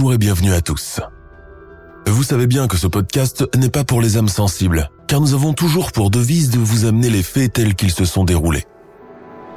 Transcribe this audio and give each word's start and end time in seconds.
Bonjour 0.00 0.14
et 0.14 0.18
bienvenue 0.18 0.54
à 0.54 0.62
tous. 0.62 0.98
Vous 2.06 2.22
savez 2.22 2.46
bien 2.46 2.68
que 2.68 2.78
ce 2.78 2.86
podcast 2.86 3.44
n'est 3.54 3.68
pas 3.68 3.84
pour 3.84 4.00
les 4.00 4.16
âmes 4.16 4.30
sensibles, 4.30 4.88
car 5.06 5.20
nous 5.20 5.34
avons 5.34 5.52
toujours 5.52 5.92
pour 5.92 6.10
devise 6.10 6.48
de 6.48 6.58
vous 6.58 6.86
amener 6.86 7.10
les 7.10 7.22
faits 7.22 7.52
tels 7.52 7.74
qu'ils 7.74 7.90
se 7.90 8.06
sont 8.06 8.24
déroulés. 8.24 8.64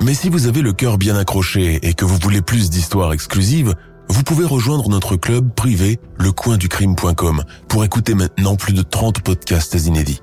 Mais 0.02 0.14
si 0.14 0.28
vous 0.28 0.46
avez 0.46 0.62
le 0.62 0.74
cœur 0.74 0.98
bien 0.98 1.16
accroché 1.16 1.80
et 1.88 1.94
que 1.94 2.04
vous 2.04 2.18
voulez 2.22 2.42
plus 2.42 2.70
d'histoires 2.70 3.14
exclusives, 3.14 3.74
vous 4.10 4.24
pouvez 4.24 4.44
rejoindre 4.44 4.90
notre 4.90 5.16
club 5.16 5.50
privé 5.54 5.98
lecoinducrime.com 6.18 7.46
pour 7.70 7.86
écouter 7.86 8.14
maintenant 8.14 8.58
plus 8.58 8.74
de 8.74 8.82
30 8.82 9.22
podcasts 9.22 9.76
inédits. 9.76 10.22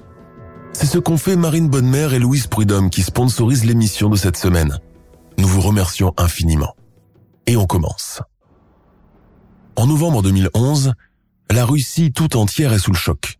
C'est 0.74 0.84
ce 0.84 0.98
qu'ont 0.98 1.16
fait 1.16 1.36
Marine 1.36 1.70
Bonnemère 1.70 2.12
et 2.12 2.18
Louise 2.18 2.46
Prudhomme 2.46 2.90
qui 2.90 3.00
sponsorisent 3.00 3.64
l'émission 3.64 4.10
de 4.10 4.16
cette 4.16 4.36
semaine. 4.36 4.80
Nous 5.38 5.48
vous 5.48 5.62
remercions 5.62 6.12
infiniment. 6.18 6.74
Et 7.46 7.56
on 7.56 7.64
commence. 7.64 8.20
En 9.80 9.86
novembre 9.86 10.20
2011, 10.20 10.92
la 11.50 11.64
Russie 11.64 12.12
tout 12.12 12.36
entière 12.36 12.74
est 12.74 12.78
sous 12.78 12.92
le 12.92 12.98
choc. 12.98 13.38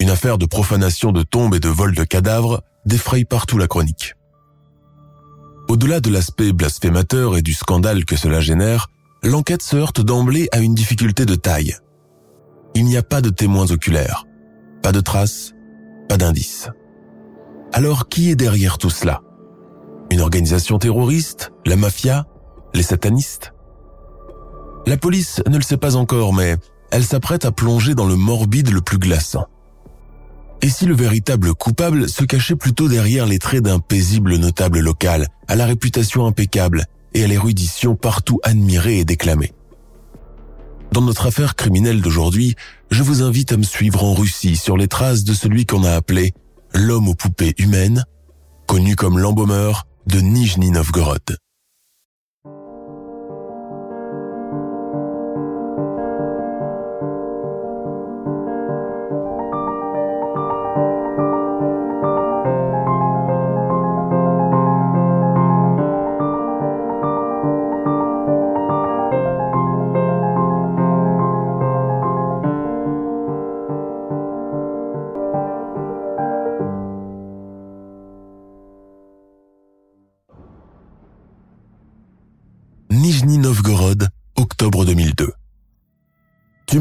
Une 0.00 0.08
affaire 0.08 0.38
de 0.38 0.46
profanation 0.46 1.12
de 1.12 1.22
tombes 1.22 1.54
et 1.54 1.60
de 1.60 1.68
vol 1.68 1.94
de 1.94 2.04
cadavres 2.04 2.62
défraye 2.86 3.26
partout 3.26 3.58
la 3.58 3.66
chronique. 3.66 4.14
Au-delà 5.68 6.00
de 6.00 6.08
l'aspect 6.08 6.54
blasphémateur 6.54 7.36
et 7.36 7.42
du 7.42 7.52
scandale 7.52 8.06
que 8.06 8.16
cela 8.16 8.40
génère, 8.40 8.86
l'enquête 9.22 9.60
se 9.60 9.76
heurte 9.76 10.00
d'emblée 10.00 10.48
à 10.52 10.60
une 10.60 10.74
difficulté 10.74 11.26
de 11.26 11.34
taille. 11.34 11.76
Il 12.74 12.86
n'y 12.86 12.96
a 12.96 13.02
pas 13.02 13.20
de 13.20 13.28
témoins 13.28 13.70
oculaires, 13.70 14.24
pas 14.82 14.92
de 14.92 15.00
traces, 15.00 15.52
pas 16.08 16.16
d'indices. 16.16 16.70
Alors 17.74 18.08
qui 18.08 18.30
est 18.30 18.36
derrière 18.36 18.78
tout 18.78 18.88
cela? 18.88 19.20
Une 20.10 20.22
organisation 20.22 20.78
terroriste 20.78 21.52
La 21.66 21.76
mafia 21.76 22.24
Les 22.72 22.82
satanistes? 22.82 23.52
La 24.86 24.96
police 24.96 25.42
ne 25.48 25.56
le 25.56 25.62
sait 25.62 25.76
pas 25.76 25.96
encore, 25.96 26.32
mais 26.32 26.56
elle 26.90 27.04
s'apprête 27.04 27.44
à 27.44 27.52
plonger 27.52 27.94
dans 27.94 28.06
le 28.06 28.16
morbide 28.16 28.70
le 28.70 28.80
plus 28.80 28.98
glaçant. 28.98 29.46
Et 30.62 30.68
si 30.68 30.86
le 30.86 30.94
véritable 30.94 31.54
coupable 31.54 32.08
se 32.08 32.24
cachait 32.24 32.56
plutôt 32.56 32.88
derrière 32.88 33.26
les 33.26 33.38
traits 33.38 33.62
d'un 33.62 33.78
paisible 33.78 34.36
notable 34.36 34.80
local, 34.80 35.28
à 35.46 35.56
la 35.56 35.66
réputation 35.66 36.26
impeccable 36.26 36.86
et 37.14 37.22
à 37.22 37.26
l'érudition 37.26 37.94
partout 37.94 38.40
admirée 38.42 38.98
et 38.98 39.04
déclamée 39.04 39.52
Dans 40.92 41.00
notre 41.00 41.26
affaire 41.26 41.54
criminelle 41.54 42.00
d'aujourd'hui, 42.00 42.56
je 42.90 43.02
vous 43.02 43.22
invite 43.22 43.52
à 43.52 43.56
me 43.56 43.62
suivre 43.62 44.02
en 44.02 44.14
Russie 44.14 44.56
sur 44.56 44.76
les 44.76 44.88
traces 44.88 45.24
de 45.24 45.32
celui 45.32 45.64
qu'on 45.64 45.84
a 45.84 45.92
appelé 45.92 46.32
l'homme 46.74 47.08
aux 47.08 47.14
poupées 47.14 47.54
humaines, 47.58 48.04
connu 48.66 48.96
comme 48.96 49.18
l'embaumeur 49.18 49.86
de 50.06 50.20
Nijni 50.20 50.70
Novgorod. 50.70 51.36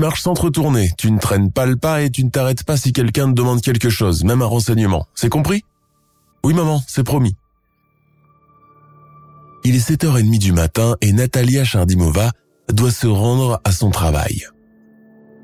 Marches 0.08 0.22
sans 0.22 0.36
retourner, 0.36 0.90
tu 0.98 1.12
ne 1.12 1.20
traînes 1.20 1.52
pas 1.52 1.66
le 1.66 1.76
pas 1.76 2.02
et 2.02 2.10
tu 2.10 2.24
ne 2.24 2.30
t'arrêtes 2.30 2.64
pas 2.64 2.78
si 2.78 2.94
quelqu'un 2.94 3.28
te 3.28 3.34
demande 3.34 3.60
quelque 3.60 3.90
chose, 3.90 4.24
même 4.24 4.42
un 4.42 4.46
renseignement. 4.46 5.06
C'est 5.16 5.28
compris? 5.28 5.66
Oui 6.46 6.54
maman, 6.54 6.82
c'est 6.88 7.04
promis. 7.04 7.36
Il 9.66 9.76
est 9.76 9.86
7h30 9.86 10.40
du 10.40 10.54
matin 10.54 10.96
et 11.02 11.12
Natalia 11.12 11.66
Chardimova 11.66 12.32
doit 12.72 12.92
se 12.92 13.06
rendre 13.06 13.60
à 13.66 13.74
son 13.74 13.90
travail. 13.90 14.46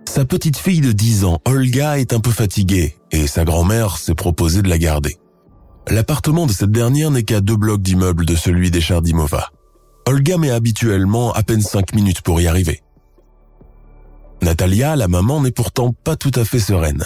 Sa 0.08 0.24
petite 0.24 0.56
fille 0.56 0.80
de 0.80 0.94
10 0.94 1.26
ans, 1.26 1.40
Olga, 1.44 2.00
est 2.00 2.14
un 2.14 2.22
peu 2.22 2.32
fatiguée 2.32 2.96
et 3.12 3.28
sa 3.28 3.44
grand-mère 3.44 3.98
s'est 3.98 4.16
proposée 4.16 4.62
de 4.62 4.70
la 4.70 4.78
garder. 4.78 5.18
L'appartement 5.90 6.46
de 6.46 6.54
cette 6.54 6.72
dernière 6.72 7.12
n'est 7.12 7.24
qu'à 7.24 7.42
deux 7.42 7.58
blocs 7.58 7.82
d'immeubles 7.82 8.26
de 8.26 8.36
celui 8.36 8.72
des 8.72 8.80
Chardimova. 8.80 9.50
Olga 10.08 10.38
met 10.38 10.52
habituellement 10.52 11.34
à 11.34 11.44
peine 11.44 11.62
cinq 11.62 11.94
minutes 11.94 12.22
pour 12.22 12.40
y 12.40 12.48
arriver. 12.48 12.83
Natalia, 14.44 14.98
la 14.98 15.08
maman, 15.08 15.42
n'est 15.42 15.52
pourtant 15.52 15.94
pas 16.04 16.16
tout 16.18 16.32
à 16.36 16.44
fait 16.44 16.60
sereine. 16.60 17.06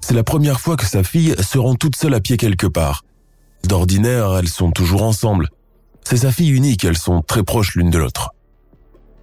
C'est 0.00 0.14
la 0.14 0.24
première 0.24 0.60
fois 0.60 0.76
que 0.76 0.86
sa 0.86 1.02
fille 1.02 1.34
se 1.40 1.58
rend 1.58 1.74
toute 1.74 1.94
seule 1.94 2.14
à 2.14 2.20
pied 2.20 2.38
quelque 2.38 2.66
part. 2.66 3.04
D'ordinaire, 3.64 4.34
elles 4.38 4.48
sont 4.48 4.70
toujours 4.70 5.02
ensemble. 5.02 5.50
C'est 6.04 6.18
sa 6.18 6.32
fille 6.32 6.50
unique, 6.50 6.84
elles 6.84 6.96
sont 6.96 7.20
très 7.20 7.42
proches 7.42 7.74
l'une 7.74 7.90
de 7.90 7.98
l'autre. 7.98 8.30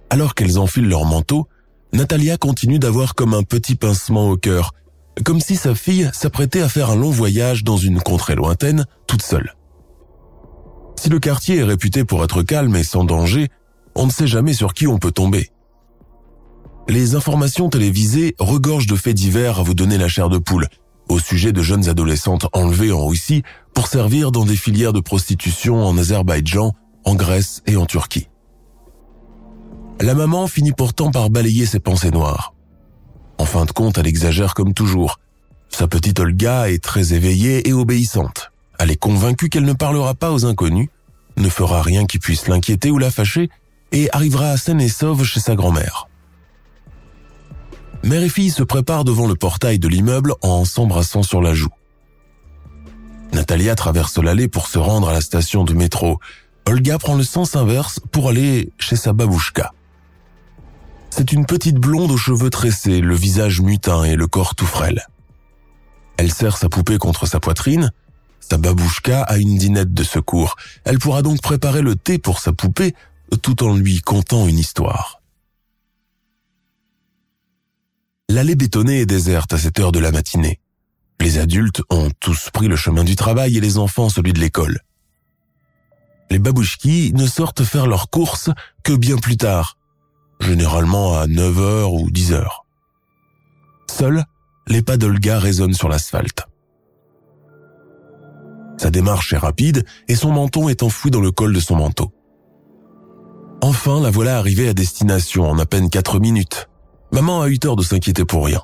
Alors 0.08 0.34
qu'elles 0.34 0.58
enfilent 0.58 0.88
leur 0.88 1.04
manteau, 1.04 1.48
Natalia 1.92 2.36
continue 2.36 2.78
d'avoir 2.78 3.16
comme 3.16 3.34
un 3.34 3.42
petit 3.42 3.74
pincement 3.74 4.30
au 4.30 4.36
cœur, 4.36 4.72
comme 5.24 5.40
si 5.40 5.56
sa 5.56 5.74
fille 5.74 6.08
s'apprêtait 6.12 6.60
à 6.60 6.68
faire 6.68 6.90
un 6.90 6.96
long 6.96 7.10
voyage 7.10 7.64
dans 7.64 7.76
une 7.76 8.00
contrée 8.00 8.36
lointaine, 8.36 8.86
toute 9.08 9.22
seule. 9.22 9.54
Si 10.96 11.08
le 11.08 11.18
quartier 11.18 11.58
est 11.58 11.64
réputé 11.64 12.04
pour 12.04 12.22
être 12.22 12.42
calme 12.42 12.76
et 12.76 12.84
sans 12.84 13.04
danger, 13.04 13.48
on 13.96 14.06
ne 14.06 14.12
sait 14.12 14.28
jamais 14.28 14.52
sur 14.52 14.74
qui 14.74 14.86
on 14.86 14.98
peut 14.98 15.10
tomber. 15.10 15.50
Les 16.88 17.16
informations 17.16 17.68
télévisées 17.68 18.36
regorgent 18.38 18.86
de 18.86 18.94
faits 18.94 19.16
divers 19.16 19.58
à 19.58 19.62
vous 19.64 19.74
donner 19.74 19.98
la 19.98 20.06
chair 20.06 20.28
de 20.28 20.38
poule, 20.38 20.68
au 21.08 21.18
sujet 21.18 21.52
de 21.52 21.60
jeunes 21.60 21.88
adolescentes 21.88 22.46
enlevées 22.52 22.92
en 22.92 23.04
Russie 23.04 23.42
pour 23.74 23.88
servir 23.88 24.30
dans 24.30 24.44
des 24.44 24.54
filières 24.54 24.92
de 24.92 25.00
prostitution 25.00 25.84
en 25.84 25.98
Azerbaïdjan, 25.98 26.74
en 27.04 27.14
Grèce 27.16 27.62
et 27.66 27.76
en 27.76 27.86
Turquie. 27.86 28.28
La 30.00 30.14
maman 30.14 30.46
finit 30.46 30.72
pourtant 30.72 31.10
par 31.10 31.28
balayer 31.28 31.66
ses 31.66 31.80
pensées 31.80 32.12
noires. 32.12 32.54
En 33.38 33.46
fin 33.46 33.64
de 33.64 33.72
compte, 33.72 33.98
elle 33.98 34.06
exagère 34.06 34.54
comme 34.54 34.72
toujours. 34.72 35.18
Sa 35.70 35.88
petite 35.88 36.20
Olga 36.20 36.70
est 36.70 36.82
très 36.82 37.14
éveillée 37.14 37.68
et 37.68 37.72
obéissante. 37.72 38.52
Elle 38.78 38.92
est 38.92 38.96
convaincue 38.96 39.48
qu'elle 39.48 39.64
ne 39.64 39.72
parlera 39.72 40.14
pas 40.14 40.30
aux 40.30 40.44
inconnus, 40.44 40.88
ne 41.36 41.48
fera 41.48 41.82
rien 41.82 42.06
qui 42.06 42.18
puisse 42.18 42.46
l'inquiéter 42.46 42.92
ou 42.92 42.98
la 42.98 43.10
fâcher, 43.10 43.50
et 43.90 44.08
arrivera 44.12 44.56
saine 44.56 44.80
et 44.80 44.88
sauve 44.88 45.24
chez 45.24 45.40
sa 45.40 45.56
grand-mère. 45.56 46.08
Mère 48.06 48.22
et 48.22 48.28
fille 48.28 48.52
se 48.52 48.62
préparent 48.62 49.02
devant 49.02 49.26
le 49.26 49.34
portail 49.34 49.80
de 49.80 49.88
l'immeuble 49.88 50.32
en 50.40 50.64
s'embrassant 50.64 51.24
sur 51.24 51.42
la 51.42 51.54
joue. 51.54 51.72
Natalia 53.32 53.74
traverse 53.74 54.18
l'allée 54.18 54.46
pour 54.46 54.68
se 54.68 54.78
rendre 54.78 55.08
à 55.08 55.12
la 55.12 55.20
station 55.20 55.64
de 55.64 55.74
métro. 55.74 56.20
Olga 56.68 56.98
prend 56.98 57.16
le 57.16 57.24
sens 57.24 57.56
inverse 57.56 57.98
pour 58.12 58.28
aller 58.28 58.70
chez 58.78 58.94
sa 58.94 59.12
babouchka. 59.12 59.72
C'est 61.10 61.32
une 61.32 61.46
petite 61.46 61.78
blonde 61.78 62.12
aux 62.12 62.16
cheveux 62.16 62.50
tressés, 62.50 63.00
le 63.00 63.16
visage 63.16 63.60
mutin 63.60 64.04
et 64.04 64.14
le 64.14 64.28
corps 64.28 64.54
tout 64.54 64.66
frêle. 64.66 65.04
Elle 66.16 66.32
serre 66.32 66.58
sa 66.58 66.68
poupée 66.68 66.98
contre 66.98 67.26
sa 67.26 67.40
poitrine, 67.40 67.90
sa 68.38 68.56
babouchka 68.56 69.22
a 69.22 69.36
une 69.36 69.58
dinette 69.58 69.92
de 69.92 70.04
secours. 70.04 70.54
Elle 70.84 71.00
pourra 71.00 71.22
donc 71.22 71.42
préparer 71.42 71.82
le 71.82 71.96
thé 71.96 72.18
pour 72.18 72.38
sa 72.38 72.52
poupée 72.52 72.94
tout 73.42 73.64
en 73.64 73.74
lui 73.74 74.00
contant 74.00 74.46
une 74.46 74.60
histoire. 74.60 75.15
L'allée 78.28 78.56
bétonnée 78.56 79.00
est 79.00 79.06
déserte 79.06 79.52
à 79.52 79.58
cette 79.58 79.78
heure 79.78 79.92
de 79.92 80.00
la 80.00 80.10
matinée. 80.10 80.60
Les 81.20 81.38
adultes 81.38 81.82
ont 81.90 82.10
tous 82.20 82.50
pris 82.50 82.68
le 82.68 82.76
chemin 82.76 83.04
du 83.04 83.16
travail 83.16 83.56
et 83.56 83.60
les 83.60 83.78
enfants 83.78 84.08
celui 84.08 84.32
de 84.32 84.40
l'école. 84.40 84.80
Les 86.30 86.38
babouchkis 86.38 87.12
ne 87.14 87.26
sortent 87.26 87.62
faire 87.62 87.86
leurs 87.86 88.10
courses 88.10 88.50
que 88.82 88.92
bien 88.92 89.16
plus 89.16 89.36
tard, 89.36 89.78
généralement 90.40 91.16
à 91.16 91.26
9h 91.26 91.84
ou 91.84 92.10
10h. 92.10 92.44
Seuls, 93.88 94.24
les 94.66 94.82
pas 94.82 94.96
d'Olga 94.96 95.38
résonnent 95.38 95.74
sur 95.74 95.88
l'asphalte. 95.88 96.42
Sa 98.76 98.90
démarche 98.90 99.32
est 99.32 99.38
rapide 99.38 99.86
et 100.08 100.16
son 100.16 100.32
menton 100.32 100.68
est 100.68 100.82
enfoui 100.82 101.10
dans 101.10 101.20
le 101.20 101.30
col 101.30 101.54
de 101.54 101.60
son 101.60 101.76
manteau. 101.76 102.12
Enfin, 103.62 104.00
la 104.00 104.10
voilà 104.10 104.36
arrivée 104.36 104.68
à 104.68 104.74
destination 104.74 105.48
en 105.48 105.58
à 105.58 105.64
peine 105.64 105.88
4 105.88 106.18
minutes. 106.18 106.68
Maman 107.16 107.40
a 107.40 107.48
eu 107.48 107.58
tort 107.58 107.76
de 107.76 107.82
s'inquiéter 107.82 108.26
pour 108.26 108.44
rien. 108.44 108.62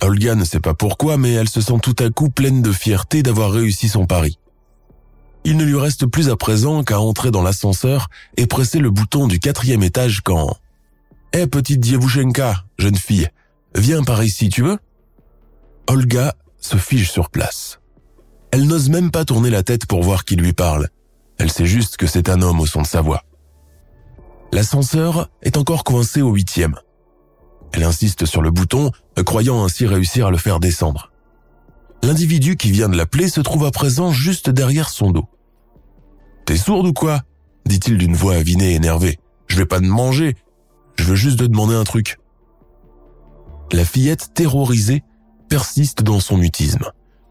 Olga 0.00 0.34
ne 0.34 0.44
sait 0.44 0.58
pas 0.58 0.74
pourquoi, 0.74 1.16
mais 1.16 1.32
elle 1.32 1.48
se 1.48 1.60
sent 1.60 1.78
tout 1.80 1.94
à 2.00 2.10
coup 2.10 2.28
pleine 2.28 2.60
de 2.60 2.72
fierté 2.72 3.22
d'avoir 3.22 3.52
réussi 3.52 3.88
son 3.88 4.04
pari. 4.04 4.40
Il 5.44 5.56
ne 5.56 5.64
lui 5.64 5.78
reste 5.78 6.06
plus 6.06 6.28
à 6.28 6.34
présent 6.34 6.82
qu'à 6.82 6.98
entrer 6.98 7.30
dans 7.30 7.40
l'ascenseur 7.40 8.08
et 8.36 8.48
presser 8.48 8.80
le 8.80 8.90
bouton 8.90 9.28
du 9.28 9.38
quatrième 9.38 9.84
étage 9.84 10.22
quand... 10.22 10.56
Hé, 11.32 11.46
petite 11.46 11.78
Dievushenka, 11.78 12.64
jeune 12.80 12.96
fille, 12.96 13.28
viens 13.76 14.02
par 14.02 14.24
ici, 14.24 14.48
tu 14.48 14.64
veux? 14.64 14.78
Olga 15.86 16.34
se 16.58 16.76
fige 16.76 17.12
sur 17.12 17.30
place. 17.30 17.78
Elle 18.50 18.66
n'ose 18.66 18.88
même 18.88 19.12
pas 19.12 19.24
tourner 19.24 19.50
la 19.50 19.62
tête 19.62 19.86
pour 19.86 20.02
voir 20.02 20.24
qui 20.24 20.34
lui 20.34 20.52
parle. 20.52 20.88
Elle 21.38 21.52
sait 21.52 21.66
juste 21.66 21.96
que 21.96 22.08
c'est 22.08 22.28
un 22.28 22.42
homme 22.42 22.58
au 22.58 22.66
son 22.66 22.82
de 22.82 22.88
sa 22.88 23.02
voix. 23.02 23.22
L'ascenseur 24.52 25.30
est 25.42 25.56
encore 25.56 25.84
coincé 25.84 26.22
au 26.22 26.32
huitième. 26.32 26.74
Elle 27.72 27.84
insiste 27.84 28.26
sur 28.26 28.42
le 28.42 28.50
bouton, 28.50 28.90
croyant 29.24 29.64
ainsi 29.64 29.86
réussir 29.86 30.26
à 30.26 30.30
le 30.30 30.36
faire 30.36 30.60
descendre. 30.60 31.10
L'individu 32.02 32.56
qui 32.56 32.70
vient 32.70 32.88
de 32.88 32.96
l'appeler 32.96 33.28
se 33.28 33.40
trouve 33.40 33.64
à 33.64 33.70
présent 33.70 34.10
juste 34.10 34.50
derrière 34.50 34.90
son 34.90 35.10
dos. 35.10 35.28
T'es 36.44 36.56
sourde 36.56 36.86
ou 36.86 36.92
quoi? 36.92 37.22
dit-il 37.64 37.96
d'une 37.96 38.16
voix 38.16 38.34
avinée 38.34 38.72
et 38.72 38.74
énervée. 38.74 39.18
Je 39.46 39.56
vais 39.56 39.66
pas 39.66 39.78
te 39.78 39.84
manger, 39.84 40.36
je 40.96 41.04
veux 41.04 41.14
juste 41.14 41.38
te 41.38 41.44
demander 41.44 41.74
un 41.74 41.84
truc. 41.84 42.18
La 43.72 43.84
fillette, 43.84 44.34
terrorisée, 44.34 45.02
persiste 45.48 46.02
dans 46.02 46.20
son 46.20 46.36
mutisme, 46.36 46.90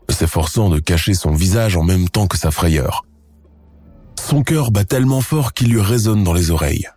s'efforçant 0.10 0.70
de 0.70 0.80
cacher 0.80 1.14
son 1.14 1.34
visage 1.34 1.76
en 1.76 1.84
même 1.84 2.10
temps 2.10 2.28
que 2.28 2.38
sa 2.38 2.52
frayeur. 2.52 3.06
Son 4.20 4.44
cœur 4.44 4.72
bat 4.72 4.86
tellement 4.86 5.22
fort 5.22 5.54
qu'il 5.54 5.72
lui 5.72 5.82
résonne 5.82 6.24
dans 6.24 6.34
les 6.34 6.52
oreilles. 6.52 6.88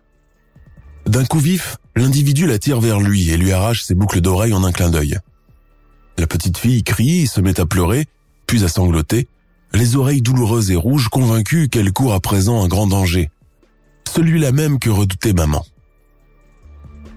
D'un 1.05 1.25
coup 1.25 1.39
vif, 1.39 1.77
l'individu 1.95 2.47
la 2.47 2.57
tire 2.57 2.79
vers 2.79 2.99
lui 2.99 3.29
et 3.29 3.37
lui 3.37 3.51
arrache 3.51 3.83
ses 3.83 3.95
boucles 3.95 4.21
d'oreilles 4.21 4.53
en 4.53 4.63
un 4.63 4.71
clin 4.71 4.89
d'œil. 4.89 5.19
La 6.17 6.27
petite 6.27 6.57
fille 6.57 6.83
crie 6.83 7.27
se 7.27 7.41
met 7.41 7.59
à 7.59 7.65
pleurer, 7.65 8.07
puis 8.47 8.63
à 8.63 8.69
sangloter, 8.69 9.27
les 9.73 9.95
oreilles 9.95 10.21
douloureuses 10.21 10.71
et 10.71 10.75
rouges, 10.75 11.09
convaincue 11.09 11.69
qu'elle 11.69 11.91
court 11.91 12.13
à 12.13 12.19
présent 12.19 12.63
un 12.63 12.67
grand 12.67 12.87
danger. 12.87 13.29
Celui-là 14.13 14.51
même 14.51 14.79
que 14.79 14.89
redoutait 14.89 15.33
maman. 15.33 15.65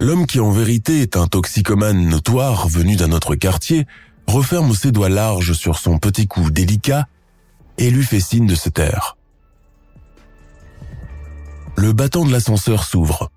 L'homme 0.01 0.27
qui 0.27 0.41
en 0.41 0.51
vérité 0.51 1.01
est 1.01 1.17
un 1.17 1.27
toxicomane 1.27 2.09
notoire 2.09 2.69
venu 2.69 2.97
d'un 2.97 3.13
autre 3.13 3.35
quartier 3.35 3.87
referme 4.27 4.75
ses 4.75 4.93
doigts 4.93 5.09
larges 5.09 5.55
sur 5.55 5.79
son 5.79 5.99
petit 5.99 6.27
cou 6.27 6.51
délicat 6.51 7.07
et 7.79 7.91
lui 7.91 8.05
fait 8.05 8.21
signe 8.21 8.47
de 8.47 8.55
se 8.55 8.69
taire. 8.69 9.17
Le 11.77 11.93
battant 11.93 12.25
de 12.25 12.33
l'ascenseur 12.33 12.85
s'ouvre. 12.85 13.31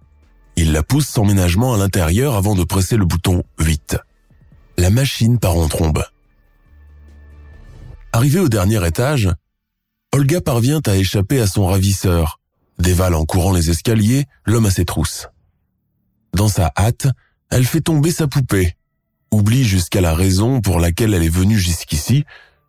Il 0.56 0.74
la 0.74 0.84
pousse 0.84 1.08
sans 1.08 1.26
ménagement 1.26 1.74
à 1.74 1.78
l'intérieur 1.78 2.36
avant 2.36 2.56
de 2.56 2.64
presser 2.64 2.98
le 2.98 3.06
bouton 3.06 3.44
8. 3.60 3.98
La 4.78 4.90
machine 4.90 5.40
part 5.40 5.56
en 5.56 5.68
trombe. 5.68 6.04
Arrivé 8.14 8.40
au 8.40 8.50
dernier 8.50 8.86
étage, 8.86 9.30
Olga 10.14 10.42
parvient 10.42 10.82
à 10.86 10.96
échapper 10.96 11.40
à 11.40 11.48
son 11.48 11.66
ravisseur, 11.66 12.40
dévale 12.78 13.16
en 13.16 13.26
courant 13.26 13.54
les 13.54 13.70
escaliers 13.70 14.26
l'homme 14.46 14.66
à 14.66 14.72
ses 14.72 14.86
trousses. 14.86 15.28
Dans 16.34 16.50
sa 16.50 16.72
hâte, 16.78 17.08
elle 17.50 17.66
fait 17.66 17.82
tomber 17.82 18.12
sa 18.12 18.28
poupée, 18.28 18.76
oublie 19.32 19.64
jusqu'à 19.64 20.02
la 20.02 20.14
raison 20.14 20.62
pour 20.62 20.80
laquelle 20.80 21.14
elle 21.14 21.24
est 21.24 21.30
venue 21.30 21.58
jusqu'ici, 21.58 22.26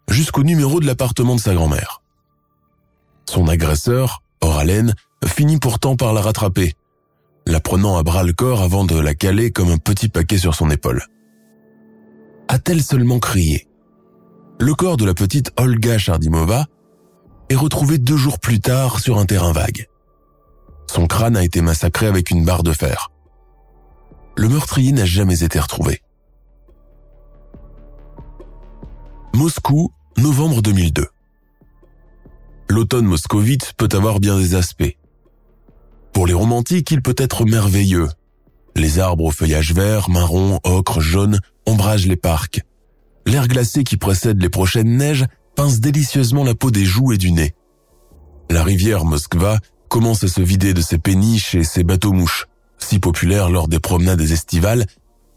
jusqu'au 0.08 0.44
numéro 0.44 0.81
de 0.81 0.87
l'appartement 0.87 1.34
de 1.34 1.40
sa 1.40 1.55
grand-mère. 1.55 2.02
Son 3.29 3.49
agresseur, 3.49 4.23
Oralen, 4.40 4.94
finit 5.25 5.58
pourtant 5.58 5.96
par 5.96 6.12
la 6.12 6.20
rattraper, 6.20 6.75
la 7.46 7.60
prenant 7.60 7.96
à 7.96 8.02
bras 8.02 8.22
le 8.22 8.32
corps 8.32 8.62
avant 8.62 8.84
de 8.84 8.98
la 8.98 9.14
caler 9.14 9.50
comme 9.50 9.70
un 9.70 9.78
petit 9.78 10.08
paquet 10.08 10.38
sur 10.38 10.54
son 10.54 10.70
épaule. 10.70 11.02
A-t-elle 12.48 12.82
seulement 12.82 13.18
crié 13.18 13.68
Le 14.60 14.74
corps 14.74 14.96
de 14.96 15.04
la 15.04 15.14
petite 15.14 15.52
Olga 15.56 15.98
Chardimova 15.98 16.66
est 17.48 17.56
retrouvé 17.56 17.98
deux 17.98 18.16
jours 18.16 18.38
plus 18.38 18.60
tard 18.60 19.00
sur 19.00 19.18
un 19.18 19.26
terrain 19.26 19.52
vague. 19.52 19.88
Son 20.86 21.06
crâne 21.06 21.36
a 21.36 21.44
été 21.44 21.62
massacré 21.62 22.06
avec 22.06 22.30
une 22.30 22.44
barre 22.44 22.62
de 22.62 22.72
fer. 22.72 23.10
Le 24.36 24.48
meurtrier 24.48 24.92
n'a 24.92 25.04
jamais 25.04 25.42
été 25.42 25.58
retrouvé. 25.58 26.02
Moscou, 29.34 29.92
novembre 30.18 30.62
2002. 30.62 31.06
L'automne 32.68 33.06
moscovite 33.06 33.72
peut 33.76 33.88
avoir 33.92 34.20
bien 34.20 34.36
des 34.36 34.54
aspects. 34.54 34.96
Pour 36.12 36.26
les 36.26 36.34
romantiques, 36.34 36.90
il 36.90 37.02
peut 37.02 37.14
être 37.16 37.44
merveilleux. 37.44 38.08
Les 38.76 38.98
arbres 38.98 39.24
au 39.24 39.30
feuillage 39.30 39.72
vert, 39.72 40.10
marron, 40.10 40.60
ocre, 40.64 41.00
jaune 41.00 41.40
ombragent 41.66 42.06
les 42.06 42.16
parcs. 42.16 42.60
L'air 43.26 43.48
glacé 43.48 43.84
qui 43.84 43.96
précède 43.96 44.40
les 44.40 44.48
prochaines 44.48 44.96
neiges 44.96 45.26
pince 45.54 45.80
délicieusement 45.80 46.44
la 46.44 46.54
peau 46.54 46.70
des 46.70 46.84
joues 46.84 47.12
et 47.12 47.18
du 47.18 47.32
nez. 47.32 47.54
La 48.50 48.64
rivière 48.64 49.04
Moskva 49.04 49.58
commence 49.88 50.24
à 50.24 50.28
se 50.28 50.40
vider 50.40 50.74
de 50.74 50.80
ses 50.80 50.98
péniches 50.98 51.54
et 51.54 51.64
ses 51.64 51.84
bateaux-mouches, 51.84 52.46
si 52.78 52.98
populaires 52.98 53.50
lors 53.50 53.68
des 53.68 53.78
promenades 53.78 54.20
estivales, 54.20 54.86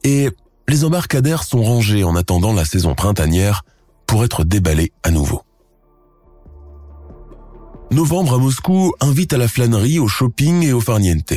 et 0.03 0.29
les 0.67 0.83
embarcadères 0.83 1.43
sont 1.43 1.63
rangés 1.63 2.03
en 2.03 2.15
attendant 2.15 2.53
la 2.53 2.65
saison 2.65 2.95
printanière 2.95 3.63
pour 4.07 4.23
être 4.23 4.43
déballés 4.43 4.93
à 5.03 5.11
nouveau. 5.11 5.41
Novembre 7.91 8.35
à 8.35 8.37
Moscou 8.39 8.93
invite 8.99 9.33
à 9.33 9.37
la 9.37 9.47
flânerie, 9.47 9.99
au 9.99 10.07
shopping 10.07 10.63
et 10.63 10.73
au 10.73 10.81
farniente. 10.81 11.33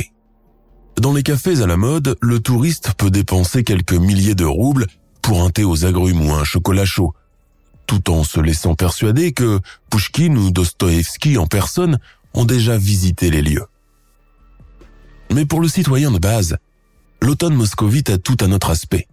Dans 0.97 1.13
les 1.13 1.23
cafés 1.23 1.61
à 1.61 1.67
la 1.67 1.77
mode, 1.77 2.17
le 2.21 2.39
touriste 2.39 2.93
peut 2.97 3.11
dépenser 3.11 3.63
quelques 3.63 3.93
milliers 3.93 4.35
de 4.35 4.45
roubles 4.45 4.87
pour 5.21 5.43
un 5.43 5.49
thé 5.51 5.63
aux 5.63 5.85
agrumes 5.85 6.27
ou 6.27 6.33
un 6.33 6.43
chocolat 6.43 6.85
chaud, 6.85 7.13
tout 7.87 8.09
en 8.09 8.23
se 8.23 8.39
laissant 8.39 8.75
persuader 8.75 9.31
que 9.31 9.59
Pushkin 9.89 10.35
ou 10.35 10.51
Dostoevsky 10.51 11.37
en 11.37 11.47
personne 11.47 11.99
ont 12.33 12.45
déjà 12.45 12.77
visité 12.77 13.29
les 13.29 13.41
lieux. 13.41 13.65
Mais 15.31 15.45
pour 15.45 15.61
le 15.61 15.67
citoyen 15.67 16.11
de 16.11 16.19
base, 16.19 16.57
l'automne 17.21 17.55
moscovite 17.55 18.09
a 18.09 18.17
tout 18.17 18.37
un 18.41 18.51
autre 18.51 18.71
aspect. 18.71 19.07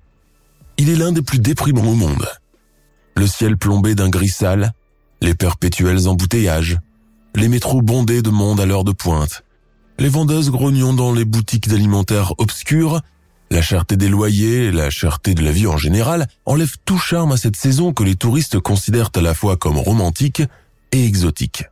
Il 0.78 0.88
est 0.88 0.96
l'un 0.96 1.12
des 1.12 1.22
plus 1.22 1.38
déprimants 1.38 1.86
au 1.86 1.94
monde. 1.94 2.26
Le 3.14 3.26
ciel 3.26 3.56
plombé 3.56 3.94
d'un 3.94 4.08
gris 4.08 4.28
sale, 4.28 4.72
les 5.20 5.34
perpétuels 5.34 6.08
embouteillages, 6.08 6.78
les 7.36 7.48
métros 7.48 7.82
bondés 7.82 8.22
de 8.22 8.30
monde 8.30 8.60
à 8.60 8.66
l'heure 8.66 8.84
de 8.84 8.92
pointe, 8.92 9.44
les 9.98 10.08
vendeuses 10.08 10.50
grognant 10.50 10.94
dans 10.94 11.12
les 11.12 11.26
boutiques 11.26 11.68
d'alimentaires 11.68 12.32
obscures, 12.38 13.00
la 13.50 13.62
cherté 13.62 13.96
des 13.96 14.08
loyers, 14.08 14.72
la 14.72 14.90
cherté 14.90 15.34
de 15.34 15.42
la 15.42 15.52
vie 15.52 15.66
en 15.66 15.76
général 15.76 16.28
enlèvent 16.46 16.76
tout 16.84 16.98
charme 16.98 17.32
à 17.32 17.36
cette 17.36 17.56
saison 17.56 17.92
que 17.92 18.02
les 18.02 18.16
touristes 18.16 18.58
considèrent 18.58 19.10
à 19.14 19.20
la 19.20 19.34
fois 19.34 19.56
comme 19.56 19.76
romantique 19.76 20.42
et 20.92 21.04
exotique. 21.04 21.64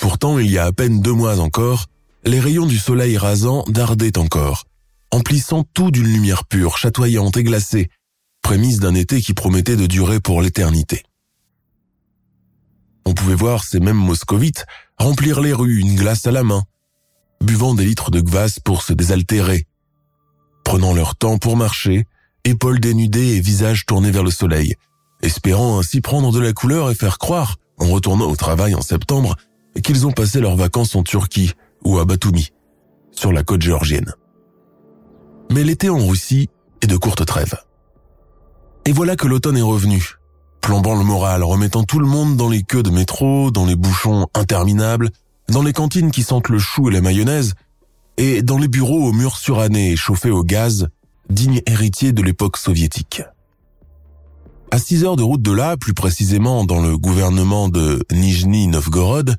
Pourtant, 0.00 0.38
il 0.38 0.50
y 0.50 0.58
a 0.58 0.64
à 0.64 0.72
peine 0.72 1.00
deux 1.00 1.12
mois 1.12 1.38
encore, 1.38 1.86
les 2.24 2.40
rayons 2.40 2.66
du 2.66 2.78
soleil 2.78 3.18
rasant 3.18 3.64
dardaient 3.68 4.18
encore, 4.18 4.64
emplissant 5.10 5.64
tout 5.74 5.90
d'une 5.90 6.06
lumière 6.06 6.44
pure, 6.44 6.78
chatoyante 6.78 7.36
et 7.36 7.44
glacée, 7.44 7.90
prémisse 8.42 8.80
d'un 8.80 8.94
été 8.94 9.20
qui 9.20 9.34
promettait 9.34 9.76
de 9.76 9.86
durer 9.86 10.20
pour 10.20 10.40
l'éternité. 10.40 11.02
On 13.06 13.12
pouvait 13.12 13.34
voir 13.34 13.64
ces 13.64 13.80
mêmes 13.80 13.96
moscovites 13.96 14.66
remplir 14.98 15.40
les 15.40 15.52
rues, 15.52 15.80
une 15.80 15.96
glace 15.96 16.26
à 16.26 16.32
la 16.32 16.42
main, 16.42 16.62
buvant 17.42 17.74
des 17.74 17.84
litres 17.84 18.10
de 18.10 18.20
gvas 18.20 18.58
pour 18.64 18.82
se 18.82 18.92
désaltérer, 18.92 19.66
prenant 20.64 20.94
leur 20.94 21.16
temps 21.16 21.38
pour 21.38 21.56
marcher, 21.56 22.06
épaules 22.44 22.80
dénudées 22.80 23.36
et 23.36 23.40
visage 23.40 23.86
tourné 23.86 24.10
vers 24.10 24.22
le 24.22 24.30
soleil, 24.30 24.74
espérant 25.22 25.78
ainsi 25.78 26.00
prendre 26.00 26.32
de 26.32 26.40
la 26.40 26.52
couleur 26.52 26.90
et 26.90 26.94
faire 26.94 27.18
croire, 27.18 27.56
en 27.78 27.86
retournant 27.86 28.30
au 28.30 28.36
travail 28.36 28.74
en 28.74 28.82
septembre, 28.82 29.36
qu'ils 29.82 30.06
ont 30.06 30.12
passé 30.12 30.40
leurs 30.40 30.56
vacances 30.56 30.94
en 30.94 31.02
Turquie 31.02 31.52
ou 31.84 31.98
à 31.98 32.04
Batumi, 32.04 32.52
sur 33.10 33.32
la 33.32 33.42
côte 33.42 33.62
géorgienne. 33.62 34.14
Mais 35.50 35.64
l'été 35.64 35.90
en 35.90 36.06
Russie 36.06 36.48
est 36.80 36.86
de 36.86 36.96
courte 36.96 37.26
trêve. 37.26 37.54
Et 38.86 38.92
voilà 38.92 39.16
que 39.16 39.26
l'automne 39.26 39.56
est 39.56 39.62
revenu, 39.62 40.14
plombant 40.64 40.94
le 40.94 41.04
moral, 41.04 41.42
remettant 41.42 41.84
tout 41.84 41.98
le 41.98 42.06
monde 42.06 42.38
dans 42.38 42.48
les 42.48 42.62
queues 42.62 42.82
de 42.82 42.88
métro, 42.88 43.50
dans 43.50 43.66
les 43.66 43.76
bouchons 43.76 44.28
interminables, 44.32 45.10
dans 45.50 45.60
les 45.60 45.74
cantines 45.74 46.10
qui 46.10 46.22
sentent 46.22 46.48
le 46.48 46.58
chou 46.58 46.88
et 46.88 46.92
la 46.92 47.02
mayonnaise, 47.02 47.52
et 48.16 48.40
dans 48.40 48.56
les 48.56 48.66
bureaux 48.66 49.06
aux 49.06 49.12
murs 49.12 49.36
surannés 49.36 49.92
et 49.92 49.96
chauffés 49.96 50.30
au 50.30 50.42
gaz, 50.42 50.88
digne 51.28 51.60
héritier 51.66 52.12
de 52.12 52.22
l'époque 52.22 52.56
soviétique. 52.56 53.22
À 54.70 54.78
six 54.78 55.04
heures 55.04 55.16
de 55.16 55.22
route 55.22 55.42
de 55.42 55.52
là, 55.52 55.76
plus 55.76 55.92
précisément 55.92 56.64
dans 56.64 56.80
le 56.80 56.96
gouvernement 56.96 57.68
de 57.68 58.02
Nijni 58.10 58.66
Novgorod, 58.66 59.36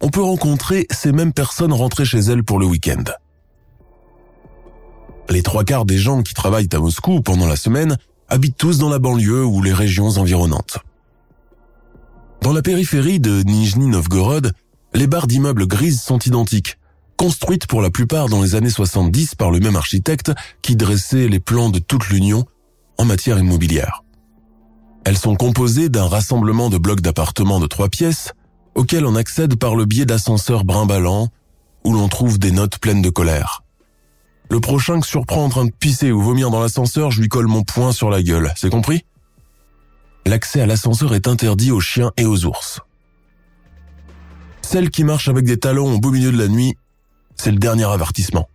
on 0.00 0.08
peut 0.08 0.22
rencontrer 0.22 0.88
ces 0.90 1.12
mêmes 1.12 1.32
personnes 1.32 1.72
rentrées 1.72 2.06
chez 2.06 2.18
elles 2.18 2.42
pour 2.42 2.58
le 2.58 2.66
week-end. 2.66 3.04
Les 5.30 5.44
trois 5.44 5.62
quarts 5.62 5.84
des 5.84 5.98
gens 5.98 6.24
qui 6.24 6.34
travaillent 6.34 6.68
à 6.72 6.80
Moscou 6.80 7.20
pendant 7.22 7.46
la 7.46 7.56
semaine 7.56 7.98
habitent 8.28 8.56
tous 8.56 8.78
dans 8.78 8.88
la 8.88 8.98
banlieue 8.98 9.44
ou 9.44 9.62
les 9.62 9.72
régions 9.72 10.08
environnantes. 10.18 10.78
Dans 12.42 12.52
la 12.52 12.62
périphérie 12.62 13.20
de 13.20 13.42
Nijni 13.42 13.86
Novgorod, 13.86 14.52
les 14.92 15.06
barres 15.06 15.26
d'immeubles 15.26 15.66
grises 15.66 16.00
sont 16.00 16.18
identiques, 16.18 16.78
construites 17.16 17.66
pour 17.66 17.82
la 17.82 17.90
plupart 17.90 18.28
dans 18.28 18.42
les 18.42 18.54
années 18.54 18.70
70 18.70 19.34
par 19.34 19.50
le 19.50 19.60
même 19.60 19.76
architecte 19.76 20.32
qui 20.62 20.76
dressait 20.76 21.28
les 21.28 21.40
plans 21.40 21.70
de 21.70 21.78
toute 21.78 22.08
l'Union 22.08 22.44
en 22.98 23.04
matière 23.04 23.38
immobilière. 23.38 24.04
Elles 25.04 25.18
sont 25.18 25.34
composées 25.34 25.88
d'un 25.88 26.06
rassemblement 26.06 26.70
de 26.70 26.78
blocs 26.78 27.00
d'appartements 27.00 27.60
de 27.60 27.66
trois 27.66 27.88
pièces 27.88 28.32
auxquels 28.74 29.06
on 29.06 29.16
accède 29.16 29.56
par 29.56 29.76
le 29.76 29.84
biais 29.84 30.06
d'ascenseurs 30.06 30.64
brimballants 30.64 31.28
où 31.84 31.92
l'on 31.92 32.08
trouve 32.08 32.38
des 32.38 32.50
notes 32.50 32.78
pleines 32.78 33.02
de 33.02 33.10
colère. 33.10 33.63
Le 34.50 34.60
prochain 34.60 35.00
que 35.00 35.06
surprend 35.06 35.44
en 35.44 35.48
train 35.48 35.64
de 35.64 35.72
pisser 35.72 36.12
ou 36.12 36.20
vomir 36.20 36.50
dans 36.50 36.60
l'ascenseur, 36.60 37.10
je 37.10 37.20
lui 37.20 37.28
colle 37.28 37.46
mon 37.46 37.62
poing 37.62 37.92
sur 37.92 38.10
la 38.10 38.22
gueule, 38.22 38.52
c'est 38.56 38.70
compris? 38.70 39.04
L'accès 40.26 40.60
à 40.60 40.66
l'ascenseur 40.66 41.14
est 41.14 41.28
interdit 41.28 41.70
aux 41.70 41.80
chiens 41.80 42.12
et 42.16 42.24
aux 42.24 42.44
ours. 42.44 42.80
Celle 44.62 44.90
qui 44.90 45.04
marche 45.04 45.28
avec 45.28 45.44
des 45.44 45.58
talons 45.58 45.94
au 45.94 45.98
beau 45.98 46.10
milieu 46.10 46.32
de 46.32 46.38
la 46.38 46.48
nuit, 46.48 46.76
c'est 47.36 47.50
le 47.50 47.58
dernier 47.58 47.84
avertissement. 47.84 48.48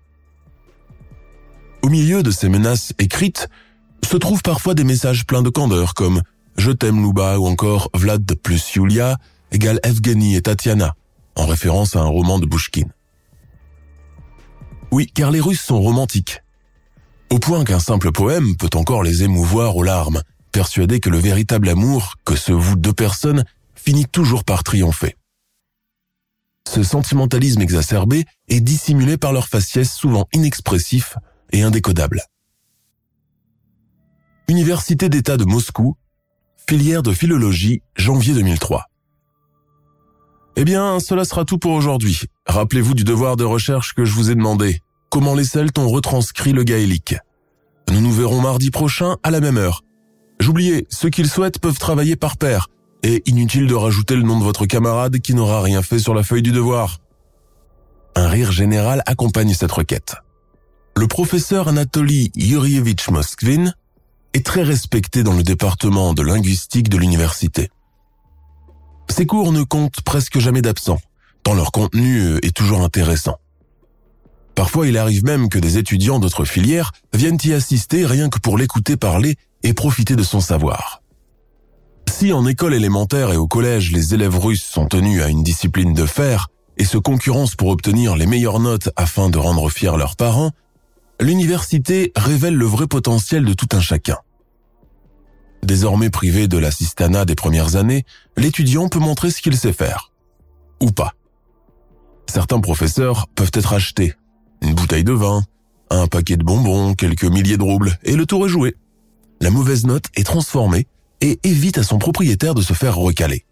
Au 1.82 1.90
milieu 1.90 2.24
de 2.24 2.32
ces 2.32 2.50
menaces 2.50 2.94
écrites, 2.98 3.48
se 4.04 4.18
trouvent 4.18 4.42
parfois 4.42 4.74
des 4.74 4.84
messages 4.84 5.26
pleins 5.26 5.44
de 5.44 5.50
candeur 5.50 5.94
comme 5.94 6.22
Je 6.58 6.72
t'aime 6.72 7.02
Louba 7.02 7.38
ou 7.38 7.46
encore 7.46 7.90
Vlad 7.94 8.26
plus 8.42 8.76
Yulia 8.76 9.18
égale 9.52 9.80
Evgeny 9.84 10.36
et 10.36 10.42
Tatiana, 10.42 10.96
en 11.36 11.46
référence 11.46 11.96
à 11.96 12.00
un 12.00 12.06
roman 12.06 12.40
de 12.40 12.46
Bushkin. 12.46 12.88
Oui, 14.92 15.08
car 15.14 15.32
les 15.32 15.40
Russes 15.40 15.62
sont 15.62 15.80
romantiques. 15.80 16.42
Au 17.30 17.38
point 17.38 17.64
qu'un 17.64 17.80
simple 17.80 18.12
poème 18.12 18.58
peut 18.58 18.70
encore 18.74 19.04
les 19.04 19.24
émouvoir 19.24 19.76
aux 19.76 19.84
larmes, 19.84 20.24
persuadés 20.52 21.00
que 21.00 21.10
le 21.10 21.20
véritable 21.20 21.70
amour 21.70 22.16
que 22.26 22.36
se 22.36 22.52
vouent 22.52 22.76
deux 22.76 22.94
personnes 22.94 23.46
finit 23.76 24.08
toujours 24.08 24.44
par 24.44 24.64
triompher. 24.64 25.16
Ce 26.68 26.84
sentimentalisme 26.84 27.62
exacerbé 27.62 28.26
est 28.48 28.62
dissimulé 28.62 29.18
par 29.18 29.32
leur 29.32 29.48
faciès 29.48 29.92
souvent 29.92 30.28
inexpressif 30.34 31.18
et 31.52 31.62
indécodable. 31.62 32.24
Université 34.48 35.10
d'État 35.10 35.38
de 35.38 35.46
Moscou, 35.46 35.96
filière 36.68 37.04
de 37.04 37.14
philologie, 37.14 37.82
janvier 37.96 38.34
2003. 38.34 38.86
Eh 40.62 40.66
bien, 40.66 41.00
cela 41.00 41.24
sera 41.24 41.46
tout 41.46 41.58
pour 41.58 41.72
aujourd'hui. 41.72 42.24
Rappelez-vous 42.46 42.94
du 42.94 43.06
devoir 43.06 43.38
de 43.38 43.46
recherche 43.46 43.94
que 43.94 44.04
je 44.04 44.14
vous 44.14 44.30
ai 44.30 44.36
demandé. 44.36 44.82
Comment 45.10 45.34
les 45.34 45.46
Celtes 45.46 45.80
ont 45.80 45.88
retranscrit 45.88 46.52
le 46.52 46.66
gaélique. 46.66 47.16
Nous 47.90 48.02
nous 48.02 48.12
verrons 48.12 48.42
mardi 48.42 48.70
prochain 48.70 49.16
à 49.24 49.32
la 49.32 49.40
même 49.40 49.56
heure. 49.56 49.86
J'oubliais, 50.42 50.86
ceux 50.90 51.10
qui 51.10 51.24
le 51.24 51.30
souhaitent 51.30 51.60
peuvent 51.60 51.80
travailler 51.80 52.18
par 52.18 52.36
paire, 52.36 52.68
et 53.04 53.24
inutile 53.26 53.68
de 53.68 53.74
rajouter 53.74 54.18
le 54.18 54.24
nom 54.24 54.38
de 54.38 54.44
votre 54.44 54.66
camarade 54.66 55.20
qui 55.20 55.34
n'aura 55.34 55.62
rien 55.62 55.82
fait 55.82 55.98
sur 55.98 56.14
la 56.14 56.24
feuille 56.24 56.42
du 56.42 56.52
devoir. 56.52 56.98
Un 58.18 58.28
rire 58.28 58.52
général 58.52 59.02
accompagne 59.06 59.54
cette 59.54 59.72
requête. 59.72 60.18
Le 60.98 61.08
professeur 61.08 61.70
Anatoly 61.70 62.34
Yurievich 62.36 63.10
Moskvin 63.10 63.72
est 64.34 64.46
très 64.46 64.64
respecté 64.64 65.24
dans 65.24 65.38
le 65.38 65.44
département 65.44 66.14
de 66.14 66.22
linguistique 66.22 66.90
de 66.90 66.98
l'université. 66.98 67.70
Ces 69.10 69.26
cours 69.26 69.52
ne 69.52 69.64
comptent 69.64 70.02
presque 70.02 70.40
jamais 70.40 70.62
d'absents, 70.62 71.02
tant 71.44 71.54
leur 71.54 71.72
contenu 71.72 72.20
euh, 72.20 72.46
est 72.46 72.56
toujours 72.56 72.82
intéressant. 72.82 73.38
Parfois, 74.56 74.88
il 74.88 74.98
arrive 74.98 75.24
même 75.24 75.50
que 75.50 75.60
des 75.60 75.78
étudiants 75.78 76.20
d'autres 76.20 76.46
filières 76.46 76.92
viennent 77.14 77.38
y 77.44 77.54
assister 77.54 78.06
rien 78.06 78.30
que 78.30 78.40
pour 78.40 78.58
l'écouter 78.58 78.98
parler 78.98 79.36
et 79.64 79.74
profiter 79.74 80.16
de 80.16 80.24
son 80.24 80.42
savoir. 80.42 81.02
Si 82.10 82.34
en 82.34 82.46
école 82.46 82.74
élémentaire 82.74 83.32
et 83.32 83.38
au 83.38 83.48
collège, 83.48 83.92
les 83.92 84.14
élèves 84.14 84.38
russes 84.38 84.64
sont 84.64 84.88
tenus 84.88 85.22
à 85.22 85.30
une 85.30 85.44
discipline 85.44 85.94
de 85.94 86.06
fer 86.06 86.48
et 86.78 86.86
se 86.86 86.98
concurrencent 86.98 87.56
pour 87.56 87.70
obtenir 87.70 88.16
les 88.16 88.26
meilleures 88.26 88.60
notes 88.60 88.90
afin 88.96 89.30
de 89.30 89.38
rendre 89.38 89.70
fiers 89.70 89.98
leurs 89.98 90.16
parents, 90.16 90.52
l'université 91.22 92.12
révèle 92.16 92.56
le 92.56 92.66
vrai 92.66 92.88
potentiel 92.88 93.46
de 93.46 93.54
tout 93.54 93.70
un 93.74 93.82
chacun. 93.82 94.18
Désormais 95.64 96.10
privé 96.10 96.48
de 96.48 96.58
l'assistanat 96.58 97.26
des 97.26 97.36
premières 97.36 97.76
années, 97.76 98.06
l'étudiant 98.38 98.88
peut 98.88 99.00
montrer 99.00 99.32
ce 99.32 99.42
qu'il 99.42 99.58
sait 99.58 99.74
faire. 99.74 100.12
Ou 100.82 100.92
pas. 100.92 101.14
Certains 102.28 102.60
professeurs 102.60 103.28
peuvent 103.36 103.52
être 103.54 103.74
achetés. 103.74 104.14
Une 104.62 104.74
bouteille 104.74 105.04
de 105.04 105.14
vin, 105.14 105.44
un 105.90 106.08
paquet 106.08 106.38
de 106.38 106.44
bonbons, 106.44 106.94
quelques 106.94 107.26
milliers 107.26 107.58
de 107.58 107.64
roubles, 107.64 107.98
et 108.04 108.16
le 108.16 108.26
tour 108.26 108.46
est 108.46 108.50
joué. 108.50 108.76
La 109.42 109.50
mauvaise 109.50 109.86
note 109.86 110.06
est 110.16 110.24
transformée 110.24 110.88
et 111.22 111.40
évite 111.44 111.78
à 111.78 111.84
son 111.84 111.98
propriétaire 111.98 112.56
de 112.56 112.62
se 112.62 112.74
faire 112.74 112.96
recaler. 112.96 113.46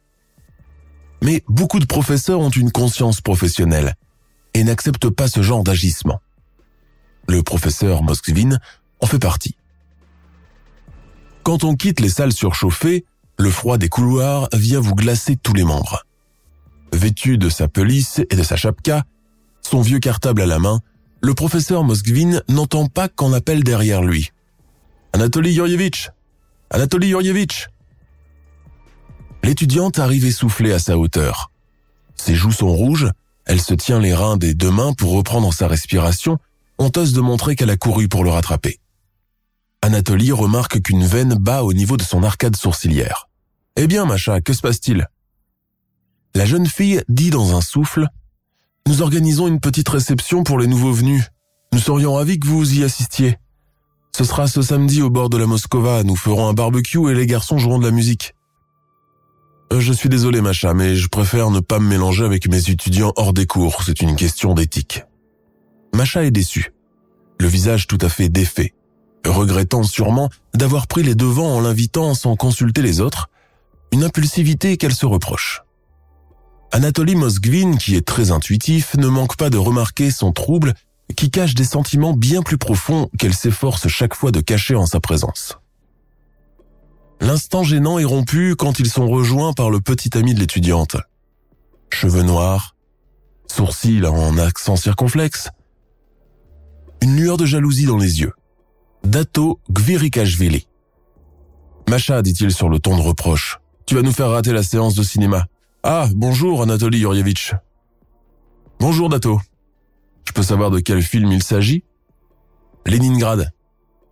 Mais 1.21 1.43
beaucoup 1.47 1.79
de 1.79 1.85
professeurs 1.85 2.39
ont 2.39 2.49
une 2.49 2.71
conscience 2.71 3.21
professionnelle 3.21 3.95
et 4.53 4.63
n'acceptent 4.63 5.09
pas 5.09 5.27
ce 5.27 5.41
genre 5.41 5.63
d'agissement. 5.63 6.19
Le 7.27 7.43
professeur 7.43 8.03
Moskvin 8.03 8.57
en 8.99 9.05
fait 9.05 9.19
partie. 9.19 9.55
Quand 11.47 11.63
on 11.63 11.77
quitte 11.77 12.01
les 12.01 12.09
salles 12.09 12.33
surchauffées, 12.33 13.05
le 13.39 13.49
froid 13.49 13.77
des 13.77 13.87
couloirs 13.87 14.49
vient 14.51 14.81
vous 14.81 14.95
glacer 14.95 15.37
tous 15.37 15.53
les 15.53 15.63
membres. 15.63 16.03
Vêtu 16.91 17.37
de 17.37 17.47
sa 17.47 17.69
pelisse 17.69 18.19
et 18.29 18.35
de 18.35 18.43
sa 18.43 18.57
chapka, 18.57 19.05
son 19.61 19.79
vieux 19.79 19.99
cartable 19.99 20.41
à 20.41 20.45
la 20.45 20.59
main, 20.59 20.81
le 21.21 21.33
professeur 21.33 21.85
Moskvin 21.85 22.41
n'entend 22.49 22.87
pas 22.87 23.07
qu'on 23.07 23.31
appelle 23.31 23.63
derrière 23.63 24.01
lui. 24.01 24.31
Anatoly 25.13 25.53
Yurievitch 25.53 26.09
Anatoly 26.69 27.11
Yurievitch 27.11 27.69
L'étudiante 29.41 29.99
arrive 29.99 30.25
essoufflée 30.25 30.73
à 30.73 30.79
sa 30.79 30.97
hauteur. 30.97 31.49
Ses 32.17 32.35
joues 32.35 32.51
sont 32.51 32.73
rouges, 32.73 33.09
elle 33.45 33.61
se 33.61 33.73
tient 33.73 34.01
les 34.01 34.13
reins 34.13 34.35
des 34.35 34.53
deux 34.53 34.71
mains 34.71 34.91
pour 34.91 35.13
reprendre 35.13 35.53
sa 35.53 35.69
respiration, 35.69 36.39
honteuse 36.77 37.13
de 37.13 37.21
montrer 37.21 37.55
qu'elle 37.55 37.69
a 37.69 37.77
couru 37.77 38.09
pour 38.09 38.25
le 38.25 38.31
rattraper. 38.31 38.81
Anatolie 39.81 40.31
remarque 40.31 40.81
qu'une 40.81 41.05
veine 41.05 41.35
bat 41.35 41.63
au 41.63 41.73
niveau 41.73 41.97
de 41.97 42.03
son 42.03 42.23
arcade 42.23 42.55
sourcilière. 42.55 43.29
Eh 43.75 43.87
bien, 43.87 44.05
Macha, 44.05 44.41
que 44.41 44.53
se 44.53 44.61
passe-t-il? 44.61 45.07
La 46.35 46.45
jeune 46.45 46.65
fille 46.65 47.01
dit 47.09 47.29
dans 47.29 47.55
un 47.55 47.61
souffle 47.61 48.07
Nous 48.87 49.01
organisons 49.01 49.47
une 49.47 49.59
petite 49.59 49.89
réception 49.89 50.43
pour 50.43 50.59
les 50.59 50.67
nouveaux 50.67 50.91
venus. 50.91 51.29
Nous 51.73 51.79
serions 51.79 52.15
ravis 52.15 52.39
que 52.39 52.47
vous 52.47 52.79
y 52.79 52.83
assistiez. 52.83 53.37
Ce 54.15 54.23
sera 54.23 54.47
ce 54.47 54.61
samedi 54.61 55.01
au 55.01 55.09
bord 55.09 55.29
de 55.29 55.37
la 55.37 55.45
Moscova. 55.45 56.03
Nous 56.03 56.15
ferons 56.15 56.47
un 56.47 56.53
barbecue 56.53 57.11
et 57.11 57.13
les 57.13 57.27
garçons 57.27 57.59
joueront 57.59 57.79
de 57.79 57.85
la 57.85 57.91
musique. 57.91 58.33
Euh, 59.73 59.79
je 59.79 59.93
suis 59.93 60.09
désolé, 60.09 60.41
Macha, 60.41 60.73
mais 60.73 60.95
je 60.95 61.07
préfère 61.07 61.51
ne 61.51 61.59
pas 61.59 61.79
me 61.79 61.87
mélanger 61.87 62.25
avec 62.25 62.47
mes 62.47 62.69
étudiants 62.69 63.13
hors 63.15 63.33
des 63.33 63.45
cours. 63.45 63.83
C'est 63.83 64.01
une 64.01 64.15
question 64.15 64.53
d'éthique. 64.53 65.03
Macha 65.93 66.23
est 66.23 66.31
déçue. 66.31 66.73
Le 67.39 67.47
visage 67.47 67.85
tout 67.85 67.99
à 68.01 68.09
fait 68.09 68.29
défait 68.29 68.73
regrettant 69.29 69.83
sûrement 69.83 70.29
d'avoir 70.53 70.87
pris 70.87 71.03
les 71.03 71.15
devants 71.15 71.55
en 71.55 71.61
l'invitant 71.61 72.13
sans 72.13 72.35
consulter 72.35 72.81
les 72.81 73.01
autres, 73.01 73.29
une 73.91 74.03
impulsivité 74.03 74.77
qu'elle 74.77 74.95
se 74.95 75.05
reproche. 75.05 75.63
Anatoly 76.71 77.15
Moskvin, 77.15 77.77
qui 77.77 77.95
est 77.95 78.05
très 78.05 78.31
intuitif, 78.31 78.95
ne 78.97 79.07
manque 79.07 79.37
pas 79.37 79.49
de 79.49 79.57
remarquer 79.57 80.11
son 80.11 80.31
trouble 80.33 80.73
qui 81.15 81.31
cache 81.31 81.55
des 81.55 81.63
sentiments 81.63 82.13
bien 82.13 82.41
plus 82.41 82.57
profonds 82.57 83.09
qu'elle 83.17 83.33
s'efforce 83.33 83.87
chaque 83.87 84.13
fois 84.13 84.31
de 84.31 84.41
cacher 84.41 84.75
en 84.75 84.85
sa 84.85 84.99
présence. 84.99 85.57
L'instant 87.21 87.63
gênant 87.63 87.97
est 87.97 88.05
rompu 88.05 88.55
quand 88.55 88.79
ils 88.79 88.89
sont 88.89 89.07
rejoints 89.07 89.53
par 89.53 89.69
le 89.69 89.79
petit 89.79 90.15
ami 90.17 90.33
de 90.33 90.39
l'étudiante. 90.39 90.97
Cheveux 91.89 92.23
noirs, 92.23 92.75
sourcils 93.47 94.05
en 94.05 94.37
accent 94.37 94.75
circonflexe, 94.75 95.49
une 97.01 97.15
lueur 97.15 97.37
de 97.37 97.45
jalousie 97.45 97.85
dans 97.85 97.97
les 97.97 98.19
yeux. 98.19 98.33
Dato 99.07 99.61
Gvirikashvili. 99.71 100.67
Macha, 101.87 102.21
dit-il 102.21 102.51
sur 102.51 102.67
le 102.67 102.77
ton 102.77 102.97
de 102.97 103.01
reproche, 103.01 103.57
tu 103.85 103.95
vas 103.95 104.01
nous 104.01 104.11
faire 104.11 104.29
rater 104.29 104.51
la 104.51 104.63
séance 104.63 104.95
de 104.95 105.03
cinéma. 105.03 105.45
Ah, 105.81 106.09
bonjour 106.13 106.61
Anatoly 106.61 106.99
Yurievitch. 106.99 107.55
Bonjour 108.81 109.07
Dato. 109.07 109.39
Je 110.25 110.33
peux 110.33 110.43
savoir 110.43 110.71
de 110.71 110.81
quel 110.81 111.01
film 111.01 111.31
il 111.31 111.41
s'agit? 111.41 111.85
Leningrad. 112.85 113.53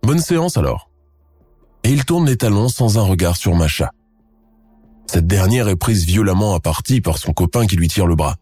Bonne 0.02 0.18
séance 0.18 0.56
alors. 0.56 0.88
Et 1.84 1.90
il 1.90 2.06
tourne 2.06 2.24
les 2.24 2.38
talons 2.38 2.70
sans 2.70 2.96
un 2.96 3.02
regard 3.02 3.36
sur 3.36 3.54
Macha. 3.54 3.92
Cette 5.08 5.26
dernière 5.26 5.68
est 5.68 5.76
prise 5.76 6.06
violemment 6.06 6.54
à 6.54 6.60
partie 6.60 7.02
par 7.02 7.18
son 7.18 7.34
copain 7.34 7.66
qui 7.66 7.76
lui 7.76 7.88
tire 7.88 8.06
le 8.06 8.16
bras. 8.16 8.36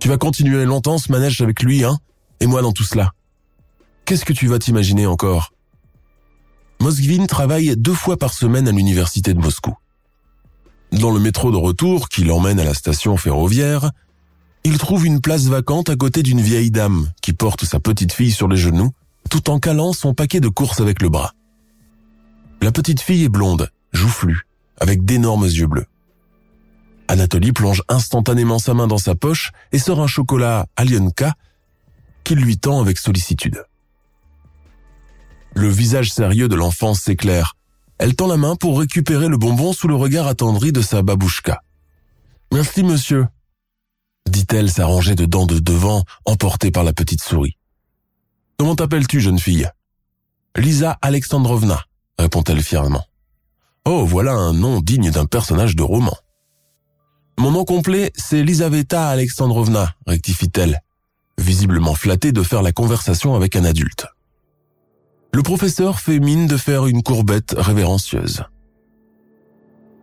Tu 0.00 0.08
vas 0.08 0.18
continuer 0.18 0.64
longtemps 0.64 0.98
ce 0.98 1.12
manège 1.12 1.40
avec 1.40 1.62
lui, 1.62 1.84
hein? 1.84 2.00
Et 2.40 2.48
moi 2.48 2.62
dans 2.62 2.72
tout 2.72 2.82
cela 2.82 3.12
Qu'est-ce 4.04 4.24
que 4.24 4.32
tu 4.34 4.48
vas 4.48 4.58
t'imaginer 4.58 5.06
encore? 5.06 5.52
Moskvin 6.80 7.24
travaille 7.26 7.74
deux 7.76 7.94
fois 7.94 8.18
par 8.18 8.34
semaine 8.34 8.68
à 8.68 8.72
l'université 8.72 9.32
de 9.32 9.38
Moscou. 9.38 9.74
Dans 10.92 11.10
le 11.10 11.20
métro 11.20 11.50
de 11.50 11.56
retour 11.56 12.08
qui 12.08 12.24
l'emmène 12.24 12.60
à 12.60 12.64
la 12.64 12.74
station 12.74 13.16
ferroviaire, 13.16 13.90
il 14.64 14.76
trouve 14.78 15.06
une 15.06 15.20
place 15.20 15.44
vacante 15.44 15.88
à 15.88 15.96
côté 15.96 16.22
d'une 16.22 16.40
vieille 16.40 16.70
dame 16.70 17.10
qui 17.22 17.32
porte 17.32 17.64
sa 17.64 17.80
petite 17.80 18.12
fille 18.12 18.30
sur 18.30 18.48
les 18.48 18.56
genoux 18.56 18.92
tout 19.30 19.48
en 19.48 19.58
calant 19.58 19.94
son 19.94 20.12
paquet 20.12 20.40
de 20.40 20.48
courses 20.48 20.80
avec 20.80 21.00
le 21.00 21.08
bras. 21.08 21.32
La 22.60 22.72
petite 22.72 23.00
fille 23.00 23.24
est 23.24 23.30
blonde, 23.30 23.70
joufflue, 23.92 24.46
avec 24.78 25.04
d'énormes 25.04 25.46
yeux 25.46 25.66
bleus. 25.66 25.86
Anatoly 27.08 27.52
plonge 27.52 27.82
instantanément 27.88 28.58
sa 28.58 28.74
main 28.74 28.86
dans 28.86 28.98
sa 28.98 29.14
poche 29.14 29.52
et 29.72 29.78
sort 29.78 30.00
un 30.00 30.06
chocolat 30.06 30.66
Alienka 30.76 31.34
qu'il 32.22 32.38
lui 32.38 32.58
tend 32.58 32.80
avec 32.80 32.98
sollicitude. 32.98 33.64
Le 35.54 35.68
visage 35.68 36.12
sérieux 36.12 36.48
de 36.48 36.56
l'enfant 36.56 36.94
s'éclaire. 36.94 37.56
Elle 37.98 38.16
tend 38.16 38.26
la 38.26 38.36
main 38.36 38.56
pour 38.56 38.80
récupérer 38.80 39.28
le 39.28 39.36
bonbon 39.36 39.72
sous 39.72 39.88
le 39.88 39.94
regard 39.94 40.26
attendri 40.26 40.72
de 40.72 40.82
sa 40.82 41.02
babouchka. 41.02 41.60
Merci, 42.52 42.82
monsieur, 42.82 43.26
dit-elle 44.28 44.70
s'arranger 44.70 45.14
dedans 45.14 45.46
de 45.46 45.58
devant, 45.58 46.04
emportée 46.24 46.70
par 46.70 46.84
la 46.84 46.92
petite 46.92 47.22
souris. 47.22 47.56
Comment 48.58 48.76
t'appelles-tu, 48.76 49.20
jeune 49.20 49.38
fille? 49.38 49.68
Lisa 50.56 50.98
Alexandrovna, 51.02 51.84
répond-elle 52.18 52.62
fièrement. 52.62 53.04
Oh, 53.84 54.04
voilà 54.06 54.32
un 54.32 54.52
nom 54.52 54.80
digne 54.80 55.10
d'un 55.10 55.26
personnage 55.26 55.76
de 55.76 55.82
roman. 55.82 56.16
Mon 57.38 57.50
nom 57.50 57.64
complet, 57.64 58.12
c'est 58.16 58.42
Lisaveta 58.42 59.08
Alexandrovna, 59.08 59.94
rectifie-t-elle, 60.06 60.80
visiblement 61.38 61.94
flattée 61.94 62.32
de 62.32 62.42
faire 62.42 62.62
la 62.62 62.72
conversation 62.72 63.34
avec 63.34 63.56
un 63.56 63.64
adulte. 63.64 64.06
Le 65.34 65.42
professeur 65.42 65.98
fait 65.98 66.20
mine 66.20 66.46
de 66.46 66.56
faire 66.56 66.86
une 66.86 67.02
courbette 67.02 67.56
révérencieuse. 67.58 68.44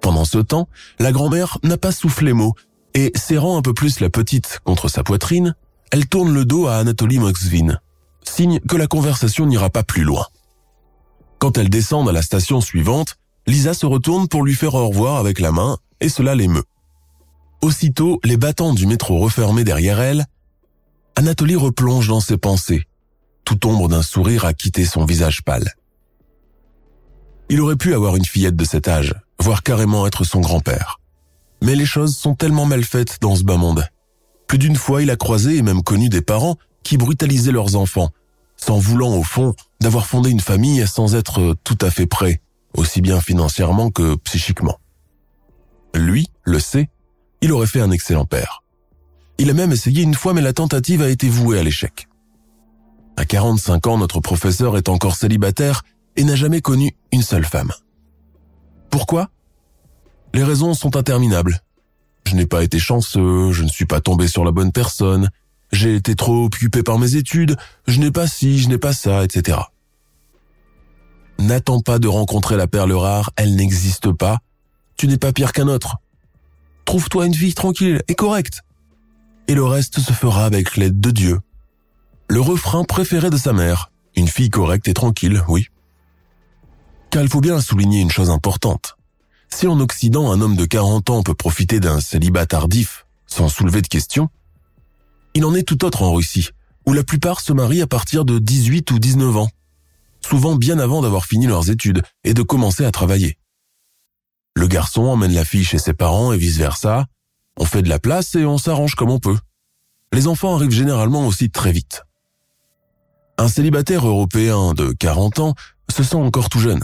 Pendant 0.01 0.25
ce 0.25 0.39
temps, 0.39 0.67
la 1.00 1.13
grand-mère 1.13 1.57
n'a 1.63 1.77
pas 1.77 1.93
soufflé 1.93 2.33
mot 2.33 2.53
et, 2.95 3.13
serrant 3.15 3.57
un 3.57 3.61
peu 3.61 3.73
plus 3.73 4.01
la 4.01 4.09
petite 4.09 4.59
contre 4.65 4.89
sa 4.89 5.03
poitrine, 5.03 5.55
elle 5.93 6.09
tourne 6.09 6.33
le 6.33 6.43
dos 6.43 6.67
à 6.67 6.75
Anatoly 6.75 7.17
Moxvin, 7.19 7.79
signe 8.25 8.59
que 8.59 8.75
la 8.75 8.88
conversation 8.88 9.45
n'ira 9.45 9.69
pas 9.69 9.83
plus 9.83 10.03
loin. 10.03 10.27
Quand 11.39 11.57
elle 11.57 11.69
descend 11.69 12.09
à 12.09 12.11
la 12.11 12.23
station 12.23 12.59
suivante, 12.59 13.15
Lisa 13.47 13.73
se 13.73 13.85
retourne 13.85 14.27
pour 14.27 14.43
lui 14.43 14.53
faire 14.53 14.75
au 14.75 14.89
revoir 14.89 15.15
avec 15.15 15.39
la 15.39 15.53
main 15.53 15.77
et 16.01 16.09
cela 16.09 16.35
l'émeut. 16.35 16.65
Aussitôt, 17.61 18.19
les 18.25 18.35
battants 18.35 18.73
du 18.73 18.85
métro 18.85 19.17
refermés 19.19 19.63
derrière 19.63 20.01
elle, 20.01 20.25
Anatoly 21.15 21.55
replonge 21.55 22.09
dans 22.09 22.19
ses 22.19 22.35
pensées 22.35 22.85
tout 23.43 23.67
ombre 23.67 23.88
d'un 23.88 24.01
sourire 24.01 24.45
a 24.45 24.53
quitté 24.53 24.86
son 24.86 25.05
visage 25.05 25.43
pâle. 25.43 25.74
Il 27.50 27.60
aurait 27.62 27.75
pu 27.75 27.93
avoir 27.93 28.15
une 28.15 28.25
fillette 28.25 28.55
de 28.55 28.63
cet 28.63 28.88
âge, 28.88 29.13
voire 29.39 29.63
carrément 29.63 30.07
être 30.07 30.24
son 30.24 30.39
grand-père. 30.39 31.00
Mais 31.62 31.75
les 31.75 31.86
choses 31.86 32.15
sont 32.15 32.33
tellement 32.33 32.65
mal 32.65 32.83
faites 32.83 33.17
dans 33.21 33.36
ce 33.36 33.43
bas 33.43 33.57
monde. 33.57 33.86
Plus 34.48 34.57
d'une 34.57 34.75
fois, 34.75 35.01
il 35.01 35.10
a 35.10 35.15
croisé 35.15 35.57
et 35.57 35.62
même 35.62 35.83
connu 35.83 36.10
des 36.10 36.21
parents 36.21 36.57
qui 36.83 36.98
brutalisaient 36.98 37.51
leurs 37.51 37.75
enfants, 37.75 38.10
sans 38.57 38.77
voulant 38.77 39.13
au 39.15 39.24
fond 39.24 39.53
d'avoir 39.79 40.07
fondé 40.07 40.29
une 40.29 40.39
famille 40.39 40.86
sans 40.88 41.15
être 41.15 41.55
tout 41.63 41.77
à 41.81 41.91
fait 41.91 42.05
prêt, 42.05 42.41
aussi 42.75 43.01
bien 43.01 43.19
financièrement 43.19 43.91
que 43.91 44.15
psychiquement. 44.15 44.79
Lui 45.93 46.29
le 46.43 46.60
sait, 46.60 46.89
il 47.41 47.51
aurait 47.51 47.67
fait 47.67 47.81
un 47.81 47.91
excellent 47.91 48.25
père. 48.25 48.63
Il 49.38 49.50
a 49.50 49.53
même 49.53 49.71
essayé 49.71 50.03
une 50.03 50.13
fois 50.13 50.33
mais 50.33 50.41
la 50.41 50.53
tentative 50.53 51.01
a 51.01 51.10
été 51.10 51.27
vouée 51.27 51.60
à 51.60 51.63
l'échec. 51.63 52.07
À 53.17 53.25
45 53.25 53.87
ans, 53.87 53.97
notre 53.97 54.19
professeur 54.19 54.77
est 54.77 54.89
encore 54.89 55.15
célibataire 55.15 55.83
et 56.15 56.23
n'a 56.23 56.35
jamais 56.35 56.61
connu 56.61 56.95
une 57.11 57.21
seule 57.21 57.45
femme. 57.45 57.71
Pourquoi? 58.89 59.29
Les 60.33 60.43
raisons 60.43 60.73
sont 60.73 60.95
interminables. 60.95 61.61
Je 62.25 62.35
n'ai 62.35 62.45
pas 62.45 62.63
été 62.63 62.79
chanceux, 62.79 63.51
je 63.51 63.63
ne 63.63 63.67
suis 63.67 63.85
pas 63.85 63.99
tombé 63.99 64.27
sur 64.27 64.45
la 64.45 64.51
bonne 64.51 64.71
personne, 64.71 65.29
j'ai 65.71 65.95
été 65.95 66.15
trop 66.15 66.45
occupé 66.45 66.83
par 66.83 66.99
mes 66.99 67.15
études, 67.15 67.57
je 67.87 67.99
n'ai 67.99 68.11
pas 68.11 68.27
ci, 68.27 68.59
je 68.59 68.69
n'ai 68.69 68.77
pas 68.77 68.93
ça, 68.93 69.23
etc. 69.23 69.59
N'attends 71.39 71.81
pas 71.81 71.99
de 71.99 72.07
rencontrer 72.07 72.55
la 72.55 72.67
perle 72.67 72.93
rare, 72.93 73.31
elle 73.35 73.55
n'existe 73.55 74.11
pas. 74.11 74.39
Tu 74.95 75.07
n'es 75.07 75.17
pas 75.17 75.33
pire 75.33 75.53
qu'un 75.53 75.67
autre. 75.67 75.97
Trouve-toi 76.85 77.25
une 77.25 77.33
vie 77.33 77.53
tranquille 77.53 78.01
et 78.07 78.15
correcte. 78.15 78.61
Et 79.47 79.55
le 79.55 79.63
reste 79.63 80.00
se 80.00 80.13
fera 80.13 80.45
avec 80.45 80.77
l'aide 80.77 81.00
de 81.00 81.11
Dieu 81.11 81.39
le 82.31 82.39
refrain 82.39 82.85
préféré 82.85 83.29
de 83.29 83.35
sa 83.35 83.51
mère. 83.51 83.91
Une 84.15 84.29
fille 84.29 84.50
correcte 84.50 84.87
et 84.87 84.94
tranquille, 84.94 85.44
oui. 85.50 85.67
Car 87.09 87.24
il 87.24 87.27
faut 87.27 87.41
bien 87.41 87.59
souligner 87.59 88.00
une 88.00 88.09
chose 88.09 88.29
importante. 88.29 88.96
Si 89.50 89.67
en 89.67 89.77
Occident 89.81 90.31
un 90.31 90.39
homme 90.39 90.55
de 90.55 90.63
40 90.63 91.09
ans 91.09 91.24
peut 91.24 91.33
profiter 91.33 91.81
d'un 91.81 92.00
célibat 92.00 92.46
tardif 92.46 93.05
sans 93.27 93.50
soulever 93.50 93.81
de 93.81 93.89
questions, 93.89 94.29
il 95.33 95.44
en 95.44 95.53
est 95.53 95.63
tout 95.63 95.83
autre 95.83 96.03
en 96.03 96.13
Russie, 96.13 96.51
où 96.85 96.94
la 96.94 97.03
plupart 97.03 97.41
se 97.41 97.51
marient 97.51 97.81
à 97.81 97.87
partir 97.87 98.24
de 98.24 98.39
18 98.39 98.91
ou 98.91 99.00
19 99.00 99.35
ans, 99.35 99.50
souvent 100.22 100.55
bien 100.55 100.79
avant 100.79 101.01
d'avoir 101.01 101.25
fini 101.25 101.48
leurs 101.48 101.70
études 101.70 102.01
et 102.24 102.33
de 102.33 102.44
commencer 102.44 102.85
à 102.85 102.91
travailler. 102.91 103.39
Le 104.55 104.67
garçon 104.67 105.01
emmène 105.01 105.33
la 105.33 105.44
fille 105.44 105.65
chez 105.65 105.79
ses 105.79 105.94
parents 105.94 106.31
et 106.31 106.37
vice-versa, 106.37 107.07
on 107.59 107.65
fait 107.65 107.81
de 107.81 107.89
la 107.89 108.00
place 108.00 108.35
et 108.35 108.46
on 108.46 108.57
s'arrange 108.57 108.96
comme 108.96 109.11
on 109.11 109.20
peut. 109.20 109.37
Les 110.13 110.27
enfants 110.27 110.55
arrivent 110.55 110.72
généralement 110.72 111.27
aussi 111.27 111.51
très 111.51 111.74
vite. 111.74 112.05
Un 113.37 113.48
célibataire 113.48 114.07
européen 114.07 114.74
de 114.74 114.91
40 114.91 115.39
ans 115.39 115.55
se 115.89 116.03
sent 116.03 116.15
encore 116.15 116.50
tout 116.50 116.59
jeune. 116.59 116.83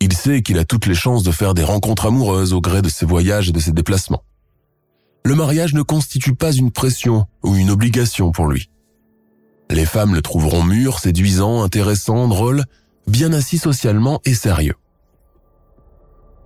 Il 0.00 0.12
sait 0.12 0.42
qu'il 0.42 0.58
a 0.58 0.64
toutes 0.64 0.86
les 0.86 0.94
chances 0.94 1.22
de 1.22 1.32
faire 1.32 1.54
des 1.54 1.64
rencontres 1.64 2.06
amoureuses 2.06 2.52
au 2.52 2.60
gré 2.60 2.82
de 2.82 2.88
ses 2.88 3.06
voyages 3.06 3.48
et 3.48 3.52
de 3.52 3.60
ses 3.60 3.72
déplacements. 3.72 4.22
Le 5.24 5.34
mariage 5.34 5.74
ne 5.74 5.82
constitue 5.82 6.34
pas 6.34 6.52
une 6.52 6.70
pression 6.70 7.26
ou 7.42 7.56
une 7.56 7.70
obligation 7.70 8.30
pour 8.30 8.46
lui. 8.46 8.70
Les 9.70 9.86
femmes 9.86 10.14
le 10.14 10.22
trouveront 10.22 10.62
mûr, 10.62 11.00
séduisant, 11.00 11.62
intéressant, 11.62 12.28
drôle, 12.28 12.64
bien 13.06 13.32
assis 13.32 13.58
socialement 13.58 14.20
et 14.24 14.34
sérieux. 14.34 14.76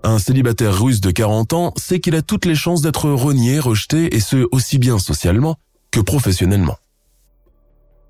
Un 0.03 0.19
célibataire 0.19 0.81
russe 0.81 1.03
de 1.03 1.11
40 1.11 1.53
ans 1.53 1.73
sait 1.77 2.01
qu'il 2.01 2.15
a 2.15 2.23
toutes 2.23 2.47
les 2.47 2.55
chances 2.55 2.81
d'être 2.81 3.11
renié, 3.11 3.59
rejeté, 3.59 4.15
et 4.15 4.21
ce 4.21 4.47
aussi 4.51 4.79
bien 4.79 4.99
socialement 4.99 5.57
que 5.91 6.01
professionnellement. 6.01 6.77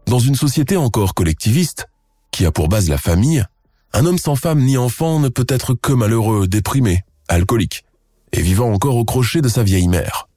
Dans 0.06 0.18
une 0.18 0.34
société 0.34 0.76
encore 0.76 1.14
collectiviste, 1.14 1.86
qui 2.30 2.46
a 2.46 2.52
pour 2.52 2.68
base 2.68 2.88
la 2.88 2.98
famille, 2.98 3.44
un 3.92 4.06
homme 4.06 4.18
sans 4.18 4.36
femme 4.36 4.60
ni 4.60 4.76
enfant 4.76 5.18
ne 5.20 5.28
peut 5.28 5.46
être 5.48 5.74
que 5.74 5.92
malheureux, 5.92 6.46
déprimé, 6.46 7.04
alcoolique, 7.28 7.84
et 8.32 8.42
vivant 8.42 8.72
encore 8.72 8.96
au 8.96 9.04
crochet 9.04 9.40
de 9.40 9.48
sa 9.48 9.62
vieille 9.62 9.88
mère. 9.88 10.28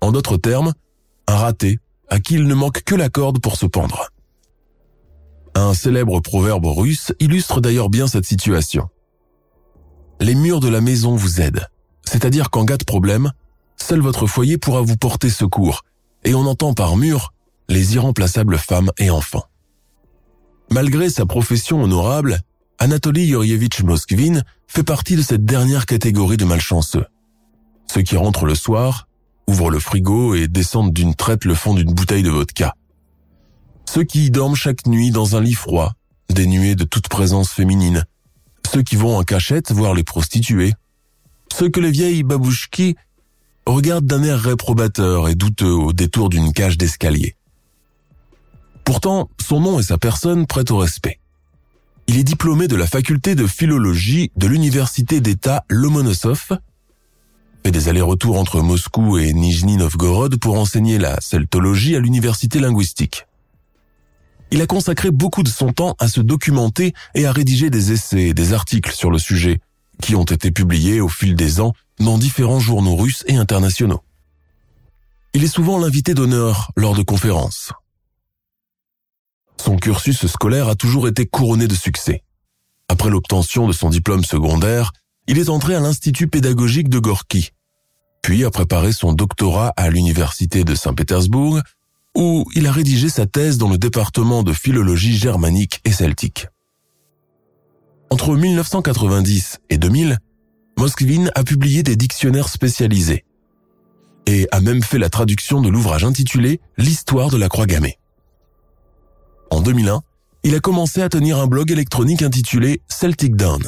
En 0.00 0.12
d'autres 0.12 0.36
termes, 0.36 0.72
un 1.26 1.36
raté 1.36 1.78
à 2.08 2.20
qui 2.20 2.34
il 2.34 2.46
ne 2.46 2.54
manque 2.54 2.82
que 2.84 2.94
la 2.94 3.08
corde 3.08 3.40
pour 3.40 3.56
se 3.56 3.66
pendre. 3.66 4.08
Un 5.54 5.74
célèbre 5.74 6.20
proverbe 6.20 6.66
russe 6.66 7.12
illustre 7.18 7.60
d'ailleurs 7.60 7.88
bien 7.88 8.06
cette 8.06 8.26
situation. 8.26 8.88
Les 10.20 10.34
murs 10.34 10.60
de 10.60 10.68
la 10.68 10.80
maison 10.80 11.16
vous 11.16 11.40
aident, 11.40 11.66
c'est-à-dire 12.04 12.50
qu'en 12.50 12.64
cas 12.64 12.76
de 12.76 12.84
problème, 12.84 13.32
seul 13.76 14.00
votre 14.00 14.26
foyer 14.26 14.58
pourra 14.58 14.82
vous 14.82 14.96
porter 14.96 15.30
secours, 15.30 15.82
et 16.24 16.34
on 16.34 16.46
entend 16.46 16.74
par 16.74 16.96
mur 16.96 17.32
les 17.68 17.94
irremplaçables 17.94 18.58
femmes 18.58 18.90
et 18.98 19.10
enfants. 19.10 19.44
Malgré 20.70 21.10
sa 21.10 21.26
profession 21.26 21.82
honorable, 21.82 22.40
Anatoly 22.78 23.26
Yurievitch 23.26 23.82
Moskvin 23.82 24.42
fait 24.66 24.82
partie 24.82 25.16
de 25.16 25.22
cette 25.22 25.44
dernière 25.44 25.86
catégorie 25.86 26.36
de 26.36 26.44
malchanceux. 26.44 27.06
Ceux 27.86 28.02
qui 28.02 28.16
rentrent 28.16 28.46
le 28.46 28.54
soir, 28.54 29.08
ouvrent 29.46 29.70
le 29.70 29.78
frigo 29.78 30.34
et 30.34 30.48
descendent 30.48 30.92
d'une 30.92 31.14
traite 31.14 31.44
le 31.44 31.54
fond 31.54 31.74
d'une 31.74 31.92
bouteille 31.92 32.22
de 32.22 32.30
vodka. 32.30 32.74
Ceux 33.88 34.04
qui 34.04 34.30
dorment 34.30 34.56
chaque 34.56 34.86
nuit 34.86 35.10
dans 35.10 35.36
un 35.36 35.40
lit 35.40 35.54
froid, 35.54 35.94
dénué 36.28 36.74
de 36.74 36.84
toute 36.84 37.08
présence 37.08 37.50
féminine. 37.50 38.04
Ceux 38.70 38.82
qui 38.82 38.96
vont 38.96 39.16
en 39.16 39.22
cachette 39.22 39.70
voir 39.70 39.94
les 39.94 40.02
prostituées. 40.02 40.74
Ceux 41.52 41.70
que 41.70 41.80
les 41.80 41.92
vieilles 41.92 42.24
babouchki 42.24 42.96
regardent 43.66 44.06
d'un 44.06 44.22
air 44.24 44.40
réprobateur 44.40 45.28
et 45.28 45.34
douteux 45.34 45.72
au 45.72 45.92
détour 45.92 46.28
d'une 46.28 46.52
cage 46.52 46.76
d'escalier. 46.76 47.36
Pourtant, 48.86 49.28
son 49.44 49.60
nom 49.60 49.80
et 49.80 49.82
sa 49.82 49.98
personne 49.98 50.46
prêtent 50.46 50.70
au 50.70 50.78
respect. 50.78 51.18
Il 52.06 52.18
est 52.18 52.24
diplômé 52.24 52.68
de 52.68 52.76
la 52.76 52.86
faculté 52.86 53.34
de 53.34 53.44
philologie 53.44 54.30
de 54.36 54.46
l'université 54.46 55.20
d'État 55.20 55.64
Lomonosov, 55.68 56.58
fait 57.64 57.70
des 57.72 57.88
allers-retours 57.88 58.38
entre 58.38 58.60
Moscou 58.60 59.18
et 59.18 59.32
Nijni 59.32 59.76
Novgorod 59.76 60.38
pour 60.38 60.56
enseigner 60.56 60.98
la 60.98 61.20
celtologie 61.20 61.96
à 61.96 61.98
l'université 61.98 62.60
linguistique. 62.60 63.26
Il 64.52 64.62
a 64.62 64.68
consacré 64.68 65.10
beaucoup 65.10 65.42
de 65.42 65.48
son 65.48 65.72
temps 65.72 65.96
à 65.98 66.06
se 66.06 66.20
documenter 66.20 66.94
et 67.16 67.26
à 67.26 67.32
rédiger 67.32 67.70
des 67.70 67.90
essais 67.90 68.28
et 68.28 68.34
des 68.34 68.52
articles 68.52 68.92
sur 68.92 69.10
le 69.10 69.18
sujet, 69.18 69.58
qui 70.00 70.14
ont 70.14 70.22
été 70.22 70.52
publiés 70.52 71.00
au 71.00 71.08
fil 71.08 71.34
des 71.34 71.60
ans 71.60 71.72
dans 71.98 72.18
différents 72.18 72.60
journaux 72.60 72.94
russes 72.94 73.24
et 73.26 73.34
internationaux. 73.34 74.04
Il 75.34 75.42
est 75.42 75.48
souvent 75.48 75.76
l'invité 75.76 76.14
d'honneur 76.14 76.70
lors 76.76 76.94
de 76.94 77.02
conférences. 77.02 77.72
Son 79.56 79.76
cursus 79.76 80.26
scolaire 80.26 80.68
a 80.68 80.74
toujours 80.74 81.08
été 81.08 81.26
couronné 81.26 81.66
de 81.66 81.74
succès. 81.74 82.22
Après 82.88 83.10
l'obtention 83.10 83.66
de 83.66 83.72
son 83.72 83.90
diplôme 83.90 84.24
secondaire, 84.24 84.92
il 85.26 85.38
est 85.38 85.48
entré 85.48 85.74
à 85.74 85.80
l'Institut 85.80 86.28
pédagogique 86.28 86.88
de 86.88 86.98
Gorky, 86.98 87.50
puis 88.22 88.44
a 88.44 88.50
préparé 88.50 88.92
son 88.92 89.12
doctorat 89.12 89.72
à 89.76 89.90
l'Université 89.90 90.64
de 90.64 90.74
Saint-Pétersbourg, 90.74 91.60
où 92.16 92.44
il 92.54 92.66
a 92.66 92.72
rédigé 92.72 93.08
sa 93.08 93.26
thèse 93.26 93.58
dans 93.58 93.68
le 93.68 93.78
département 93.78 94.42
de 94.42 94.52
philologie 94.52 95.16
germanique 95.16 95.80
et 95.84 95.92
celtique. 95.92 96.46
Entre 98.10 98.36
1990 98.36 99.58
et 99.68 99.78
2000, 99.78 100.18
Moskvin 100.78 101.26
a 101.34 101.42
publié 101.42 101.82
des 101.82 101.96
dictionnaires 101.96 102.48
spécialisés, 102.48 103.24
et 104.26 104.46
a 104.52 104.60
même 104.60 104.82
fait 104.82 104.98
la 104.98 105.08
traduction 105.08 105.60
de 105.60 105.68
l'ouvrage 105.68 106.04
intitulé 106.04 106.60
L'histoire 106.76 107.30
de 107.30 107.36
la 107.36 107.48
croix 107.48 107.66
gammée. 107.66 107.98
En 109.50 109.60
2001, 109.60 110.02
il 110.42 110.54
a 110.54 110.60
commencé 110.60 111.02
à 111.02 111.08
tenir 111.08 111.38
un 111.38 111.46
blog 111.46 111.70
électronique 111.70 112.22
intitulé 112.22 112.80
Celtic 112.88 113.36
Dawn. 113.36 113.62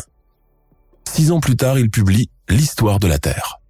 Six 1.12 1.32
ans 1.32 1.40
plus 1.40 1.56
tard, 1.56 1.78
il 1.78 1.90
publie 1.90 2.30
L'histoire 2.48 2.98
de 2.98 3.06
la 3.06 3.18
Terre. 3.18 3.60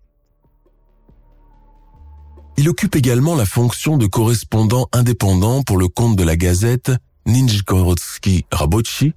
Il 2.56 2.68
occupe 2.68 2.96
également 2.96 3.34
la 3.34 3.46
fonction 3.46 3.96
de 3.96 4.06
correspondant 4.06 4.88
indépendant 4.92 5.62
pour 5.62 5.78
le 5.78 5.88
compte 5.88 6.16
de 6.16 6.24
la 6.24 6.36
gazette 6.36 6.92
Ninjkorotsky 7.26 8.46
Rabochi, 8.52 9.14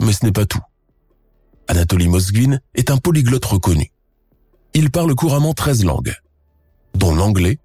mais 0.00 0.12
ce 0.12 0.24
n'est 0.24 0.32
pas 0.32 0.46
tout. 0.46 0.60
Anatoly 1.68 2.08
Moskvin 2.08 2.58
est 2.74 2.90
un 2.90 2.98
polyglotte 2.98 3.44
reconnu. 3.44 3.90
Il 4.74 4.90
parle 4.90 5.14
couramment 5.14 5.54
13 5.54 5.84
langues, 5.84 6.14
dont 6.94 7.14
l'anglais, 7.14 7.58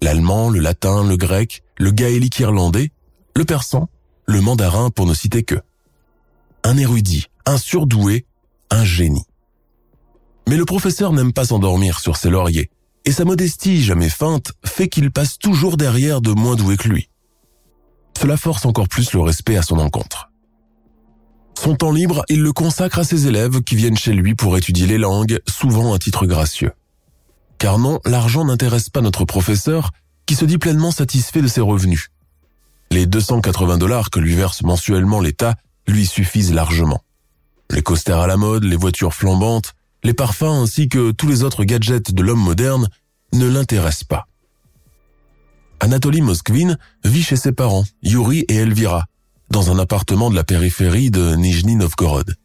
l'allemand, 0.00 0.50
le 0.50 0.60
latin, 0.60 1.06
le 1.06 1.16
grec, 1.16 1.62
le 1.78 1.90
gaélique 1.90 2.38
irlandais, 2.40 2.90
le 3.36 3.44
persan, 3.44 3.88
le 4.26 4.40
mandarin 4.40 4.90
pour 4.90 5.06
ne 5.06 5.14
citer 5.14 5.42
que. 5.42 5.56
Un 6.62 6.76
érudit, 6.76 7.26
un 7.46 7.58
surdoué, 7.58 8.26
un 8.70 8.84
génie. 8.84 9.24
Mais 10.48 10.56
le 10.56 10.64
professeur 10.64 11.12
n'aime 11.12 11.32
pas 11.32 11.46
s'endormir 11.46 12.00
sur 12.00 12.16
ses 12.16 12.30
lauriers, 12.30 12.70
et 13.04 13.12
sa 13.12 13.24
modestie 13.24 13.82
jamais 13.82 14.08
feinte 14.08 14.52
fait 14.64 14.88
qu'il 14.88 15.10
passe 15.10 15.38
toujours 15.38 15.76
derrière 15.76 16.20
de 16.20 16.32
moins 16.32 16.56
doués 16.56 16.76
que 16.76 16.88
lui. 16.88 17.08
Cela 18.18 18.36
force 18.36 18.64
encore 18.64 18.88
plus 18.88 19.12
le 19.12 19.20
respect 19.20 19.56
à 19.56 19.62
son 19.62 19.78
encontre. 19.78 20.30
Son 21.58 21.76
temps 21.76 21.92
libre, 21.92 22.24
il 22.28 22.42
le 22.42 22.52
consacre 22.52 22.98
à 22.98 23.04
ses 23.04 23.26
élèves 23.26 23.62
qui 23.62 23.76
viennent 23.76 23.96
chez 23.96 24.12
lui 24.12 24.34
pour 24.34 24.56
étudier 24.56 24.86
les 24.86 24.98
langues, 24.98 25.40
souvent 25.48 25.94
à 25.94 25.98
titre 25.98 26.26
gracieux. 26.26 26.72
Car 27.58 27.78
non, 27.78 28.00
l'argent 28.04 28.44
n'intéresse 28.44 28.90
pas 28.90 29.00
notre 29.00 29.24
professeur, 29.24 29.90
qui 30.26 30.34
se 30.34 30.44
dit 30.44 30.58
pleinement 30.58 30.90
satisfait 30.90 31.42
de 31.42 31.48
ses 31.48 31.60
revenus. 31.60 32.10
Les 32.94 33.06
280 33.06 33.78
dollars 33.78 34.08
que 34.08 34.20
lui 34.20 34.36
verse 34.36 34.62
mensuellement 34.62 35.20
l'État 35.20 35.56
lui 35.88 36.06
suffisent 36.06 36.54
largement. 36.54 37.02
Les 37.68 37.82
costers 37.82 38.20
à 38.20 38.28
la 38.28 38.36
mode, 38.36 38.62
les 38.62 38.76
voitures 38.76 39.14
flambantes, 39.14 39.74
les 40.04 40.14
parfums 40.14 40.62
ainsi 40.62 40.88
que 40.88 41.10
tous 41.10 41.26
les 41.26 41.42
autres 41.42 41.64
gadgets 41.64 42.14
de 42.14 42.22
l'homme 42.22 42.38
moderne 42.38 42.88
ne 43.32 43.48
l'intéressent 43.48 44.04
pas. 44.04 44.28
Anatoly 45.80 46.20
Moskvin 46.20 46.76
vit 47.02 47.24
chez 47.24 47.34
ses 47.34 47.50
parents, 47.50 47.82
Yuri 48.04 48.44
et 48.46 48.54
Elvira, 48.58 49.06
dans 49.50 49.72
un 49.72 49.80
appartement 49.80 50.30
de 50.30 50.36
la 50.36 50.44
périphérie 50.44 51.10
de 51.10 51.34
Nijni 51.34 51.74
Novgorod. 51.74 52.36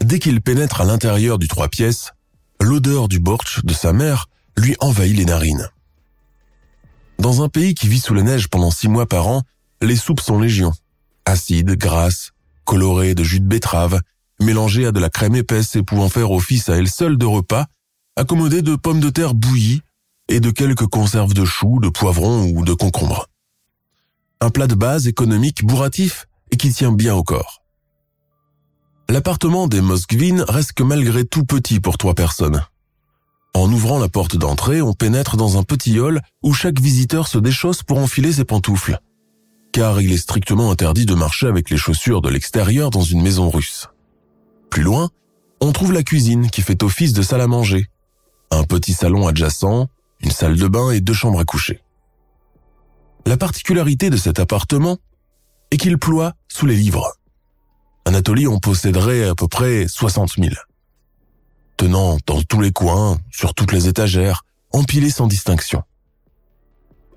Dès 0.00 0.18
qu'il 0.18 0.40
pénètre 0.40 0.80
à 0.80 0.84
l'intérieur 0.84 1.38
du 1.38 1.46
trois 1.46 1.68
pièces, 1.68 2.10
l'odeur 2.60 3.06
du 3.06 3.20
bortsch 3.20 3.60
de 3.62 3.72
sa 3.72 3.92
mère 3.92 4.26
lui 4.56 4.74
envahit 4.80 5.16
les 5.16 5.26
narines. 5.26 5.70
Dans 7.18 7.42
un 7.42 7.48
pays 7.48 7.74
qui 7.74 7.88
vit 7.88 8.00
sous 8.00 8.14
la 8.14 8.22
neige 8.22 8.48
pendant 8.48 8.70
six 8.70 8.88
mois 8.88 9.06
par 9.06 9.28
an, 9.28 9.42
les 9.80 9.96
soupes 9.96 10.20
sont 10.20 10.38
légion. 10.38 10.72
Acides, 11.24 11.70
grasses, 11.72 12.32
colorées 12.64 13.14
de 13.14 13.24
jus 13.24 13.40
de 13.40 13.46
betterave, 13.46 14.00
mélangées 14.40 14.86
à 14.86 14.92
de 14.92 15.00
la 15.00 15.08
crème 15.08 15.34
épaisse 15.34 15.76
et 15.76 15.82
pouvant 15.82 16.08
faire 16.08 16.30
office 16.30 16.68
à 16.68 16.76
elle 16.76 16.88
seule 16.88 17.16
de 17.16 17.26
repas, 17.26 17.66
accommodées 18.16 18.62
de 18.62 18.76
pommes 18.76 19.00
de 19.00 19.10
terre 19.10 19.34
bouillies 19.34 19.82
et 20.28 20.40
de 20.40 20.50
quelques 20.50 20.86
conserves 20.86 21.34
de 21.34 21.44
choux, 21.44 21.80
de 21.80 21.88
poivrons 21.88 22.44
ou 22.44 22.64
de 22.64 22.74
concombres. 22.74 23.28
Un 24.40 24.50
plat 24.50 24.66
de 24.66 24.74
base 24.74 25.06
économique 25.06 25.64
bourratif 25.64 26.26
et 26.50 26.56
qui 26.56 26.72
tient 26.72 26.92
bien 26.92 27.14
au 27.14 27.22
corps. 27.22 27.62
L'appartement 29.08 29.68
des 29.68 29.80
Moskvin 29.80 30.44
reste 30.48 30.80
malgré 30.80 31.24
tout 31.24 31.44
petit 31.44 31.80
pour 31.80 31.96
trois 31.96 32.14
personnes. 32.14 32.62
En 33.56 33.72
ouvrant 33.72 33.98
la 33.98 34.10
porte 34.10 34.36
d'entrée, 34.36 34.82
on 34.82 34.92
pénètre 34.92 35.38
dans 35.38 35.56
un 35.56 35.62
petit 35.62 35.98
hall 35.98 36.20
où 36.42 36.52
chaque 36.52 36.78
visiteur 36.78 37.26
se 37.26 37.38
déchausse 37.38 37.82
pour 37.82 37.96
enfiler 37.96 38.30
ses 38.30 38.44
pantoufles. 38.44 38.98
Car 39.72 40.02
il 40.02 40.12
est 40.12 40.18
strictement 40.18 40.70
interdit 40.70 41.06
de 41.06 41.14
marcher 41.14 41.46
avec 41.46 41.70
les 41.70 41.78
chaussures 41.78 42.20
de 42.20 42.28
l'extérieur 42.28 42.90
dans 42.90 43.00
une 43.00 43.22
maison 43.22 43.48
russe. 43.48 43.88
Plus 44.68 44.82
loin, 44.82 45.08
on 45.62 45.72
trouve 45.72 45.94
la 45.94 46.02
cuisine 46.02 46.50
qui 46.50 46.60
fait 46.60 46.82
office 46.82 47.14
de 47.14 47.22
salle 47.22 47.40
à 47.40 47.46
manger, 47.46 47.86
un 48.50 48.64
petit 48.64 48.92
salon 48.92 49.26
adjacent, 49.26 49.88
une 50.20 50.32
salle 50.32 50.58
de 50.58 50.68
bain 50.68 50.90
et 50.90 51.00
deux 51.00 51.14
chambres 51.14 51.40
à 51.40 51.46
coucher. 51.46 51.80
La 53.24 53.38
particularité 53.38 54.10
de 54.10 54.18
cet 54.18 54.38
appartement 54.38 54.98
est 55.70 55.78
qu'il 55.78 55.96
ploie 55.96 56.34
sous 56.48 56.66
les 56.66 56.76
livres. 56.76 57.10
Anatolie 58.04 58.48
en 58.48 58.58
posséderait 58.58 59.26
à 59.26 59.34
peu 59.34 59.48
près 59.48 59.88
60 59.88 60.34
000. 60.36 60.50
Tenant 61.76 62.16
dans 62.26 62.42
tous 62.42 62.60
les 62.60 62.72
coins, 62.72 63.18
sur 63.30 63.54
toutes 63.54 63.72
les 63.72 63.88
étagères, 63.88 64.44
empilés 64.72 65.10
sans 65.10 65.26
distinction. 65.26 65.82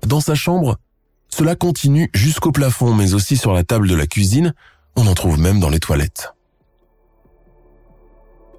Dans 0.06 0.20
sa 0.20 0.34
chambre, 0.34 0.76
cela 1.28 1.54
continue 1.54 2.10
jusqu'au 2.12 2.52
plafond, 2.52 2.94
mais 2.94 3.14
aussi 3.14 3.36
sur 3.36 3.52
la 3.52 3.64
table 3.64 3.88
de 3.88 3.94
la 3.94 4.06
cuisine, 4.06 4.54
on 4.96 5.06
en 5.06 5.14
trouve 5.14 5.38
même 5.38 5.60
dans 5.60 5.70
les 5.70 5.80
toilettes. 5.80 6.34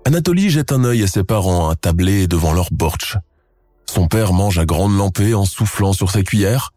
Anatolie 0.06 0.50
jette 0.50 0.72
un 0.72 0.84
œil 0.84 1.04
à 1.04 1.08
ses 1.08 1.24
parents 1.24 1.70
attablés 1.70 2.28
devant 2.28 2.54
leur 2.54 2.70
bortsch. 2.72 3.18
Son 3.86 4.08
père 4.08 4.34
mange 4.34 4.58
à 4.58 4.66
grande 4.66 4.98
lampée 4.98 5.34
en 5.34 5.46
soufflant 5.46 5.94
sur 5.94 6.10
sa 6.10 6.24
cuillère, 6.24 6.74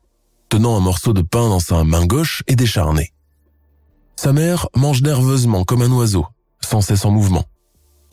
tenant 0.48 0.76
un 0.76 0.80
morceau 0.80 1.12
de 1.12 1.22
pain 1.22 1.48
dans 1.48 1.60
sa 1.60 1.84
main 1.84 2.04
gauche 2.04 2.42
et 2.46 2.56
décharné. 2.56 3.12
Sa 4.16 4.32
mère 4.32 4.68
mange 4.76 5.02
nerveusement 5.02 5.64
comme 5.64 5.82
un 5.82 5.90
oiseau, 5.90 6.26
sans 6.60 6.80
cesse 6.80 7.04
en 7.04 7.10
mouvement, 7.10 7.44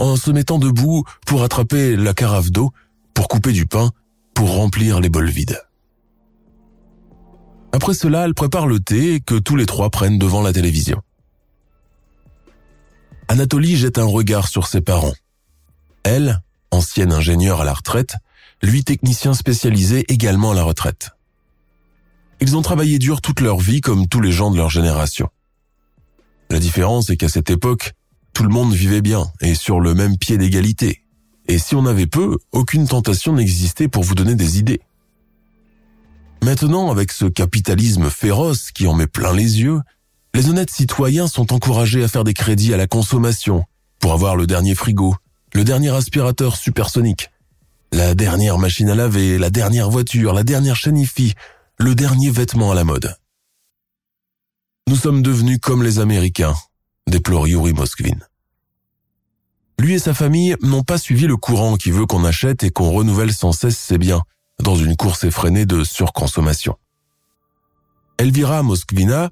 en 0.01 0.15
se 0.15 0.31
mettant 0.31 0.57
debout 0.57 1.03
pour 1.27 1.43
attraper 1.43 1.95
la 1.95 2.13
carafe 2.13 2.51
d'eau, 2.51 2.71
pour 3.13 3.27
couper 3.27 3.51
du 3.51 3.67
pain, 3.67 3.91
pour 4.33 4.55
remplir 4.55 4.99
les 4.99 5.09
bols 5.09 5.29
vides. 5.29 5.61
Après 7.71 7.93
cela, 7.93 8.25
elle 8.25 8.33
prépare 8.33 8.65
le 8.65 8.79
thé 8.79 9.21
que 9.23 9.35
tous 9.35 9.55
les 9.55 9.67
trois 9.67 9.91
prennent 9.91 10.17
devant 10.17 10.41
la 10.41 10.53
télévision. 10.53 11.01
Anatolie 13.27 13.77
jette 13.77 13.99
un 13.99 14.05
regard 14.05 14.47
sur 14.47 14.67
ses 14.67 14.81
parents. 14.81 15.13
Elle, 16.03 16.41
ancienne 16.71 17.13
ingénieure 17.13 17.61
à 17.61 17.63
la 17.63 17.73
retraite, 17.73 18.15
lui 18.63 18.83
technicien 18.83 19.35
spécialisé 19.35 20.11
également 20.11 20.51
à 20.51 20.55
la 20.55 20.63
retraite. 20.63 21.11
Ils 22.39 22.57
ont 22.57 22.63
travaillé 22.63 22.97
dur 22.97 23.21
toute 23.21 23.39
leur 23.39 23.59
vie 23.59 23.81
comme 23.81 24.07
tous 24.07 24.19
les 24.19 24.31
gens 24.31 24.49
de 24.49 24.57
leur 24.57 24.71
génération. 24.71 25.29
La 26.49 26.59
différence 26.59 27.11
est 27.11 27.17
qu'à 27.17 27.29
cette 27.29 27.51
époque, 27.51 27.93
tout 28.33 28.43
le 28.43 28.49
monde 28.49 28.73
vivait 28.73 29.01
bien 29.01 29.31
et 29.41 29.55
sur 29.55 29.79
le 29.79 29.93
même 29.93 30.17
pied 30.17 30.37
d'égalité. 30.37 31.01
Et 31.47 31.57
si 31.57 31.75
on 31.75 31.85
avait 31.85 32.07
peu, 32.07 32.37
aucune 32.51 32.87
tentation 32.87 33.33
n'existait 33.33 33.87
pour 33.87 34.03
vous 34.03 34.15
donner 34.15 34.35
des 34.35 34.59
idées. 34.59 34.81
Maintenant, 36.43 36.89
avec 36.89 37.11
ce 37.11 37.25
capitalisme 37.25 38.09
féroce 38.09 38.71
qui 38.71 38.87
en 38.87 38.93
met 38.93 39.07
plein 39.07 39.33
les 39.33 39.61
yeux, 39.61 39.81
les 40.33 40.49
honnêtes 40.49 40.71
citoyens 40.71 41.27
sont 41.27 41.53
encouragés 41.53 42.03
à 42.03 42.07
faire 42.07 42.23
des 42.23 42.33
crédits 42.33 42.73
à 42.73 42.77
la 42.77 42.87
consommation 42.87 43.65
pour 43.99 44.13
avoir 44.13 44.35
le 44.35 44.47
dernier 44.47 44.75
frigo, 44.75 45.15
le 45.53 45.63
dernier 45.63 45.89
aspirateur 45.89 46.55
supersonique, 46.55 47.29
la 47.91 48.15
dernière 48.15 48.57
machine 48.57 48.89
à 48.89 48.95
laver, 48.95 49.37
la 49.37 49.49
dernière 49.49 49.89
voiture, 49.89 50.33
la 50.33 50.43
dernière 50.43 50.75
chaîne 50.75 51.03
le 51.77 51.95
dernier 51.95 52.29
vêtement 52.29 52.71
à 52.71 52.75
la 52.75 52.83
mode. 52.83 53.15
Nous 54.87 54.95
sommes 54.95 55.21
devenus 55.21 55.59
comme 55.61 55.83
les 55.83 55.99
Américains, 55.99 56.55
déplore 57.07 57.47
Yuri 57.47 57.73
Moskvin. 57.73 58.17
Lui 59.79 59.93
et 59.95 59.99
sa 59.99 60.13
famille 60.13 60.55
n'ont 60.61 60.83
pas 60.83 60.97
suivi 60.97 61.25
le 61.25 61.37
courant 61.37 61.75
qui 61.75 61.91
veut 61.91 62.05
qu'on 62.05 62.23
achète 62.23 62.63
et 62.63 62.69
qu'on 62.69 62.91
renouvelle 62.91 63.33
sans 63.33 63.51
cesse 63.51 63.77
ses 63.77 63.97
biens 63.97 64.21
dans 64.61 64.75
une 64.75 64.95
course 64.95 65.23
effrénée 65.23 65.65
de 65.65 65.83
surconsommation. 65.83 66.77
Elvira 68.19 68.61
Moskvina 68.61 69.31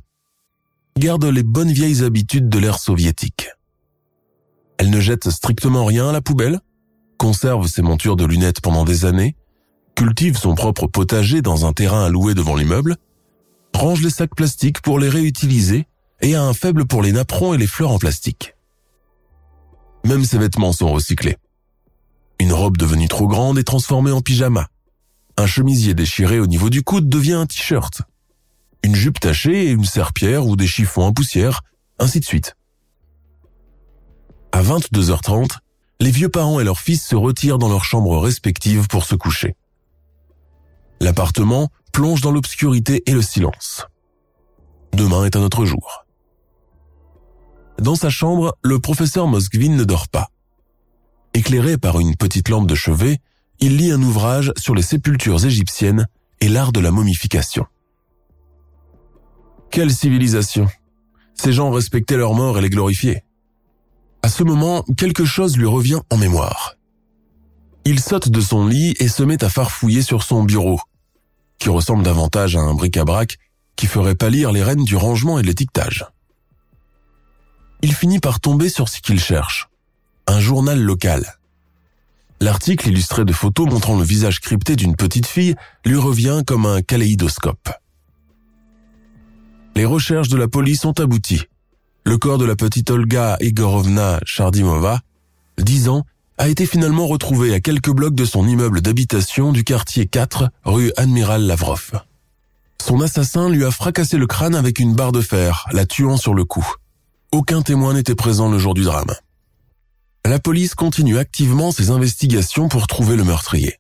garde 0.98 1.26
les 1.26 1.44
bonnes 1.44 1.72
vieilles 1.72 2.04
habitudes 2.04 2.50
de 2.50 2.58
l'ère 2.58 2.80
soviétique. 2.80 3.50
Elle 4.80 4.90
ne 4.90 5.00
jette 5.00 5.30
strictement 5.30 5.86
rien 5.86 6.10
à 6.10 6.12
la 6.12 6.22
poubelle, 6.22 6.60
conserve 7.18 7.68
ses 7.68 7.82
montures 7.82 8.16
de 8.16 8.26
lunettes 8.26 8.62
pendant 8.62 8.86
des 8.86 9.06
années, 9.06 9.36
cultive 9.96 10.38
son 10.38 10.56
propre 10.56 10.88
potager 10.88 11.42
dans 11.42 11.66
un 11.66 11.74
terrain 11.74 12.06
alloué 12.06 12.34
devant 12.34 12.56
l'immeuble, 12.56 12.96
range 13.76 14.02
les 14.02 14.10
sacs 14.10 14.36
plastiques 14.36 14.82
pour 14.82 14.98
les 14.98 15.10
réutiliser 15.10 15.86
et 16.22 16.36
a 16.36 16.44
un 16.44 16.54
faible 16.54 16.86
pour 16.86 17.02
les 17.02 17.12
napperons 17.12 17.54
et 17.54 17.58
les 17.58 17.68
fleurs 17.68 17.92
en 17.92 18.00
plastique. 18.00 18.56
Même 20.06 20.26
ses 20.26 20.38
vêtements 20.38 20.74
sont 20.74 20.92
recyclés. 20.92 21.38
Une 22.40 22.54
robe 22.54 22.78
devenue 22.78 23.08
trop 23.08 23.28
grande 23.28 23.58
est 23.58 23.64
transformée 23.64 24.12
en 24.12 24.22
pyjama. 24.22 24.68
Un 25.38 25.46
chemisier 25.46 25.94
déchiré 25.94 26.40
au 26.40 26.48
niveau 26.48 26.70
du 26.70 26.84
coude 26.84 27.10
devient 27.10 27.34
un 27.34 27.46
t-shirt. 27.46 28.02
Une 28.84 28.96
jupe 28.96 29.20
tachée 29.20 29.66
et 29.66 29.72
une 29.72 29.86
serpillère 29.86 30.48
ou 30.48 30.56
des 30.56 30.68
chiffons 30.68 31.04
en 31.04 31.14
poussière, 31.14 31.62
ainsi 32.00 32.20
de 32.20 32.26
suite. 32.26 32.56
À 34.52 34.64
22h30, 34.64 35.58
les 36.00 36.12
vieux 36.12 36.30
parents 36.30 36.60
et 36.60 36.64
leurs 36.64 36.80
fils 36.80 37.06
se 37.06 37.16
retirent 37.16 37.58
dans 37.58 37.70
leurs 37.70 37.84
chambres 37.84 38.20
respectives 38.20 38.88
pour 38.88 39.06
se 39.06 39.16
coucher. 39.16 39.56
L'appartement 41.02 41.70
plonge 41.92 42.22
dans 42.22 42.32
l'obscurité 42.32 43.04
et 43.06 43.12
le 43.14 43.22
silence. 43.22 43.86
Demain 44.94 45.26
est 45.26 45.36
un 45.36 45.42
autre 45.42 45.66
jour. 45.66 46.06
Dans 47.80 47.96
sa 47.96 48.10
chambre, 48.10 48.58
le 48.62 48.80
professeur 48.80 49.28
Moskvin 49.28 49.76
ne 49.76 49.86
dort 49.86 50.10
pas. 50.10 50.32
Éclairé 51.34 51.78
par 51.78 52.00
une 52.00 52.16
petite 52.16 52.50
lampe 52.50 52.68
de 52.68 52.76
chevet, 52.76 53.20
il 53.62 53.78
lit 53.78 53.92
un 53.92 54.02
ouvrage 54.02 54.52
sur 54.58 54.76
les 54.76 54.82
sépultures 54.82 55.46
égyptiennes 55.46 56.08
et 56.42 56.50
l'art 56.50 56.74
de 56.74 56.82
la 56.82 56.92
momification. 56.92 57.66
Quelle 59.72 59.92
civilisation 59.92 60.68
Ces 61.36 61.54
gens 61.54 61.72
respectaient 61.72 62.18
leurs 62.18 62.34
morts 62.34 62.58
et 62.58 62.62
les 62.62 62.70
glorifiaient. 62.70 63.24
À 64.24 64.30
ce 64.30 64.44
moment, 64.44 64.84
quelque 64.98 65.24
chose 65.24 65.58
lui 65.58 65.66
revient 65.66 66.02
en 66.10 66.18
mémoire. 66.18 66.76
Il 67.86 68.02
saute 68.02 68.30
de 68.30 68.42
son 68.42 68.68
lit 68.68 68.94
et 69.00 69.08
se 69.08 69.24
met 69.24 69.42
à 69.42 69.50
farfouiller 69.50 70.02
sur 70.02 70.24
son 70.24 70.44
bureau, 70.44 70.82
qui 71.60 71.70
ressemble 71.70 72.04
davantage 72.04 72.58
à 72.58 72.60
un 72.60 72.74
bric-à-brac 72.74 73.38
qui 73.78 73.88
ferait 73.88 74.16
pâlir 74.16 74.52
les 74.52 74.64
rênes 74.64 74.84
du 74.84 74.98
rangement 74.98 75.40
et 75.40 75.44
de 75.44 75.48
l'étiquetage. 75.48 76.06
Il 77.82 77.94
finit 77.94 78.20
par 78.20 78.40
tomber 78.40 78.70
sur 78.70 78.90
ce 78.90 79.00
qu'il 79.00 79.20
cherche, 79.20 79.70
un 80.28 80.40
journal 80.40 80.80
local. 80.82 81.40
L'article 82.42 82.90
illustré 82.90 83.26
de 83.26 83.34
photos 83.34 83.70
montrant 83.70 83.98
le 83.98 84.04
visage 84.04 84.40
crypté 84.40 84.76
d'une 84.76 84.96
petite 84.96 85.28
fille 85.28 85.56
lui 85.86 85.98
revient 85.98 86.42
comme 86.46 86.66
un 86.66 86.82
kaléidoscope. 86.82 87.70
Les 89.76 89.86
recherches 89.86 90.30
de 90.30 90.38
la 90.38 90.48
police 90.48 90.84
ont 90.86 90.94
abouti. 90.94 91.44
Le 92.06 92.18
corps 92.18 92.38
de 92.38 92.46
la 92.46 92.56
petite 92.56 92.90
Olga 92.90 93.38
Igorovna 93.40 94.20
Chardimova, 94.26 95.02
10 95.58 95.90
ans, 95.90 96.06
a 96.38 96.48
été 96.48 96.66
finalement 96.66 97.08
retrouvé 97.08 97.54
à 97.54 97.60
quelques 97.60 97.92
blocs 97.92 98.16
de 98.16 98.26
son 98.26 98.48
immeuble 98.48 98.82
d'habitation 98.82 99.52
du 99.52 99.64
quartier 99.64 100.06
4, 100.06 100.50
rue 100.64 100.92
Admiral 100.96 101.44
Lavrov. 101.44 101.92
Son 102.82 103.02
assassin 103.02 103.50
lui 103.50 103.66
a 103.66 103.72
fracassé 103.72 104.18
le 104.18 104.28
crâne 104.28 104.56
avec 104.56 104.80
une 104.80 104.96
barre 104.96 105.12
de 105.12 105.22
fer, 105.22 105.66
la 105.74 105.86
tuant 105.86 106.16
sur 106.16 106.34
le 106.34 106.46
coup. 106.46 106.66
Aucun 107.32 107.62
témoin 107.62 107.94
n'était 107.94 108.16
présent 108.16 108.50
le 108.50 108.58
jour 108.58 108.74
du 108.74 108.84
drame. 108.84 109.14
La 110.26 110.40
police 110.40 110.74
continue 110.74 111.20
activement 111.20 111.72
ses 111.72 111.92
investigations 111.92 112.70
pour 112.70 112.88
trouver 112.88 113.16
le 113.16 113.24
meurtrier. 113.24 113.76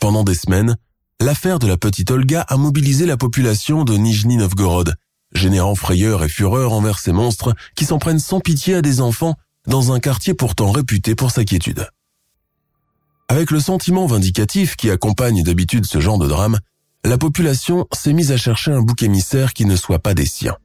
Pendant 0.00 0.24
des 0.24 0.34
semaines, 0.34 0.78
l'affaire 1.20 1.58
de 1.58 1.66
la 1.66 1.76
petite 1.76 2.10
Olga 2.10 2.40
a 2.40 2.56
mobilisé 2.56 3.04
la 3.04 3.18
population 3.18 3.84
de 3.84 3.98
Nijni 3.98 4.38
Novgorod, 4.38 4.94
générant 5.34 5.74
frayeur 5.74 6.24
et 6.24 6.30
fureur 6.30 6.72
envers 6.72 6.98
ces 6.98 7.12
monstres 7.12 7.54
qui 7.76 7.84
s'en 7.84 7.98
prennent 7.98 8.18
sans 8.18 8.40
pitié 8.40 8.76
à 8.76 8.82
des 8.82 9.02
enfants 9.02 9.34
dans 9.66 9.92
un 9.92 10.00
quartier 10.00 10.32
pourtant 10.32 10.70
réputé 10.70 11.14
pour 11.14 11.30
sa 11.30 11.44
quiétude. 11.44 11.90
Avec 13.28 13.50
le 13.50 13.60
sentiment 13.60 14.06
vindicatif 14.06 14.76
qui 14.76 14.90
accompagne 14.90 15.42
d'habitude 15.42 15.84
ce 15.84 16.00
genre 16.00 16.18
de 16.18 16.26
drame, 16.26 16.58
la 17.04 17.18
population 17.18 17.86
s'est 17.92 18.14
mise 18.14 18.32
à 18.32 18.38
chercher 18.38 18.72
un 18.72 18.80
bouc 18.80 19.02
émissaire 19.02 19.52
qui 19.52 19.66
ne 19.66 19.76
soit 19.76 19.98
pas 19.98 20.14
des 20.14 20.26
siens. 20.26 20.56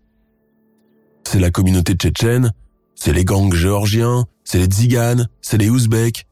C'est 1.31 1.39
la 1.39 1.51
communauté 1.51 1.93
tchétchène, 1.93 2.53
c'est 2.95 3.13
les 3.13 3.23
gangs 3.23 3.53
géorgiens, 3.53 4.25
c'est 4.43 4.57
les 4.57 4.65
tziganes, 4.65 5.29
c'est 5.41 5.59
les 5.59 5.69
ouzbeks, 5.69 6.25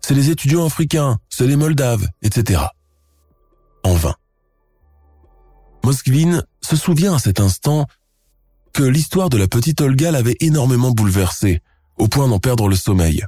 c'est 0.00 0.14
les 0.14 0.30
étudiants 0.30 0.66
africains, 0.66 1.20
c'est 1.28 1.46
les 1.46 1.54
moldaves, 1.54 2.08
etc. 2.22 2.60
En 3.84 3.94
vain. 3.94 4.16
Moskvin 5.84 6.42
se 6.62 6.74
souvient 6.74 7.14
à 7.14 7.18
cet 7.20 7.38
instant 7.38 7.86
que 8.72 8.82
l'histoire 8.82 9.30
de 9.30 9.36
la 9.36 9.46
petite 9.46 9.80
Olga 9.82 10.10
l'avait 10.10 10.36
énormément 10.40 10.90
bouleversé, 10.90 11.62
au 11.96 12.08
point 12.08 12.26
d'en 12.26 12.40
perdre 12.40 12.68
le 12.68 12.74
sommeil, 12.74 13.24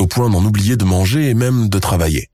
au 0.00 0.08
point 0.08 0.30
d'en 0.30 0.44
oublier 0.44 0.76
de 0.76 0.84
manger 0.84 1.30
et 1.30 1.34
même 1.34 1.68
de 1.68 1.78
travailler. 1.78 2.28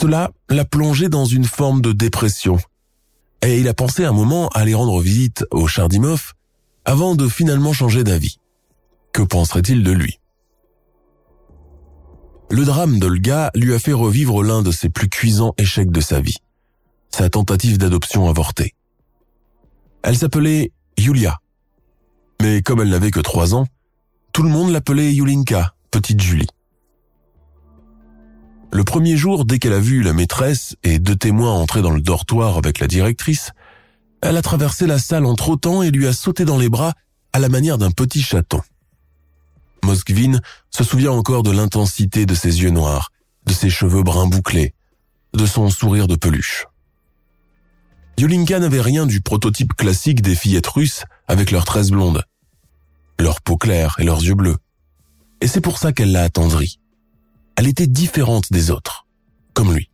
Cela 0.00 0.30
l'a 0.48 0.64
plongé 0.64 1.08
dans 1.08 1.24
une 1.24 1.46
forme 1.46 1.80
de 1.80 1.90
dépression. 1.90 2.60
Et 3.42 3.58
il 3.58 3.68
a 3.68 3.74
pensé 3.74 4.04
un 4.04 4.12
moment 4.12 4.48
à 4.48 4.60
aller 4.60 4.74
rendre 4.74 5.00
visite 5.00 5.44
au 5.50 5.66
Chardimov 5.66 6.34
avant 6.84 7.14
de 7.14 7.28
finalement 7.28 7.72
changer 7.72 8.04
d'avis. 8.04 8.38
Que 9.12 9.22
penserait-il 9.22 9.82
de 9.82 9.92
lui? 9.92 10.18
Le 12.50 12.64
drame 12.64 12.98
d'Olga 12.98 13.50
lui 13.54 13.74
a 13.74 13.78
fait 13.78 13.92
revivre 13.92 14.42
l'un 14.42 14.62
de 14.62 14.72
ses 14.72 14.90
plus 14.90 15.08
cuisants 15.08 15.54
échecs 15.56 15.90
de 15.90 16.00
sa 16.00 16.20
vie, 16.20 16.38
sa 17.10 17.30
tentative 17.30 17.78
d'adoption 17.78 18.28
avortée. 18.28 18.74
Elle 20.02 20.18
s'appelait 20.18 20.72
Yulia. 20.98 21.38
Mais 22.42 22.62
comme 22.62 22.80
elle 22.80 22.88
n'avait 22.88 23.10
que 23.10 23.20
trois 23.20 23.54
ans, 23.54 23.66
tout 24.32 24.42
le 24.42 24.48
monde 24.48 24.70
l'appelait 24.70 25.12
Yulinka, 25.12 25.74
petite 25.90 26.20
Julie. 26.20 26.48
Le 28.72 28.84
premier 28.84 29.16
jour, 29.16 29.44
dès 29.44 29.58
qu'elle 29.58 29.72
a 29.72 29.80
vu 29.80 30.02
la 30.02 30.12
maîtresse 30.12 30.76
et 30.84 31.00
deux 31.00 31.16
témoins 31.16 31.52
entrer 31.52 31.82
dans 31.82 31.90
le 31.90 32.00
dortoir 32.00 32.56
avec 32.56 32.78
la 32.78 32.86
directrice, 32.86 33.50
elle 34.22 34.36
a 34.36 34.42
traversé 34.42 34.86
la 34.86 34.98
salle 34.98 35.26
en 35.26 35.34
trottant 35.34 35.82
et 35.82 35.90
lui 35.90 36.06
a 36.06 36.12
sauté 36.12 36.44
dans 36.44 36.58
les 36.58 36.68
bras 36.68 36.94
à 37.32 37.40
la 37.40 37.48
manière 37.48 37.78
d'un 37.78 37.90
petit 37.90 38.22
chaton. 38.22 38.60
Moskvin 39.82 40.38
se 40.70 40.84
souvient 40.84 41.10
encore 41.10 41.42
de 41.42 41.50
l'intensité 41.50 42.26
de 42.26 42.34
ses 42.34 42.62
yeux 42.62 42.70
noirs, 42.70 43.10
de 43.46 43.52
ses 43.52 43.70
cheveux 43.70 44.02
bruns 44.02 44.28
bouclés, 44.28 44.74
de 45.34 45.46
son 45.46 45.68
sourire 45.68 46.06
de 46.06 46.16
peluche. 46.16 46.66
Yolinka 48.18 48.58
n'avait 48.60 48.82
rien 48.82 49.06
du 49.06 49.20
prototype 49.20 49.74
classique 49.74 50.22
des 50.22 50.36
fillettes 50.36 50.66
russes 50.66 51.04
avec 51.26 51.50
leurs 51.50 51.64
tresses 51.64 51.90
blondes, 51.90 52.22
leur 53.18 53.40
peau 53.40 53.56
claire 53.56 53.96
et 53.98 54.04
leurs 54.04 54.22
yeux 54.22 54.34
bleus. 54.34 54.58
Et 55.40 55.48
c'est 55.48 55.62
pour 55.62 55.78
ça 55.78 55.92
qu'elle 55.92 56.12
l'a 56.12 56.22
attendri 56.22 56.79
elle 57.60 57.68
était 57.68 57.86
différente 57.86 58.50
des 58.50 58.70
autres, 58.70 59.06
comme 59.52 59.74
lui. 59.74 59.90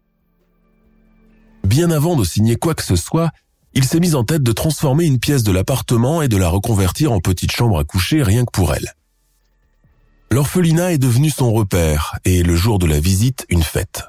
Bien 1.64 1.90
avant 1.90 2.14
de 2.14 2.22
signer 2.22 2.55
quoi 2.55 2.76
que 2.76 2.85
ce 2.85 2.94
soit, 2.94 3.33
il 3.74 3.83
s'est 3.83 3.98
mis 3.98 4.14
en 4.14 4.22
tête 4.22 4.44
de 4.44 4.52
transformer 4.52 5.05
une 5.05 5.18
pièce 5.18 5.42
de 5.42 5.50
l'appartement 5.50 6.22
et 6.22 6.29
de 6.29 6.37
la 6.37 6.48
reconvertir 6.48 7.11
en 7.11 7.18
petite 7.18 7.50
chambre 7.50 7.81
à 7.81 7.83
coucher 7.83 8.22
rien 8.22 8.44
que 8.44 8.52
pour 8.52 8.72
elle. 8.72 8.94
L'orphelinat 10.31 10.92
est 10.92 10.98
devenu 10.98 11.29
son 11.29 11.52
repère 11.52 12.20
et 12.24 12.44
le 12.44 12.55
jour 12.55 12.79
de 12.79 12.87
la 12.87 13.00
visite, 13.00 13.46
une 13.48 13.64
fête. 13.64 14.05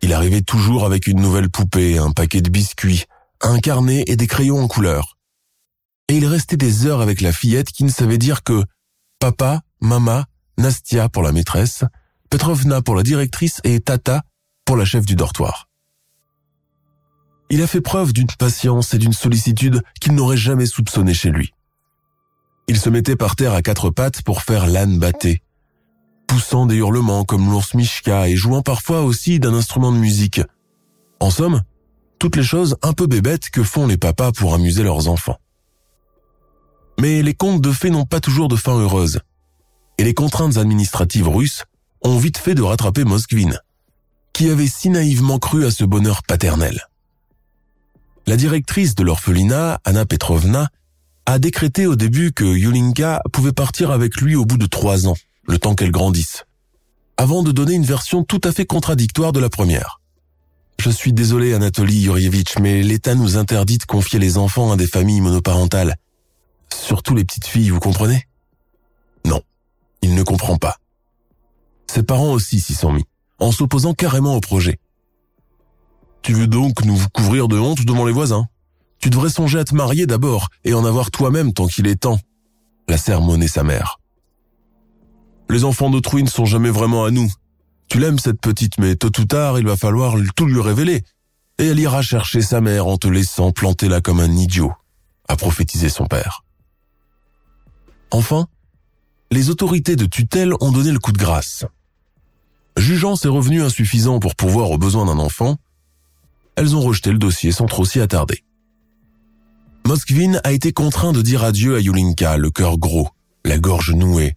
Il 0.00 0.14
arrivait 0.14 0.40
toujours 0.40 0.86
avec 0.86 1.08
une 1.08 1.20
nouvelle 1.20 1.50
poupée, 1.50 1.98
un 1.98 2.12
paquet 2.12 2.40
de 2.40 2.48
biscuits, 2.48 3.04
un 3.42 3.58
carnet 3.58 4.02
et 4.06 4.16
des 4.16 4.26
crayons 4.26 4.62
en 4.62 4.66
couleur. 4.66 5.18
Et 6.08 6.16
il 6.16 6.24
restait 6.24 6.56
des 6.56 6.86
heures 6.86 7.02
avec 7.02 7.20
la 7.20 7.32
fillette 7.32 7.70
qui 7.70 7.84
ne 7.84 7.90
savait 7.90 8.16
dire 8.16 8.42
que 8.42 8.64
papa, 9.18 9.60
mama, 9.82 10.24
Nastia 10.56 11.10
pour 11.10 11.22
la 11.22 11.32
maîtresse, 11.32 11.84
Petrovna 12.30 12.82
pour 12.82 12.94
la 12.94 13.02
directrice 13.02 13.60
et 13.64 13.80
Tata 13.80 14.22
pour 14.64 14.76
la 14.76 14.84
chef 14.84 15.06
du 15.06 15.16
dortoir. 15.16 15.68
Il 17.48 17.62
a 17.62 17.66
fait 17.66 17.80
preuve 17.80 18.12
d'une 18.12 18.26
patience 18.26 18.92
et 18.94 18.98
d'une 18.98 19.12
sollicitude 19.12 19.82
qu'il 20.00 20.14
n'aurait 20.14 20.36
jamais 20.36 20.66
soupçonné 20.66 21.14
chez 21.14 21.30
lui. 21.30 21.52
Il 22.68 22.78
se 22.78 22.90
mettait 22.90 23.14
par 23.14 23.36
terre 23.36 23.52
à 23.52 23.62
quatre 23.62 23.90
pattes 23.90 24.22
pour 24.22 24.42
faire 24.42 24.66
l'âne 24.66 24.98
batté, 24.98 25.42
poussant 26.26 26.66
des 26.66 26.76
hurlements 26.76 27.24
comme 27.24 27.48
l'ours 27.48 27.74
Mishka 27.74 28.28
et 28.28 28.34
jouant 28.34 28.62
parfois 28.62 29.02
aussi 29.02 29.38
d'un 29.38 29.54
instrument 29.54 29.92
de 29.92 29.98
musique. 29.98 30.40
En 31.20 31.30
somme, 31.30 31.62
toutes 32.18 32.34
les 32.34 32.42
choses 32.42 32.76
un 32.82 32.92
peu 32.92 33.06
bébêtes 33.06 33.50
que 33.50 33.62
font 33.62 33.86
les 33.86 33.96
papas 33.96 34.32
pour 34.32 34.54
amuser 34.54 34.82
leurs 34.82 35.06
enfants. 35.06 35.38
Mais 36.98 37.22
les 37.22 37.34
contes 37.34 37.60
de 37.60 37.70
fées 37.70 37.90
n'ont 37.90 38.06
pas 38.06 38.20
toujours 38.20 38.48
de 38.48 38.56
fin 38.56 38.76
heureuse, 38.76 39.20
et 39.98 40.04
les 40.04 40.14
contraintes 40.14 40.56
administratives 40.56 41.28
russes 41.28 41.64
ont 42.02 42.18
vite 42.18 42.38
fait 42.38 42.54
de 42.54 42.62
rattraper 42.62 43.04
Moskvin, 43.04 43.58
qui 44.32 44.50
avait 44.50 44.66
si 44.66 44.90
naïvement 44.90 45.38
cru 45.38 45.64
à 45.64 45.70
ce 45.70 45.84
bonheur 45.84 46.22
paternel. 46.22 46.88
La 48.26 48.36
directrice 48.36 48.94
de 48.94 49.04
l'orphelinat, 49.04 49.80
Anna 49.84 50.04
Petrovna, 50.04 50.68
a 51.26 51.38
décrété 51.38 51.86
au 51.86 51.96
début 51.96 52.32
que 52.32 52.44
Yulinka 52.44 53.22
pouvait 53.32 53.52
partir 53.52 53.90
avec 53.90 54.20
lui 54.20 54.36
au 54.36 54.44
bout 54.44 54.58
de 54.58 54.66
trois 54.66 55.08
ans, 55.08 55.16
le 55.44 55.58
temps 55.58 55.74
qu'elle 55.74 55.90
grandisse, 55.90 56.44
avant 57.16 57.42
de 57.42 57.52
donner 57.52 57.74
une 57.74 57.84
version 57.84 58.24
tout 58.24 58.40
à 58.44 58.52
fait 58.52 58.66
contradictoire 58.66 59.32
de 59.32 59.40
la 59.40 59.48
première. 59.48 60.00
Je 60.78 60.90
suis 60.90 61.12
désolé, 61.12 61.54
Anatoly 61.54 62.02
Yurievitch, 62.02 62.58
mais 62.58 62.82
l'État 62.82 63.14
nous 63.14 63.36
interdit 63.36 63.78
de 63.78 63.84
confier 63.84 64.18
les 64.18 64.38
enfants 64.38 64.72
à 64.72 64.76
des 64.76 64.86
familles 64.86 65.20
monoparentales. 65.20 65.96
Surtout 66.72 67.14
les 67.14 67.24
petites 67.24 67.46
filles, 67.46 67.70
vous 67.70 67.80
comprenez? 67.80 68.26
Non, 69.24 69.40
il 70.02 70.14
ne 70.14 70.22
comprend 70.22 70.58
pas. 70.58 70.76
Ses 71.86 72.02
parents 72.02 72.32
aussi 72.32 72.60
s'y 72.60 72.74
sont 72.74 72.92
mis, 72.92 73.04
en 73.38 73.52
s'opposant 73.52 73.94
carrément 73.94 74.34
au 74.34 74.40
projet. 74.40 74.78
Tu 76.22 76.32
veux 76.32 76.46
donc 76.46 76.84
nous 76.84 76.98
couvrir 77.12 77.48
de 77.48 77.58
honte 77.58 77.84
devant 77.84 78.04
les 78.04 78.12
voisins? 78.12 78.46
Tu 78.98 79.10
devrais 79.10 79.30
songer 79.30 79.58
à 79.58 79.64
te 79.64 79.74
marier 79.74 80.06
d'abord 80.06 80.48
et 80.64 80.74
en 80.74 80.84
avoir 80.84 81.10
toi-même 81.10 81.52
tant 81.52 81.66
qu'il 81.66 81.86
est 81.86 82.00
temps, 82.00 82.18
la 82.88 82.96
sermonnait 82.96 83.48
sa 83.48 83.62
mère. 83.62 84.00
Les 85.48 85.64
enfants 85.64 85.90
d'autrui 85.90 86.22
ne 86.22 86.28
sont 86.28 86.44
jamais 86.44 86.70
vraiment 86.70 87.04
à 87.04 87.10
nous. 87.10 87.30
Tu 87.88 88.00
l'aimes 88.00 88.18
cette 88.18 88.40
petite, 88.40 88.78
mais 88.78 88.96
tôt 88.96 89.12
ou 89.20 89.24
tard, 89.24 89.58
il 89.58 89.66
va 89.66 89.76
falloir 89.76 90.16
tout 90.34 90.46
lui 90.46 90.60
révéler. 90.60 91.04
Et 91.58 91.66
elle 91.66 91.78
ira 91.78 92.02
chercher 92.02 92.42
sa 92.42 92.60
mère 92.60 92.86
en 92.86 92.96
te 92.96 93.06
laissant 93.06 93.52
planter 93.52 93.88
là 93.88 94.00
comme 94.00 94.20
un 94.20 94.32
idiot, 94.32 94.72
a 95.28 95.36
prophétisé 95.36 95.88
son 95.88 96.06
père. 96.06 96.42
Enfin, 98.10 98.48
les 99.30 99.50
autorités 99.50 99.96
de 99.96 100.06
tutelle 100.06 100.52
ont 100.60 100.72
donné 100.72 100.90
le 100.90 100.98
coup 100.98 101.12
de 101.12 101.18
grâce. 101.18 101.64
Jugeant 102.76 103.16
ses 103.16 103.28
revenus 103.28 103.62
insuffisants 103.62 104.20
pour 104.20 104.36
pouvoir 104.36 104.70
aux 104.70 104.78
besoins 104.78 105.06
d'un 105.06 105.18
enfant, 105.18 105.56
elles 106.56 106.76
ont 106.76 106.80
rejeté 106.80 107.10
le 107.10 107.18
dossier 107.18 107.52
sans 107.52 107.66
trop 107.66 107.84
s'y 107.84 108.00
attarder. 108.00 108.44
Moskvin 109.86 110.40
a 110.42 110.52
été 110.52 110.72
contraint 110.72 111.12
de 111.12 111.22
dire 111.22 111.44
adieu 111.44 111.76
à 111.76 111.80
Yulinka, 111.80 112.36
le 112.36 112.50
cœur 112.50 112.76
gros, 112.76 113.08
la 113.44 113.58
gorge 113.58 113.92
nouée, 113.92 114.36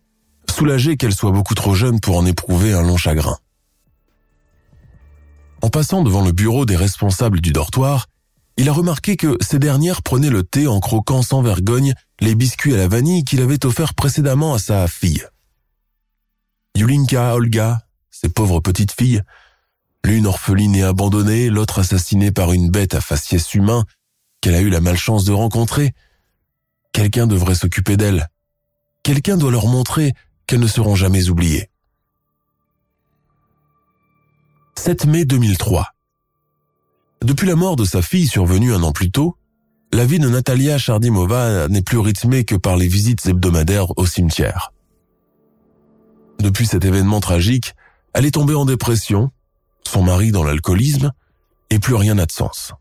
soulagé 0.49 0.95
qu'elle 0.95 1.15
soit 1.15 1.31
beaucoup 1.31 1.55
trop 1.55 1.73
jeune 1.73 1.99
pour 1.99 2.17
en 2.17 2.25
éprouver 2.25 2.73
un 2.73 2.83
long 2.83 2.97
chagrin. 2.97 3.37
En 5.61 5.69
passant 5.69 6.03
devant 6.03 6.23
le 6.23 6.31
bureau 6.31 6.65
des 6.65 6.75
responsables 6.75 7.41
du 7.41 7.51
dortoir, 7.51 8.07
il 8.57 8.69
a 8.69 8.73
remarqué 8.73 9.17
que 9.17 9.37
ces 9.41 9.59
dernières 9.59 10.01
prenaient 10.01 10.29
le 10.29 10.43
thé 10.43 10.67
en 10.67 10.79
croquant 10.79 11.21
sans 11.21 11.41
vergogne 11.41 11.93
les 12.19 12.35
biscuits 12.35 12.73
à 12.73 12.77
la 12.77 12.87
vanille 12.87 13.23
qu'il 13.23 13.41
avait 13.41 13.65
offerts 13.65 13.93
précédemment 13.93 14.53
à 14.53 14.59
sa 14.59 14.87
fille. 14.87 15.25
Yulinka, 16.75 17.35
Olga, 17.35 17.81
ces 18.21 18.29
pauvres 18.29 18.59
petites 18.59 18.91
filles, 18.91 19.21
l'une 20.03 20.27
orpheline 20.27 20.75
et 20.75 20.83
abandonnée, 20.83 21.49
l'autre 21.49 21.79
assassinée 21.79 22.31
par 22.31 22.51
une 22.51 22.69
bête 22.69 22.93
à 22.93 23.01
faciès 23.01 23.53
humain 23.53 23.85
qu'elle 24.41 24.55
a 24.55 24.61
eu 24.61 24.69
la 24.69 24.81
malchance 24.81 25.23
de 25.23 25.31
rencontrer, 25.31 25.93
quelqu'un 26.91 27.27
devrait 27.27 27.55
s'occuper 27.55 27.95
d'elles. 27.95 28.27
Quelqu'un 29.03 29.37
doit 29.37 29.51
leur 29.51 29.67
montrer 29.67 30.13
qu'elles 30.47 30.59
ne 30.59 30.67
seront 30.67 30.95
jamais 30.95 31.29
oubliées. 31.29 31.69
7 34.75 35.05
mai 35.05 35.23
2003. 35.23 35.87
Depuis 37.21 37.47
la 37.47 37.55
mort 37.55 37.77
de 37.77 37.85
sa 37.85 38.01
fille 38.01 38.27
survenue 38.27 38.73
un 38.73 38.83
an 38.83 38.91
plus 38.91 39.11
tôt, 39.11 39.37
la 39.93 40.05
vie 40.05 40.19
de 40.19 40.29
Natalia 40.29 40.77
Chardimova 40.77 41.69
n'est 41.69 41.81
plus 41.81 41.99
rythmée 41.99 42.43
que 42.43 42.55
par 42.55 42.75
les 42.75 42.87
visites 42.87 43.25
hebdomadaires 43.25 43.97
au 43.97 44.05
cimetière. 44.05 44.73
Depuis 46.39 46.65
cet 46.65 46.85
événement 46.85 47.19
tragique, 47.19 47.75
elle 48.13 48.25
est 48.25 48.31
tombée 48.31 48.55
en 48.55 48.65
dépression, 48.65 49.31
son 49.85 50.03
mari 50.03 50.31
dans 50.31 50.43
l'alcoolisme, 50.43 51.11
et 51.69 51.79
plus 51.79 51.95
rien 51.95 52.15
n'a 52.15 52.25
de 52.25 52.31
sens. 52.31 52.73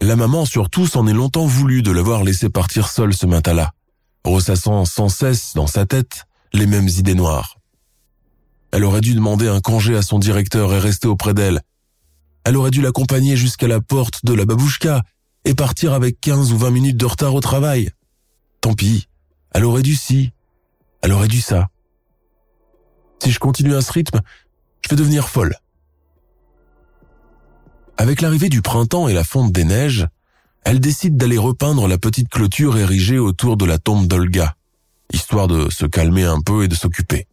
La 0.00 0.16
maman 0.16 0.46
surtout 0.46 0.86
s'en 0.86 1.06
est 1.06 1.12
longtemps 1.12 1.46
voulu 1.46 1.82
de 1.82 1.90
l'avoir 1.90 2.24
laissé 2.24 2.48
partir 2.48 2.88
seule 2.88 3.12
ce 3.12 3.26
matin-là, 3.26 3.72
ressassant 4.24 4.84
sans 4.84 5.08
cesse 5.08 5.52
dans 5.54 5.66
sa 5.66 5.84
tête 5.84 6.24
les 6.52 6.66
mêmes 6.66 6.88
idées 6.88 7.14
noires. 7.14 7.58
Elle 8.72 8.84
aurait 8.84 9.00
dû 9.00 9.14
demander 9.14 9.48
un 9.48 9.60
congé 9.60 9.96
à 9.96 10.02
son 10.02 10.18
directeur 10.18 10.72
et 10.72 10.78
rester 10.78 11.08
auprès 11.08 11.34
d'elle. 11.34 11.60
Elle 12.44 12.56
aurait 12.56 12.70
dû 12.70 12.80
l'accompagner 12.80 13.36
jusqu'à 13.36 13.68
la 13.68 13.80
porte 13.80 14.24
de 14.24 14.32
la 14.32 14.46
babouchka 14.46 15.02
et 15.44 15.54
partir 15.54 15.92
avec 15.92 16.20
15 16.20 16.52
ou 16.52 16.58
20 16.58 16.70
minutes 16.70 16.96
de 16.96 17.06
retard 17.06 17.34
au 17.34 17.40
travail. 17.40 17.90
Tant 18.60 18.74
pis, 18.74 19.08
elle 19.52 19.64
aurait 19.64 19.82
dû 19.82 19.96
ci, 19.96 20.32
elle 21.02 21.12
aurait 21.12 21.28
dû 21.28 21.40
ça. 21.40 21.68
Si 23.22 23.30
je 23.30 23.38
continue 23.38 23.74
à 23.74 23.82
ce 23.82 23.92
rythme, 23.92 24.20
je 24.82 24.88
vais 24.88 24.96
devenir 24.96 25.28
folle. 25.28 25.56
Avec 27.96 28.22
l'arrivée 28.22 28.48
du 28.48 28.62
printemps 28.62 29.08
et 29.08 29.12
la 29.12 29.24
fonte 29.24 29.52
des 29.52 29.64
neiges, 29.64 30.08
elle 30.64 30.80
décide 30.80 31.16
d'aller 31.16 31.38
repeindre 31.38 31.86
la 31.86 31.98
petite 31.98 32.28
clôture 32.30 32.78
érigée 32.78 33.18
autour 33.18 33.56
de 33.56 33.66
la 33.66 33.78
tombe 33.78 34.06
d'Olga, 34.06 34.56
histoire 35.12 35.48
de 35.48 35.70
se 35.70 35.84
calmer 35.86 36.24
un 36.24 36.40
peu 36.40 36.64
et 36.64 36.68
de 36.68 36.74
s'occuper. 36.74 37.26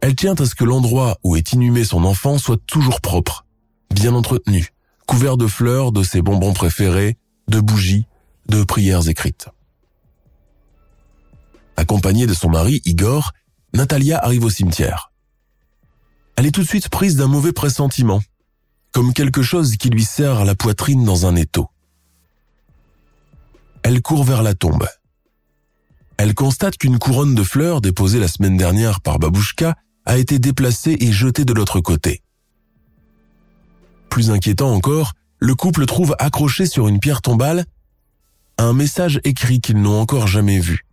Elle 0.00 0.16
tient 0.16 0.34
à 0.34 0.44
ce 0.44 0.54
que 0.54 0.64
l'endroit 0.64 1.18
où 1.22 1.36
est 1.36 1.52
inhumé 1.52 1.84
son 1.84 2.04
enfant 2.04 2.38
soit 2.38 2.60
toujours 2.66 3.00
propre, 3.00 3.44
bien 3.94 4.14
entretenu, 4.14 4.72
couvert 5.06 5.36
de 5.36 5.46
fleurs, 5.46 5.92
de 5.92 6.02
ses 6.02 6.22
bonbons 6.22 6.52
préférés, 6.52 7.16
de 7.48 7.60
bougies, 7.60 8.06
de 8.48 8.62
prières 8.64 9.08
écrites. 9.08 9.48
Accompagnée 11.76 12.26
de 12.26 12.34
son 12.34 12.48
mari, 12.48 12.82
Igor, 12.84 13.32
Natalia 13.74 14.18
arrive 14.18 14.44
au 14.44 14.50
cimetière. 14.50 15.12
Elle 16.36 16.46
est 16.46 16.52
tout 16.52 16.62
de 16.62 16.68
suite 16.68 16.88
prise 16.88 17.16
d'un 17.16 17.26
mauvais 17.26 17.52
pressentiment, 17.52 18.20
comme 18.92 19.12
quelque 19.12 19.42
chose 19.42 19.76
qui 19.76 19.90
lui 19.90 20.04
serre 20.04 20.44
la 20.44 20.54
poitrine 20.54 21.04
dans 21.04 21.26
un 21.26 21.36
étau. 21.36 21.68
Elle 23.82 24.02
court 24.02 24.24
vers 24.24 24.42
la 24.42 24.54
tombe. 24.54 24.86
Elle 26.16 26.34
constate 26.34 26.76
qu'une 26.76 26.98
couronne 26.98 27.34
de 27.34 27.42
fleurs 27.42 27.80
déposée 27.80 28.18
la 28.18 28.28
semaine 28.28 28.56
dernière 28.56 29.00
par 29.00 29.18
Babouchka 29.18 29.76
a 30.04 30.16
été 30.16 30.38
déplacée 30.38 30.96
et 31.00 31.12
jetée 31.12 31.44
de 31.44 31.52
l'autre 31.52 31.80
côté. 31.80 32.22
Plus 34.08 34.30
inquiétant 34.30 34.72
encore, 34.72 35.12
le 35.38 35.54
couple 35.54 35.86
trouve 35.86 36.16
accroché 36.18 36.66
sur 36.66 36.88
une 36.88 36.98
pierre 36.98 37.22
tombale 37.22 37.66
un 38.58 38.72
message 38.72 39.20
écrit 39.22 39.60
qu'ils 39.60 39.80
n'ont 39.80 40.00
encore 40.00 40.26
jamais 40.26 40.58
vu. 40.58 40.84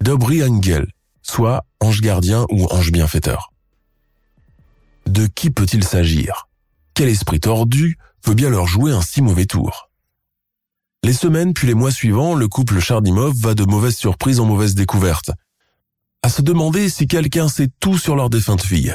Dobry 0.00 0.42
Angel, 0.42 0.90
soit 1.28 1.64
ange 1.80 2.00
gardien 2.00 2.46
ou 2.50 2.66
ange 2.70 2.90
bienfaiteur. 2.90 3.52
De 5.06 5.26
qui 5.26 5.50
peut-il 5.50 5.84
s'agir? 5.84 6.48
Quel 6.94 7.08
esprit 7.08 7.40
tordu 7.40 7.98
veut 8.24 8.34
bien 8.34 8.50
leur 8.50 8.66
jouer 8.66 8.92
un 8.92 9.02
si 9.02 9.22
mauvais 9.22 9.46
tour? 9.46 9.90
Les 11.04 11.12
semaines 11.12 11.54
puis 11.54 11.66
les 11.66 11.74
mois 11.74 11.92
suivants, 11.92 12.34
le 12.34 12.48
couple 12.48 12.80
Chardimov 12.80 13.34
va 13.36 13.54
de 13.54 13.64
mauvaises 13.64 13.96
surprises 13.96 14.40
en 14.40 14.46
mauvaises 14.46 14.74
découvertes. 14.74 15.30
À 16.22 16.28
se 16.28 16.42
demander 16.42 16.88
si 16.88 17.06
quelqu'un 17.06 17.48
sait 17.48 17.68
tout 17.78 17.96
sur 17.96 18.16
leur 18.16 18.30
défunte 18.30 18.62
fille. 18.62 18.94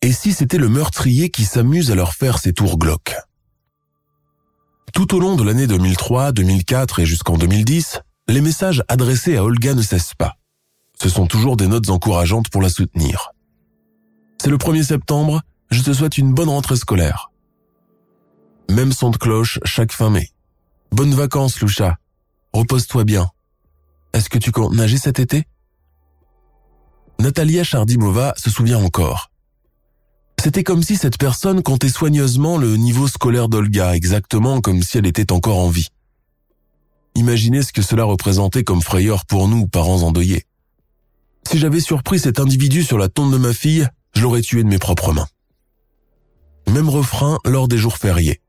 Et 0.00 0.12
si 0.12 0.32
c'était 0.32 0.58
le 0.58 0.68
meurtrier 0.68 1.28
qui 1.28 1.44
s'amuse 1.44 1.90
à 1.90 1.96
leur 1.96 2.14
faire 2.14 2.38
ses 2.38 2.52
tours 2.52 2.78
glauques 2.78 3.16
Tout 4.94 5.16
au 5.16 5.20
long 5.20 5.34
de 5.34 5.42
l'année 5.42 5.66
2003, 5.66 6.32
2004 6.32 7.00
et 7.00 7.06
jusqu'en 7.06 7.36
2010, 7.36 8.00
les 8.28 8.40
messages 8.40 8.84
adressés 8.86 9.36
à 9.36 9.42
Olga 9.42 9.74
ne 9.74 9.82
cessent 9.82 10.14
pas. 10.14 10.37
Ce 11.00 11.08
sont 11.08 11.26
toujours 11.26 11.56
des 11.56 11.68
notes 11.68 11.90
encourageantes 11.90 12.48
pour 12.48 12.60
la 12.60 12.68
soutenir. 12.68 13.32
C'est 14.42 14.50
le 14.50 14.56
1er 14.56 14.82
septembre, 14.82 15.42
je 15.70 15.82
te 15.82 15.92
souhaite 15.92 16.18
une 16.18 16.32
bonne 16.32 16.48
rentrée 16.48 16.76
scolaire. 16.76 17.30
Même 18.70 18.92
son 18.92 19.10
de 19.10 19.16
cloche 19.16 19.58
chaque 19.64 19.92
fin 19.92 20.10
mai. 20.10 20.30
Bonnes 20.90 21.14
vacances, 21.14 21.60
Loucha. 21.60 21.96
Repose-toi 22.52 23.04
bien. 23.04 23.30
Est-ce 24.12 24.28
que 24.28 24.38
tu 24.38 24.52
comptes 24.52 24.74
nager 24.74 24.98
cet 24.98 25.18
été? 25.18 25.44
Natalia 27.20 27.64
Chardimova 27.64 28.34
se 28.36 28.50
souvient 28.50 28.78
encore. 28.78 29.30
C'était 30.40 30.64
comme 30.64 30.82
si 30.82 30.96
cette 30.96 31.18
personne 31.18 31.62
comptait 31.62 31.88
soigneusement 31.88 32.58
le 32.58 32.76
niveau 32.76 33.08
scolaire 33.08 33.48
d'Olga, 33.48 33.96
exactement 33.96 34.60
comme 34.60 34.82
si 34.82 34.98
elle 34.98 35.06
était 35.06 35.32
encore 35.32 35.58
en 35.58 35.68
vie. 35.68 35.88
Imaginez 37.16 37.62
ce 37.62 37.72
que 37.72 37.82
cela 37.82 38.04
représentait 38.04 38.62
comme 38.62 38.82
frayeur 38.82 39.26
pour 39.26 39.48
nous, 39.48 39.66
parents 39.66 40.02
endeuillés. 40.02 40.47
Si 41.50 41.56
j'avais 41.56 41.80
surpris 41.80 42.18
cet 42.18 42.40
individu 42.40 42.82
sur 42.82 42.98
la 42.98 43.08
tombe 43.08 43.32
de 43.32 43.38
ma 43.38 43.54
fille, 43.54 43.88
je 44.14 44.20
l'aurais 44.20 44.42
tué 44.42 44.62
de 44.62 44.68
mes 44.68 44.76
propres 44.76 45.14
mains. 45.14 45.28
Même 46.70 46.90
refrain 46.90 47.38
lors 47.46 47.68
des 47.68 47.78
jours 47.78 47.96
fériés. 47.96 48.42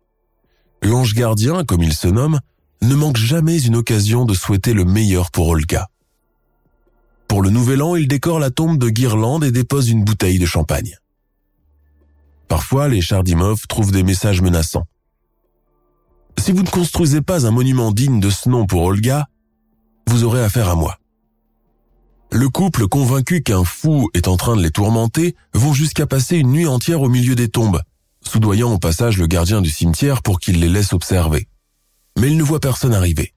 L'ange 0.82 1.14
gardien, 1.14 1.64
comme 1.64 1.82
il 1.82 1.94
se 1.94 2.10
nomme, 2.10 2.42
ne 2.82 2.94
manque 2.96 3.16
jamais 3.16 3.62
une 3.62 3.78
occasion 3.78 4.26
de 4.26 4.34
souhaiter 4.34 4.74
le 4.74 4.84
meilleur 4.84 5.32
pour 5.32 5.48
Olga. 5.48 5.88
Pour 7.30 7.42
le 7.42 7.50
nouvel 7.50 7.82
an, 7.84 7.96
il 7.96 8.06
décore 8.06 8.38
la 8.38 8.52
tombe 8.52 8.78
de 8.78 8.90
guirlande 8.90 9.46
et 9.46 9.52
dépose 9.54 9.88
une 9.88 10.04
bouteille 10.04 10.38
de 10.38 10.46
champagne. 10.46 10.98
Parfois, 12.50 12.90
les 12.90 13.00
Chardimov 13.00 13.66
trouvent 13.70 13.94
des 13.94 14.04
messages 14.04 14.42
menaçants. 14.42 14.88
Si 16.38 16.52
vous 16.52 16.64
ne 16.64 16.70
construisez 16.70 17.22
pas 17.22 17.48
un 17.48 17.52
monument 17.52 17.94
digne 17.94 18.20
de 18.20 18.30
ce 18.30 18.50
nom 18.50 18.66
pour 18.66 18.84
Olga, 18.84 19.30
vous 20.06 20.26
aurez 20.26 20.44
affaire 20.44 20.68
à 20.68 20.76
moi. 20.76 20.99
Le 22.32 22.48
couple, 22.48 22.88
convaincu 22.88 23.42
qu'un 23.42 23.64
fou 23.64 24.10
est 24.14 24.28
en 24.28 24.38
train 24.38 24.56
de 24.56 24.62
les 24.62 24.70
tourmenter, 24.70 25.36
vont 25.54 25.74
jusqu'à 25.74 26.06
passer 26.06 26.38
une 26.38 26.52
nuit 26.52 26.68
entière 26.68 27.02
au 27.02 27.10
milieu 27.10 27.34
des 27.34 27.50
tombes, 27.50 27.82
soudoyant 28.22 28.72
au 28.72 28.78
passage 28.78 29.18
le 29.18 29.26
gardien 29.26 29.62
du 29.62 29.70
cimetière 29.70 30.22
pour 30.22 30.40
qu'il 30.40 30.60
les 30.60 30.70
laisse 30.70 30.94
observer. 30.94 31.48
Mais 32.18 32.28
il 32.28 32.38
ne 32.38 32.44
voit 32.44 32.60
personne 32.60 32.94
arriver. 32.94 33.34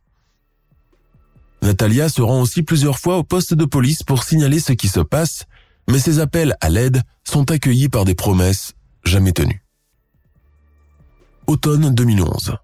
Natalia 1.62 2.09
se 2.09 2.20
rend 2.20 2.42
aussi 2.42 2.62
plusieurs 2.62 2.98
fois 2.98 3.16
au 3.16 3.24
poste 3.24 3.55
de 3.55 3.64
police 3.64 4.02
pour 4.02 4.24
signaler 4.24 4.61
ce 4.61 4.72
qui 4.72 4.88
se 4.88 5.00
passe, 5.00 5.46
mais 5.88 5.98
ses 5.98 6.18
appels 6.18 6.57
à 6.61 6.68
l'aide 6.68 7.02
sont 7.24 7.50
accueillis 7.50 7.88
par 7.88 8.05
des 8.05 8.14
promesses 8.14 8.74
jamais 9.05 9.33
tenu. 9.33 9.64
Automne 11.46 11.94
2011. 11.94 12.57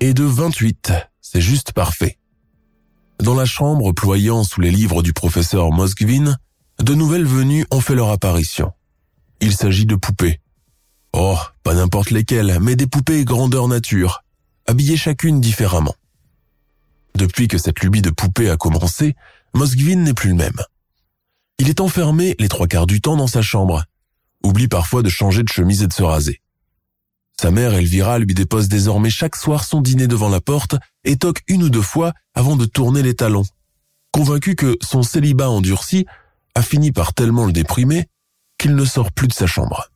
Et 0.00 0.14
de 0.14 0.24
28, 0.24 0.92
c'est 1.20 1.40
juste 1.40 1.72
parfait. 1.72 2.18
Dans 3.20 3.34
la 3.34 3.44
chambre 3.44 3.92
ployant 3.92 4.44
sous 4.44 4.60
les 4.60 4.70
livres 4.70 5.02
du 5.02 5.12
professeur 5.12 5.70
Moskvin, 5.70 6.36
de 6.80 6.94
nouvelles 6.94 7.26
venues 7.26 7.66
ont 7.70 7.80
fait 7.80 7.94
leur 7.94 8.10
apparition. 8.10 8.72
Il 9.40 9.54
s'agit 9.54 9.86
de 9.86 9.94
poupées. 9.94 10.40
Oh, 11.12 11.38
pas 11.62 11.74
n'importe 11.74 12.10
lesquelles, 12.10 12.58
mais 12.60 12.76
des 12.76 12.86
poupées 12.86 13.24
grandeur 13.24 13.68
nature, 13.68 14.22
habillées 14.66 14.96
chacune 14.96 15.40
différemment. 15.40 15.94
Depuis 17.14 17.46
que 17.46 17.58
cette 17.58 17.80
lubie 17.80 18.02
de 18.02 18.10
poupée 18.10 18.50
a 18.50 18.56
commencé, 18.56 19.14
Moskvin 19.54 19.96
n'est 19.96 20.14
plus 20.14 20.30
le 20.30 20.36
même. 20.36 20.60
Il 21.58 21.68
est 21.68 21.80
enfermé 21.80 22.34
les 22.40 22.48
trois 22.48 22.66
quarts 22.66 22.88
du 22.88 23.00
temps 23.00 23.16
dans 23.16 23.28
sa 23.28 23.42
chambre, 23.42 23.84
oublie 24.42 24.66
parfois 24.66 25.02
de 25.02 25.08
changer 25.08 25.44
de 25.44 25.48
chemise 25.48 25.82
et 25.82 25.86
de 25.86 25.92
se 25.92 26.02
raser. 26.02 26.40
Sa 27.40 27.50
mère 27.50 27.74
Elvira 27.74 28.18
lui 28.18 28.34
dépose 28.34 28.68
désormais 28.68 29.10
chaque 29.10 29.36
soir 29.36 29.64
son 29.64 29.80
dîner 29.80 30.06
devant 30.06 30.28
la 30.28 30.40
porte 30.40 30.76
et 31.04 31.16
toque 31.16 31.42
une 31.48 31.64
ou 31.64 31.70
deux 31.70 31.82
fois 31.82 32.12
avant 32.34 32.56
de 32.56 32.64
tourner 32.64 33.02
les 33.02 33.14
talons, 33.14 33.44
convaincu 34.12 34.54
que 34.54 34.78
son 34.82 35.02
célibat 35.02 35.50
endurci 35.50 36.06
a 36.54 36.62
fini 36.62 36.92
par 36.92 37.14
tellement 37.14 37.46
le 37.46 37.52
déprimer 37.52 38.06
qu'il 38.58 38.76
ne 38.76 38.84
sort 38.84 39.12
plus 39.12 39.28
de 39.28 39.32
sa 39.32 39.46
chambre. 39.46 39.90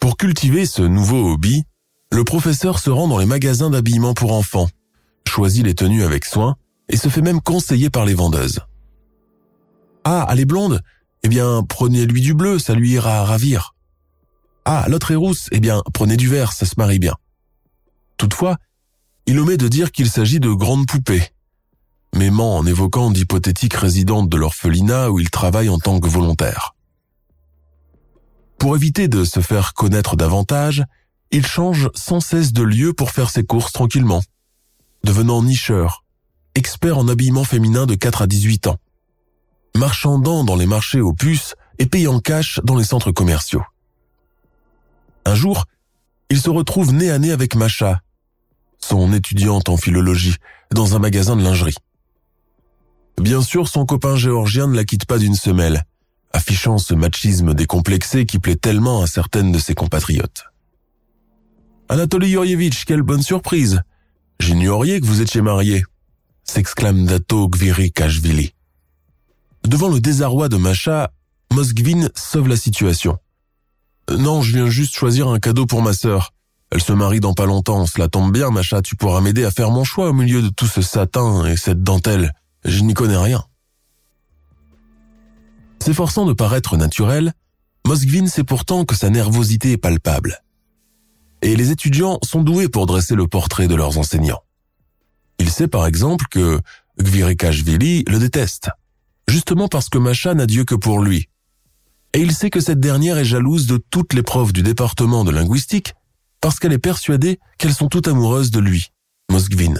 Pour 0.00 0.16
cultiver 0.16 0.66
ce 0.66 0.82
nouveau 0.82 1.32
hobby, 1.32 1.64
le 2.10 2.24
professeur 2.24 2.78
se 2.78 2.90
rend 2.90 3.08
dans 3.08 3.18
les 3.18 3.26
magasins 3.26 3.70
d'habillement 3.70 4.14
pour 4.14 4.32
enfants, 4.32 4.68
choisit 5.26 5.64
les 5.64 5.74
tenues 5.74 6.04
avec 6.04 6.24
soin 6.24 6.56
et 6.88 6.96
se 6.96 7.08
fait 7.08 7.22
même 7.22 7.40
conseiller 7.40 7.90
par 7.90 8.04
les 8.04 8.14
vendeuses. 8.14 8.60
Ah, 10.04 10.26
elle 10.30 10.40
est 10.40 10.44
blonde 10.44 10.80
Eh 11.22 11.28
bien, 11.28 11.62
prenez-lui 11.68 12.20
du 12.20 12.34
bleu, 12.34 12.58
ça 12.58 12.74
lui 12.74 12.92
ira 12.92 13.18
à 13.18 13.24
ravir. 13.24 13.74
Ah, 14.64 14.86
l'autre 14.88 15.10
est 15.10 15.16
rousse 15.16 15.48
Eh 15.52 15.60
bien, 15.60 15.82
prenez 15.92 16.16
du 16.16 16.28
vert, 16.28 16.52
ça 16.52 16.66
se 16.66 16.74
marie 16.76 16.98
bien. 16.98 17.16
Toutefois, 18.16 18.58
il 19.26 19.38
omet 19.38 19.56
de 19.56 19.68
dire 19.68 19.92
qu'il 19.92 20.10
s'agit 20.10 20.40
de 20.40 20.50
grandes 20.50 20.86
poupées, 20.86 21.32
mais 22.14 22.30
en 22.30 22.66
évoquant 22.66 23.10
d'hypothétiques 23.10 23.74
résidentes 23.74 24.28
de 24.28 24.36
l'orphelinat 24.36 25.10
où 25.10 25.18
il 25.18 25.30
travaille 25.30 25.68
en 25.68 25.78
tant 25.78 25.98
que 25.98 26.08
volontaire. 26.08 26.74
Pour 28.58 28.76
éviter 28.76 29.08
de 29.08 29.24
se 29.24 29.40
faire 29.40 29.74
connaître 29.74 30.16
davantage, 30.16 30.84
il 31.32 31.46
change 31.46 31.90
sans 31.94 32.20
cesse 32.20 32.52
de 32.52 32.62
lieu 32.62 32.92
pour 32.92 33.10
faire 33.10 33.30
ses 33.30 33.42
courses 33.42 33.72
tranquillement, 33.72 34.22
devenant 35.02 35.42
nicheur, 35.42 36.04
expert 36.54 36.98
en 36.98 37.08
habillement 37.08 37.44
féminin 37.44 37.86
de 37.86 37.94
4 37.94 38.22
à 38.22 38.26
18 38.26 38.68
ans, 38.68 38.76
marchandant 39.76 40.44
dans 40.44 40.56
les 40.56 40.66
marchés 40.66 41.00
aux 41.00 41.14
puces 41.14 41.54
et 41.78 41.86
payant 41.86 42.20
cash 42.20 42.60
dans 42.62 42.76
les 42.76 42.84
centres 42.84 43.10
commerciaux. 43.10 43.64
Un 45.24 45.34
jour, 45.34 45.64
il 46.30 46.40
se 46.40 46.50
retrouve 46.50 46.92
nez 46.92 47.10
à 47.10 47.18
nez 47.18 47.30
avec 47.30 47.54
Macha, 47.54 48.00
son 48.78 49.12
étudiante 49.12 49.68
en 49.68 49.76
philologie, 49.76 50.36
dans 50.72 50.96
un 50.96 50.98
magasin 50.98 51.36
de 51.36 51.42
lingerie. 51.42 51.76
Bien 53.20 53.42
sûr, 53.42 53.68
son 53.68 53.86
copain 53.86 54.16
géorgien 54.16 54.66
ne 54.66 54.74
la 54.74 54.84
quitte 54.84 55.04
pas 55.04 55.18
d'une 55.18 55.34
semelle, 55.34 55.84
affichant 56.32 56.78
ce 56.78 56.94
machisme 56.94 57.54
décomplexé 57.54 58.26
qui 58.26 58.38
plaît 58.38 58.56
tellement 58.56 59.02
à 59.02 59.06
certaines 59.06 59.52
de 59.52 59.58
ses 59.58 59.74
compatriotes. 59.74 60.44
Anatoly 61.88 62.30
Yurievitch, 62.30 62.84
quelle 62.84 63.02
bonne 63.02 63.22
surprise 63.22 63.82
J'ignorais 64.40 65.00
que 65.00 65.06
vous 65.06 65.20
étiez 65.20 65.42
marié, 65.42 65.84
s'exclame 66.42 67.04
Dato 67.04 67.48
Gvirikashvili. 67.48 68.54
Devant 69.64 69.88
le 69.88 70.00
désarroi 70.00 70.48
de 70.48 70.56
Macha, 70.56 71.12
Moskvin 71.52 72.08
sauve 72.16 72.48
la 72.48 72.56
situation. 72.56 73.18
Non, 74.10 74.42
je 74.42 74.56
viens 74.56 74.68
juste 74.68 74.94
choisir 74.94 75.28
un 75.28 75.38
cadeau 75.38 75.66
pour 75.66 75.82
ma 75.82 75.92
sœur. 75.92 76.32
Elle 76.70 76.82
se 76.82 76.92
marie 76.92 77.20
dans 77.20 77.34
pas 77.34 77.46
longtemps, 77.46 77.86
cela 77.86 78.08
tombe 78.08 78.32
bien, 78.32 78.50
Macha, 78.50 78.80
tu 78.80 78.96
pourras 78.96 79.20
m'aider 79.20 79.44
à 79.44 79.50
faire 79.50 79.70
mon 79.70 79.84
choix 79.84 80.08
au 80.08 80.12
milieu 80.12 80.40
de 80.40 80.48
tout 80.48 80.66
ce 80.66 80.80
satin 80.80 81.44
et 81.44 81.56
cette 81.56 81.82
dentelle. 81.82 82.32
Je 82.64 82.80
n'y 82.80 82.94
connais 82.94 83.16
rien. 83.16 83.44
S'efforçant 85.80 86.24
de 86.24 86.32
paraître 86.32 86.76
naturel, 86.76 87.34
Moskvin 87.86 88.26
sait 88.26 88.44
pourtant 88.44 88.84
que 88.84 88.94
sa 88.94 89.10
nervosité 89.10 89.72
est 89.72 89.76
palpable. 89.76 90.42
Et 91.42 91.56
les 91.56 91.70
étudiants 91.70 92.18
sont 92.22 92.42
doués 92.42 92.68
pour 92.68 92.86
dresser 92.86 93.16
le 93.16 93.26
portrait 93.26 93.66
de 93.66 93.74
leurs 93.74 93.98
enseignants. 93.98 94.42
Il 95.38 95.50
sait 95.50 95.68
par 95.68 95.86
exemple 95.86 96.26
que 96.30 96.60
Gvirikashvili 97.00 98.04
le 98.06 98.18
déteste, 98.18 98.70
justement 99.28 99.68
parce 99.68 99.88
que 99.88 99.98
Macha 99.98 100.34
n'a 100.34 100.46
Dieu 100.46 100.64
que 100.64 100.76
pour 100.76 101.00
lui. 101.00 101.28
Et 102.14 102.20
il 102.20 102.32
sait 102.32 102.50
que 102.50 102.60
cette 102.60 102.80
dernière 102.80 103.18
est 103.18 103.24
jalouse 103.24 103.66
de 103.66 103.78
toutes 103.78 104.12
les 104.12 104.22
profs 104.22 104.52
du 104.52 104.62
département 104.62 105.24
de 105.24 105.30
linguistique 105.30 105.94
parce 106.40 106.58
qu'elle 106.58 106.72
est 106.72 106.78
persuadée 106.78 107.40
qu'elles 107.56 107.74
sont 107.74 107.88
toutes 107.88 108.08
amoureuses 108.08 108.50
de 108.50 108.60
lui, 108.60 108.92
Moskvin, 109.30 109.74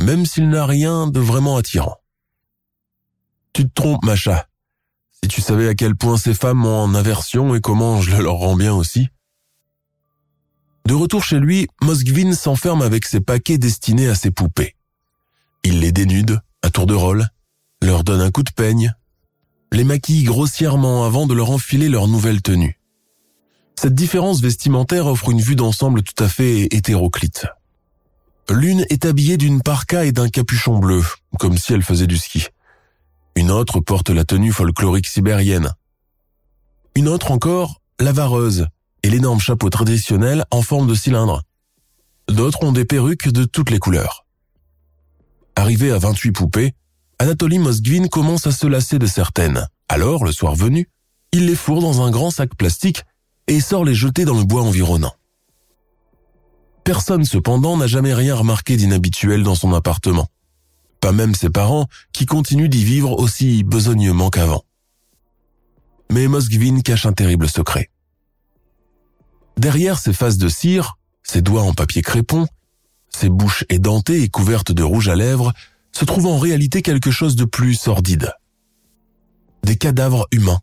même 0.00 0.26
s'il 0.26 0.48
n'a 0.48 0.66
rien 0.66 1.06
de 1.06 1.20
vraiment 1.20 1.56
attirant. 1.56 1.98
Tu 3.52 3.64
te 3.64 3.72
trompes, 3.74 4.04
Macha, 4.04 4.48
si 5.22 5.28
tu 5.28 5.40
savais 5.40 5.68
à 5.68 5.74
quel 5.74 5.94
point 5.94 6.16
ces 6.16 6.34
femmes 6.34 6.64
ont 6.64 6.82
en 6.82 6.94
aversion 6.94 7.54
et 7.54 7.60
comment 7.60 8.00
je 8.00 8.16
le 8.16 8.22
leur 8.22 8.34
rends 8.34 8.56
bien 8.56 8.74
aussi. 8.74 9.08
De 10.86 10.94
retour 10.94 11.22
chez 11.22 11.38
lui, 11.38 11.68
Moskvin 11.82 12.32
s'enferme 12.32 12.82
avec 12.82 13.04
ses 13.04 13.20
paquets 13.20 13.58
destinés 13.58 14.08
à 14.08 14.14
ses 14.14 14.30
poupées. 14.30 14.74
Il 15.64 15.80
les 15.80 15.92
dénude, 15.92 16.40
à 16.62 16.70
tour 16.70 16.86
de 16.86 16.94
rôle, 16.94 17.26
leur 17.82 18.04
donne 18.04 18.22
un 18.22 18.30
coup 18.30 18.42
de 18.42 18.50
peigne, 18.50 18.94
les 19.72 19.84
maquille 19.84 20.24
grossièrement 20.24 21.04
avant 21.04 21.26
de 21.26 21.34
leur 21.34 21.50
enfiler 21.50 21.88
leur 21.88 22.08
nouvelle 22.08 22.42
tenue. 22.42 22.78
Cette 23.76 23.94
différence 23.94 24.40
vestimentaire 24.40 25.06
offre 25.06 25.30
une 25.30 25.40
vue 25.40 25.56
d'ensemble 25.56 26.02
tout 26.02 26.22
à 26.22 26.28
fait 26.28 26.64
hétéroclite. 26.74 27.46
L'une 28.50 28.84
est 28.88 29.04
habillée 29.04 29.36
d'une 29.36 29.62
parka 29.62 30.04
et 30.04 30.12
d'un 30.12 30.28
capuchon 30.28 30.78
bleu, 30.78 31.04
comme 31.38 31.58
si 31.58 31.74
elle 31.74 31.82
faisait 31.82 32.06
du 32.06 32.16
ski. 32.16 32.46
Une 33.36 33.50
autre 33.50 33.80
porte 33.80 34.10
la 34.10 34.24
tenue 34.24 34.52
folklorique 34.52 35.06
sibérienne. 35.06 35.72
Une 36.96 37.08
autre 37.08 37.30
encore, 37.30 37.80
la 38.00 38.10
vareuse 38.10 38.66
et 39.02 39.10
l'énorme 39.10 39.38
chapeau 39.38 39.70
traditionnel 39.70 40.44
en 40.50 40.62
forme 40.62 40.88
de 40.88 40.94
cylindre. 40.94 41.42
D'autres 42.28 42.64
ont 42.64 42.72
des 42.72 42.84
perruques 42.84 43.28
de 43.28 43.44
toutes 43.44 43.70
les 43.70 43.78
couleurs. 43.78 44.26
Arrivé 45.54 45.92
à 45.92 45.98
28 45.98 46.32
poupées, 46.32 46.74
Anatoly 47.18 47.58
Moskvin 47.58 48.08
commence 48.08 48.46
à 48.46 48.52
se 48.52 48.66
lasser 48.66 48.98
de 48.98 49.06
certaines. 49.06 49.66
Alors, 49.88 50.24
le 50.24 50.32
soir 50.32 50.54
venu, 50.54 50.88
il 51.32 51.46
les 51.46 51.56
fourre 51.56 51.80
dans 51.80 52.02
un 52.02 52.10
grand 52.10 52.30
sac 52.30 52.54
plastique 52.54 53.02
et 53.46 53.60
sort 53.60 53.84
les 53.84 53.94
jeter 53.94 54.24
dans 54.24 54.38
le 54.38 54.44
bois 54.44 54.62
environnant. 54.62 55.14
Personne 56.84 57.24
cependant 57.24 57.76
n'a 57.76 57.86
jamais 57.86 58.14
rien 58.14 58.34
remarqué 58.34 58.76
d'inhabituel 58.76 59.42
dans 59.42 59.54
son 59.54 59.74
appartement 59.74 60.28
pas 61.00 61.12
même 61.12 61.34
ses 61.34 61.50
parents, 61.50 61.86
qui 62.12 62.26
continuent 62.26 62.68
d'y 62.68 62.84
vivre 62.84 63.18
aussi 63.18 63.62
besognement 63.62 64.30
qu'avant. 64.30 64.64
Mais 66.10 66.26
Moskvin 66.28 66.80
cache 66.80 67.06
un 67.06 67.12
terrible 67.12 67.48
secret. 67.48 67.90
Derrière 69.56 69.98
ses 69.98 70.12
faces 70.12 70.38
de 70.38 70.48
cire, 70.48 70.98
ses 71.22 71.42
doigts 71.42 71.62
en 71.62 71.74
papier 71.74 72.02
crépon, 72.02 72.46
ses 73.10 73.28
bouches 73.28 73.64
édentées 73.68 74.22
et 74.22 74.28
couvertes 74.28 74.72
de 74.72 74.82
rouge 74.82 75.08
à 75.08 75.16
lèvres, 75.16 75.52
se 75.98 76.04
trouve 76.04 76.26
en 76.26 76.38
réalité 76.38 76.80
quelque 76.80 77.10
chose 77.10 77.34
de 77.34 77.44
plus 77.44 77.74
sordide. 77.74 78.32
Des 79.64 79.74
cadavres 79.74 80.28
humains, 80.30 80.60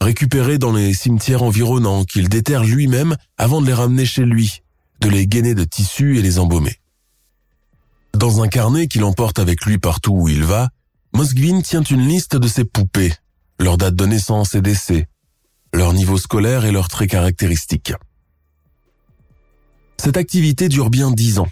récupérés 0.00 0.58
dans 0.58 0.72
les 0.72 0.92
cimetières 0.94 1.44
environnants 1.44 2.02
qu'il 2.02 2.28
déterre 2.28 2.64
lui-même 2.64 3.16
avant 3.36 3.60
de 3.60 3.68
les 3.68 3.72
ramener 3.72 4.04
chez 4.04 4.24
lui, 4.24 4.62
de 5.00 5.08
les 5.08 5.28
gainer 5.28 5.54
de 5.54 5.62
tissus 5.62 6.18
et 6.18 6.22
les 6.22 6.40
embaumer. 6.40 6.74
Dans 8.14 8.42
un 8.42 8.48
carnet 8.48 8.88
qu'il 8.88 9.04
emporte 9.04 9.38
avec 9.38 9.64
lui 9.64 9.78
partout 9.78 10.12
où 10.12 10.28
il 10.28 10.42
va, 10.42 10.70
Moskvin 11.12 11.60
tient 11.60 11.84
une 11.84 12.08
liste 12.08 12.34
de 12.34 12.48
ses 12.48 12.64
poupées, 12.64 13.14
leur 13.60 13.78
date 13.78 13.94
de 13.94 14.06
naissance 14.06 14.56
et 14.56 14.60
décès, 14.60 15.06
leur 15.72 15.92
niveau 15.92 16.18
scolaire 16.18 16.64
et 16.64 16.72
leurs 16.72 16.88
traits 16.88 17.10
caractéristiques. 17.10 17.92
Cette 19.98 20.16
activité 20.16 20.68
dure 20.68 20.90
bien 20.90 21.12
dix 21.12 21.38
ans. 21.38 21.48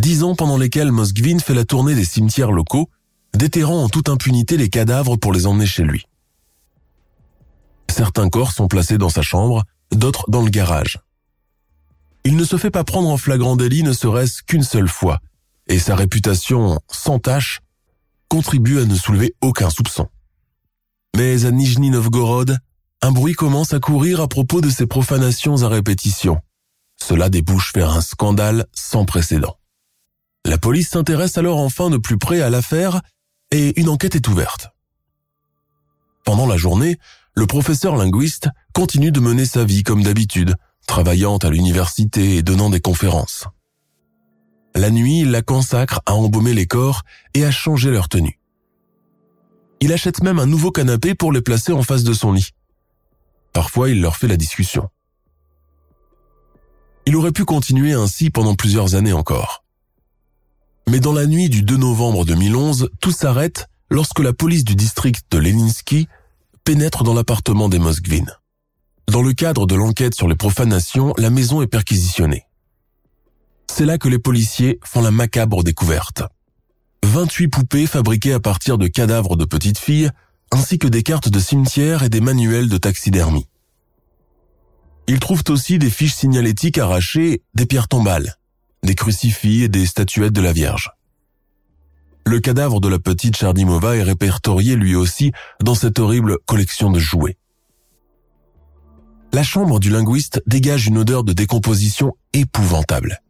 Dix 0.00 0.22
ans 0.22 0.34
pendant 0.34 0.56
lesquels 0.56 0.92
Moskvin 0.92 1.40
fait 1.40 1.52
la 1.52 1.66
tournée 1.66 1.94
des 1.94 2.06
cimetières 2.06 2.52
locaux, 2.52 2.88
déterrant 3.34 3.84
en 3.84 3.90
toute 3.90 4.08
impunité 4.08 4.56
les 4.56 4.70
cadavres 4.70 5.16
pour 5.16 5.30
les 5.30 5.46
emmener 5.46 5.66
chez 5.66 5.82
lui. 5.82 6.06
Certains 7.90 8.30
corps 8.30 8.52
sont 8.52 8.66
placés 8.66 8.96
dans 8.96 9.10
sa 9.10 9.20
chambre, 9.20 9.62
d'autres 9.92 10.24
dans 10.30 10.40
le 10.40 10.48
garage. 10.48 11.00
Il 12.24 12.36
ne 12.36 12.44
se 12.44 12.56
fait 12.56 12.70
pas 12.70 12.82
prendre 12.82 13.10
en 13.10 13.18
flagrant 13.18 13.56
délit 13.56 13.82
ne 13.82 13.92
serait-ce 13.92 14.42
qu'une 14.42 14.62
seule 14.62 14.88
fois, 14.88 15.20
et 15.66 15.78
sa 15.78 15.96
réputation 15.96 16.80
sans 16.90 17.18
tache 17.18 17.60
contribue 18.28 18.80
à 18.80 18.86
ne 18.86 18.94
soulever 18.94 19.34
aucun 19.42 19.68
soupçon. 19.68 20.08
Mais 21.14 21.44
à 21.44 21.50
Nijni 21.50 21.90
Novgorod, 21.90 22.56
un 23.02 23.10
bruit 23.12 23.34
commence 23.34 23.74
à 23.74 23.80
courir 23.80 24.22
à 24.22 24.28
propos 24.28 24.62
de 24.62 24.70
ces 24.70 24.86
profanations 24.86 25.62
à 25.62 25.68
répétition. 25.68 26.40
Cela 26.96 27.28
débouche 27.28 27.74
vers 27.74 27.90
un 27.90 28.00
scandale 28.00 28.64
sans 28.72 29.04
précédent. 29.04 29.59
La 30.44 30.58
police 30.58 30.90
s'intéresse 30.90 31.38
alors 31.38 31.58
enfin 31.58 31.90
de 31.90 31.96
plus 31.96 32.18
près 32.18 32.40
à 32.40 32.50
l'affaire 32.50 33.00
et 33.50 33.78
une 33.80 33.88
enquête 33.88 34.16
est 34.16 34.28
ouverte. 34.28 34.70
Pendant 36.24 36.46
la 36.46 36.56
journée, 36.56 36.98
le 37.34 37.46
professeur 37.46 37.96
linguiste 37.96 38.48
continue 38.72 39.12
de 39.12 39.20
mener 39.20 39.44
sa 39.44 39.64
vie 39.64 39.82
comme 39.82 40.02
d'habitude, 40.02 40.54
travaillant 40.86 41.36
à 41.38 41.50
l'université 41.50 42.36
et 42.36 42.42
donnant 42.42 42.70
des 42.70 42.80
conférences. 42.80 43.46
La 44.74 44.90
nuit, 44.90 45.20
il 45.20 45.30
la 45.30 45.42
consacre 45.42 46.00
à 46.06 46.14
embaumer 46.14 46.54
les 46.54 46.66
corps 46.66 47.02
et 47.34 47.44
à 47.44 47.50
changer 47.50 47.90
leur 47.90 48.08
tenue. 48.08 48.38
Il 49.80 49.92
achète 49.92 50.22
même 50.22 50.38
un 50.38 50.46
nouveau 50.46 50.70
canapé 50.70 51.14
pour 51.14 51.32
les 51.32 51.40
placer 51.40 51.72
en 51.72 51.82
face 51.82 52.04
de 52.04 52.12
son 52.12 52.32
lit. 52.32 52.50
Parfois, 53.52 53.90
il 53.90 54.00
leur 54.00 54.16
fait 54.16 54.28
la 54.28 54.36
discussion. 54.36 54.88
Il 57.06 57.16
aurait 57.16 57.32
pu 57.32 57.44
continuer 57.44 57.92
ainsi 57.92 58.30
pendant 58.30 58.54
plusieurs 58.54 58.94
années 58.94 59.12
encore. 59.12 59.64
Mais 60.90 60.98
dans 60.98 61.12
la 61.12 61.26
nuit 61.26 61.48
du 61.48 61.62
2 61.62 61.76
novembre 61.76 62.24
2011, 62.24 62.90
tout 63.00 63.12
s'arrête 63.12 63.68
lorsque 63.90 64.18
la 64.18 64.32
police 64.32 64.64
du 64.64 64.74
district 64.74 65.22
de 65.30 65.38
Leninsky 65.38 66.08
pénètre 66.64 67.04
dans 67.04 67.14
l'appartement 67.14 67.68
des 67.68 67.78
Moskvin. 67.78 68.24
Dans 69.06 69.22
le 69.22 69.32
cadre 69.32 69.68
de 69.68 69.76
l'enquête 69.76 70.16
sur 70.16 70.26
les 70.26 70.34
profanations, 70.34 71.14
la 71.16 71.30
maison 71.30 71.62
est 71.62 71.68
perquisitionnée. 71.68 72.42
C'est 73.70 73.86
là 73.86 73.98
que 73.98 74.08
les 74.08 74.18
policiers 74.18 74.80
font 74.84 75.00
la 75.00 75.12
macabre 75.12 75.62
découverte. 75.62 76.24
28 77.04 77.46
poupées 77.46 77.86
fabriquées 77.86 78.32
à 78.32 78.40
partir 78.40 78.76
de 78.76 78.88
cadavres 78.88 79.36
de 79.36 79.44
petites 79.44 79.78
filles, 79.78 80.10
ainsi 80.50 80.80
que 80.80 80.88
des 80.88 81.04
cartes 81.04 81.28
de 81.28 81.38
cimetière 81.38 82.02
et 82.02 82.08
des 82.08 82.20
manuels 82.20 82.68
de 82.68 82.78
taxidermie. 82.78 83.46
Ils 85.06 85.20
trouvent 85.20 85.44
aussi 85.50 85.78
des 85.78 85.90
fiches 85.90 86.14
signalétiques 86.14 86.78
arrachées, 86.78 87.44
des 87.54 87.66
pierres 87.66 87.86
tombales, 87.86 88.39
des 88.82 88.94
crucifix 88.94 89.62
et 89.62 89.68
des 89.68 89.86
statuettes 89.86 90.32
de 90.32 90.40
la 90.40 90.52
Vierge. 90.52 90.90
Le 92.26 92.40
cadavre 92.40 92.80
de 92.80 92.88
la 92.88 92.98
petite 92.98 93.36
Chardimova 93.36 93.96
est 93.96 94.02
répertorié 94.02 94.76
lui 94.76 94.94
aussi 94.94 95.32
dans 95.62 95.74
cette 95.74 95.98
horrible 95.98 96.38
collection 96.46 96.90
de 96.90 96.98
jouets. 96.98 97.36
La 99.32 99.42
chambre 99.42 99.80
du 99.80 99.90
linguiste 99.90 100.42
dégage 100.46 100.86
une 100.86 100.98
odeur 100.98 101.24
de 101.24 101.32
décomposition 101.32 102.14
épouvantable. 102.32 103.20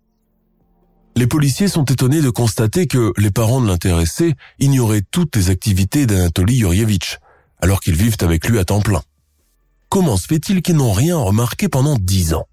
Les 1.17 1.27
policiers 1.27 1.69
sont 1.69 1.85
étonnés 1.85 2.23
de 2.23 2.31
constater 2.31 2.87
que 2.87 3.13
les 3.19 3.31
parents 3.31 3.61
de 3.61 3.67
l'intéressé 3.67 4.35
ignoraient 4.59 5.03
toutes 5.11 5.37
les 5.37 5.51
activités 5.51 6.07
d'Anatoly 6.07 6.59
Yurievitch, 6.59 7.19
alors 7.61 7.81
qu'ils 7.81 7.97
vivent 7.97 8.17
avec 8.21 8.49
lui 8.49 8.59
à 8.59 8.65
temps 8.65 8.81
plein. 8.81 9.03
Comment 9.89 10.17
se 10.17 10.27
fait-il 10.27 10.63
qu'ils 10.63 10.77
n'ont 10.77 10.93
rien 10.93 11.17
remarqué 11.19 11.69
pendant 11.69 11.97
dix 11.97 12.33
ans? 12.33 12.47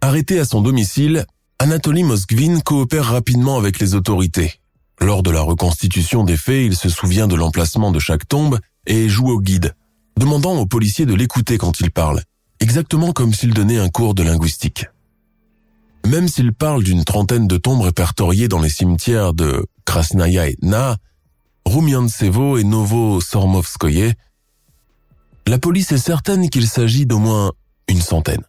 Arrêté 0.00 0.38
à 0.38 0.44
son 0.44 0.60
domicile, 0.60 1.24
Anatoly 1.58 2.02
Moskvin 2.02 2.60
coopère 2.60 3.06
rapidement 3.06 3.56
avec 3.56 3.78
les 3.78 3.94
autorités. 3.94 4.60
Lors 5.00 5.22
de 5.22 5.30
la 5.30 5.40
reconstitution 5.40 6.22
des 6.22 6.36
faits, 6.36 6.66
il 6.66 6.76
se 6.76 6.90
souvient 6.90 7.26
de 7.26 7.34
l'emplacement 7.34 7.90
de 7.90 7.98
chaque 7.98 8.28
tombe 8.28 8.60
et 8.86 9.08
joue 9.08 9.28
au 9.28 9.40
guide, 9.40 9.74
demandant 10.18 10.54
aux 10.58 10.66
policiers 10.66 11.06
de 11.06 11.14
l'écouter 11.14 11.56
quand 11.56 11.80
il 11.80 11.90
parle, 11.90 12.22
exactement 12.60 13.12
comme 13.12 13.32
s'il 13.32 13.54
donnait 13.54 13.78
un 13.78 13.88
cours 13.88 14.14
de 14.14 14.22
linguistique. 14.22 14.86
Même 16.06 16.28
s'il 16.28 16.52
parle 16.52 16.84
d'une 16.84 17.04
trentaine 17.04 17.48
de 17.48 17.56
tombes 17.56 17.82
répertoriées 17.82 18.48
dans 18.48 18.60
les 18.60 18.68
cimetières 18.68 19.32
de 19.32 19.66
Krasnaya 19.86 20.48
Etna, 20.48 20.98
Rumiantsevo 21.64 22.58
et 22.58 22.64
Novo-Sormovskoye, 22.64 24.12
la 25.46 25.58
police 25.58 25.90
est 25.92 25.98
certaine 25.98 26.50
qu'il 26.50 26.68
s'agit 26.68 27.06
d'au 27.06 27.18
moins 27.18 27.52
une 27.88 28.02
centaine. 28.02 28.44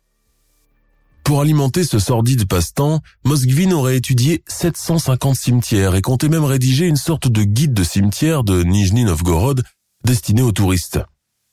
Pour 1.27 1.41
alimenter 1.41 1.83
ce 1.83 1.99
sordide 1.99 2.47
passe-temps, 2.47 3.01
Moskvin 3.25 3.73
aurait 3.73 3.97
étudié 3.97 4.45
750 4.47 5.35
cimetières 5.35 5.95
et 5.95 6.01
comptait 6.01 6.29
même 6.29 6.45
rédiger 6.45 6.85
une 6.85 6.95
sorte 6.95 7.27
de 7.27 7.43
guide 7.43 7.73
de 7.73 7.83
cimetière 7.83 8.45
de 8.45 8.63
Nijni 8.63 9.03
Novgorod 9.03 9.61
destiné 10.05 10.41
aux 10.41 10.53
touristes. 10.53 11.01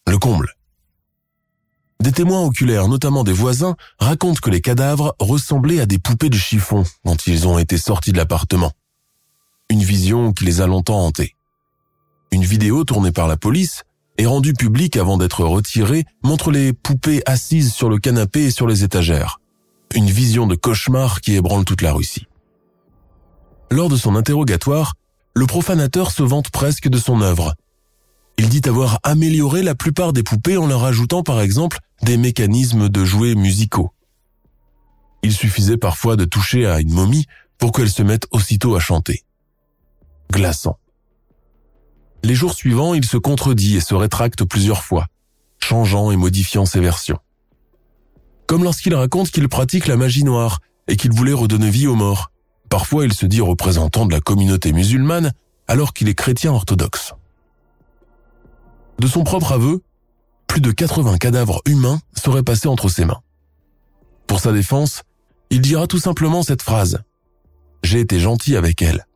Le 0.07 0.17
comble. 0.17 0.55
Des 1.99 2.13
témoins 2.13 2.43
oculaires, 2.43 2.87
notamment 2.87 3.25
des 3.25 3.33
voisins, 3.33 3.75
racontent 3.99 4.39
que 4.41 4.49
les 4.49 4.61
cadavres 4.61 5.17
ressemblaient 5.19 5.81
à 5.81 5.87
des 5.87 5.99
poupées 5.99 6.31
de 6.31 6.37
chiffon 6.37 6.85
quand 7.05 7.27
ils 7.27 7.49
ont 7.49 7.59
été 7.59 7.77
sortis 7.77 8.13
de 8.13 8.19
l'appartement. 8.19 8.71
Une 9.71 9.83
vision 9.83 10.33
qui 10.33 10.45
les 10.45 10.61
a 10.61 10.69
longtemps 10.69 11.05
hantés. 11.05 11.35
Une 12.31 12.45
vidéo 12.45 12.85
tournée 12.85 13.11
par 13.11 13.27
la 13.27 13.37
police 13.37 13.83
et 14.19 14.27
rendue 14.27 14.55
publique 14.55 14.97
avant 14.97 15.19
d'être 15.19 15.43
retirée 15.43 16.05
montre 16.23 16.53
les 16.53 16.73
poupées 16.73 17.25
assises 17.27 17.73
sur 17.73 17.89
le 17.89 17.99
canapé 17.99 18.45
et 18.45 18.51
sur 18.53 18.69
les 18.69 18.85
étagères 18.85 19.41
une 19.95 20.11
vision 20.11 20.47
de 20.47 20.55
cauchemar 20.55 21.21
qui 21.21 21.35
ébranle 21.35 21.65
toute 21.65 21.83
la 21.83 21.93
Russie. 21.93 22.27
Lors 23.71 23.89
de 23.89 23.97
son 23.97 24.17
interrogatoire, 24.17 24.95
le 25.35 25.47
profanateur 25.47 26.11
se 26.11 26.23
vante 26.23 26.51
presque 26.51 26.89
de 26.89 26.99
son 26.99 27.21
œuvre. 27.23 27.55
Il 28.37 28.49
dit 28.49 28.69
avoir 28.69 28.99
amélioré 29.03 29.63
la 29.63 29.75
plupart 29.75 30.13
des 30.13 30.23
poupées 30.23 30.57
en 30.57 30.67
leur 30.67 30.85
ajoutant 30.85 31.23
par 31.23 31.41
exemple 31.41 31.79
des 32.03 32.17
mécanismes 32.17 32.89
de 32.89 33.05
jouets 33.05 33.35
musicaux. 33.35 33.93
Il 35.23 35.33
suffisait 35.33 35.77
parfois 35.77 36.17
de 36.17 36.25
toucher 36.25 36.67
à 36.67 36.81
une 36.81 36.93
momie 36.93 37.27
pour 37.59 37.73
qu'elle 37.73 37.91
se 37.91 38.03
mette 38.03 38.27
aussitôt 38.31 38.77
à 38.77 38.81
chanter. 38.81 39.25
Glaçant. 40.31 40.79
Les 42.23 42.35
jours 42.35 42.55
suivants, 42.55 42.95
il 42.95 43.05
se 43.05 43.17
contredit 43.17 43.77
et 43.77 43.81
se 43.81 43.95
rétracte 43.95 44.45
plusieurs 44.45 44.83
fois, 44.83 45.07
changeant 45.59 46.11
et 46.11 46.17
modifiant 46.17 46.67
ses 46.67 46.81
versions 46.81 47.19
comme 48.47 48.65
lorsqu'il 48.65 48.95
raconte 48.95 49.31
qu'il 49.31 49.49
pratique 49.49 49.87
la 49.87 49.97
magie 49.97 50.25
noire 50.25 50.61
et 50.89 50.97
qu'il 50.97 51.13
voulait 51.13 51.33
redonner 51.33 51.71
vie 51.71 51.87
aux 51.87 51.95
morts. 51.95 52.31
Parfois, 52.69 53.05
il 53.05 53.13
se 53.13 53.27
dit 53.27 53.41
représentant 53.41 54.07
de 54.07 54.13
la 54.13 54.21
communauté 54.21 54.73
musulmane 54.73 55.33
alors 55.69 55.93
qu'il 55.93 56.09
est 56.09 56.15
chrétien 56.15 56.53
orthodoxe. 56.53 57.15
De 58.99 59.07
son 59.07 59.25
propre 59.25 59.53
aveu, 59.53 59.83
plus 60.47 60.61
de 60.61 60.71
80 60.71 61.19
cadavres 61.19 61.63
humains 61.67 62.01
seraient 62.15 62.43
passés 62.43 62.69
entre 62.69 62.89
ses 62.89 63.05
mains. 63.05 63.21
Pour 64.27 64.41
sa 64.41 64.53
défense, 64.53 65.03
il 65.51 65.61
dira 65.61 65.87
tout 65.87 65.99
simplement 65.99 66.43
cette 66.43 66.63
phrase. 66.63 67.03
J'ai 67.83 68.01
été 68.01 68.19
gentil 68.19 68.57
avec 68.57 68.83
elle. 68.83 69.07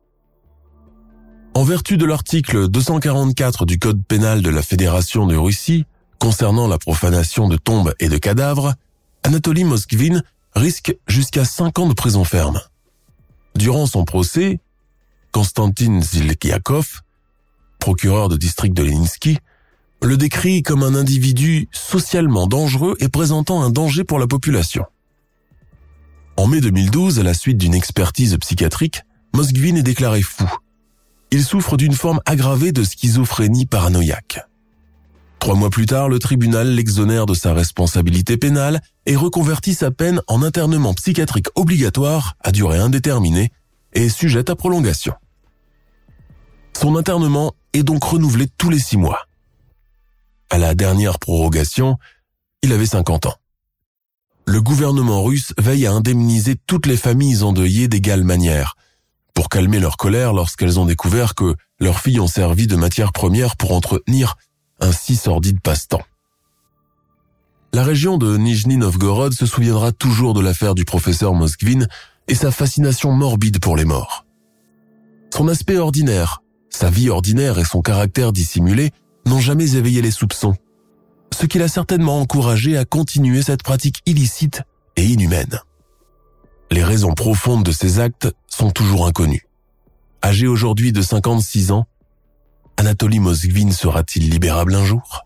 En 1.53 1.63
vertu 1.63 1.97
de 1.97 2.05
l'article 2.05 2.67
244 2.67 3.65
du 3.65 3.79
Code 3.79 4.03
pénal 4.05 4.41
de 4.41 4.49
la 4.49 4.61
Fédération 4.61 5.25
de 5.25 5.35
Russie, 5.35 5.85
concernant 6.19 6.67
la 6.67 6.77
profanation 6.77 7.47
de 7.47 7.57
tombes 7.57 7.93
et 7.99 8.09
de 8.09 8.17
cadavres, 8.17 8.75
Anatoly 9.23 9.63
Moskvin 9.63 10.21
risque 10.55 10.95
jusqu'à 11.07 11.45
5 11.45 11.79
ans 11.79 11.87
de 11.87 11.93
prison 11.93 12.23
ferme. 12.23 12.61
Durant 13.55 13.85
son 13.85 14.05
procès, 14.05 14.59
Konstantin 15.31 16.01
Zilkiakov, 16.01 17.01
procureur 17.79 18.29
de 18.29 18.37
district 18.37 18.75
de 18.75 18.83
Leninsky, 18.83 19.37
le 20.01 20.17
décrit 20.17 20.63
comme 20.63 20.83
un 20.83 20.95
individu 20.95 21.67
socialement 21.71 22.47
dangereux 22.47 22.95
et 22.99 23.09
présentant 23.09 23.61
un 23.61 23.69
danger 23.69 24.03
pour 24.03 24.19
la 24.19 24.27
population. 24.27 24.85
En 26.37 26.47
mai 26.47 26.61
2012, 26.61 27.19
à 27.19 27.23
la 27.23 27.33
suite 27.33 27.57
d'une 27.57 27.75
expertise 27.75 28.37
psychiatrique, 28.37 29.01
Moskvin 29.33 29.75
est 29.75 29.83
déclaré 29.83 30.21
fou. 30.21 30.49
Il 31.31 31.43
souffre 31.43 31.77
d'une 31.77 31.93
forme 31.93 32.21
aggravée 32.25 32.71
de 32.71 32.83
schizophrénie 32.83 33.65
paranoïaque. 33.65 34.39
Trois 35.39 35.55
mois 35.55 35.69
plus 35.69 35.85
tard, 35.85 36.09
le 36.09 36.19
tribunal 36.19 36.73
l'exonère 36.75 37.25
de 37.25 37.33
sa 37.33 37.53
responsabilité 37.53 38.37
pénale 38.37 38.81
et 39.09 39.15
reconvertit 39.15 39.73
sa 39.73 39.89
peine 39.89 40.21
en 40.27 40.43
internement 40.43 40.93
psychiatrique 40.93 41.47
obligatoire 41.55 42.35
à 42.41 42.51
durée 42.51 42.77
indéterminée 42.77 43.51
et 43.91 44.07
sujette 44.07 44.51
à 44.51 44.55
prolongation. 44.55 45.15
Son 46.79 46.95
internement 46.95 47.53
est 47.73 47.81
donc 47.81 48.03
renouvelé 48.03 48.47
tous 48.59 48.69
les 48.69 48.77
six 48.77 48.97
mois. 48.97 49.25
À 50.51 50.59
la 50.59 50.75
dernière 50.75 51.17
prorogation, 51.17 51.97
il 52.61 52.71
avait 52.71 52.85
50 52.85 53.25
ans. 53.25 53.33
Le 54.45 54.61
gouvernement 54.61 55.23
russe 55.23 55.53
veille 55.57 55.87
à 55.87 55.91
indemniser 55.91 56.55
toutes 56.67 56.85
les 56.85 56.95
familles 56.95 57.41
endeuillées 57.41 57.87
d'égale 57.87 58.23
manière, 58.23 58.75
pour 59.33 59.49
calmer 59.49 59.79
leur 59.79 59.97
colère 59.97 60.33
lorsqu'elles 60.33 60.79
ont 60.79 60.85
découvert 60.85 61.33
que 61.33 61.55
leurs 61.79 61.99
filles 61.99 62.19
ont 62.19 62.27
servi 62.27 62.67
de 62.67 62.75
matière 62.75 63.11
première 63.11 63.57
pour 63.57 63.71
entretenir 63.71 64.35
un 64.79 64.91
si 64.91 65.15
sordide 65.15 65.61
passe-temps. 65.61 66.03
La 67.71 67.83
région 67.83 68.17
de 68.17 68.35
Nijni 68.35 68.77
Novgorod 68.77 69.33
se 69.33 69.45
souviendra 69.45 69.91
toujours 69.91 70.33
de 70.33 70.41
l'affaire 70.41 70.73
du 70.73 70.85
professeur 70.85 71.33
Moskvin 71.33 71.85
et 72.27 72.35
sa 72.35 72.51
fascination 72.51 73.11
morbide 73.11 73.59
pour 73.59 73.77
les 73.77 73.85
morts. 73.85 74.25
Son 75.33 75.47
aspect 75.47 75.77
ordinaire, 75.77 76.41
sa 76.69 76.89
vie 76.89 77.09
ordinaire 77.09 77.59
et 77.59 77.65
son 77.65 77.81
caractère 77.81 78.33
dissimulé 78.33 78.91
n'ont 79.27 79.39
jamais 79.39 79.75
éveillé 79.75 80.01
les 80.01 80.11
soupçons, 80.11 80.55
ce 81.31 81.45
qui 81.45 81.59
l'a 81.59 81.67
certainement 81.67 82.19
encouragé 82.19 82.75
à 82.75 82.85
continuer 82.85 83.43
cette 83.43 83.63
pratique 83.63 84.01
illicite 84.07 84.63
et 84.95 85.05
inhumaine. 85.05 85.59
Les 86.71 86.83
raisons 86.83 87.13
profondes 87.13 87.63
de 87.63 87.71
ces 87.71 87.99
actes 87.99 88.33
sont 88.47 88.71
toujours 88.71 89.05
inconnues. 89.05 89.47
Âgé 90.23 90.47
aujourd'hui 90.47 90.91
de 90.91 91.01
56 91.01 91.71
ans, 91.71 91.85
Anatoly 92.77 93.19
Moskvin 93.19 93.71
sera-t-il 93.71 94.29
libérable 94.29 94.73
un 94.73 94.85
jour? 94.85 95.25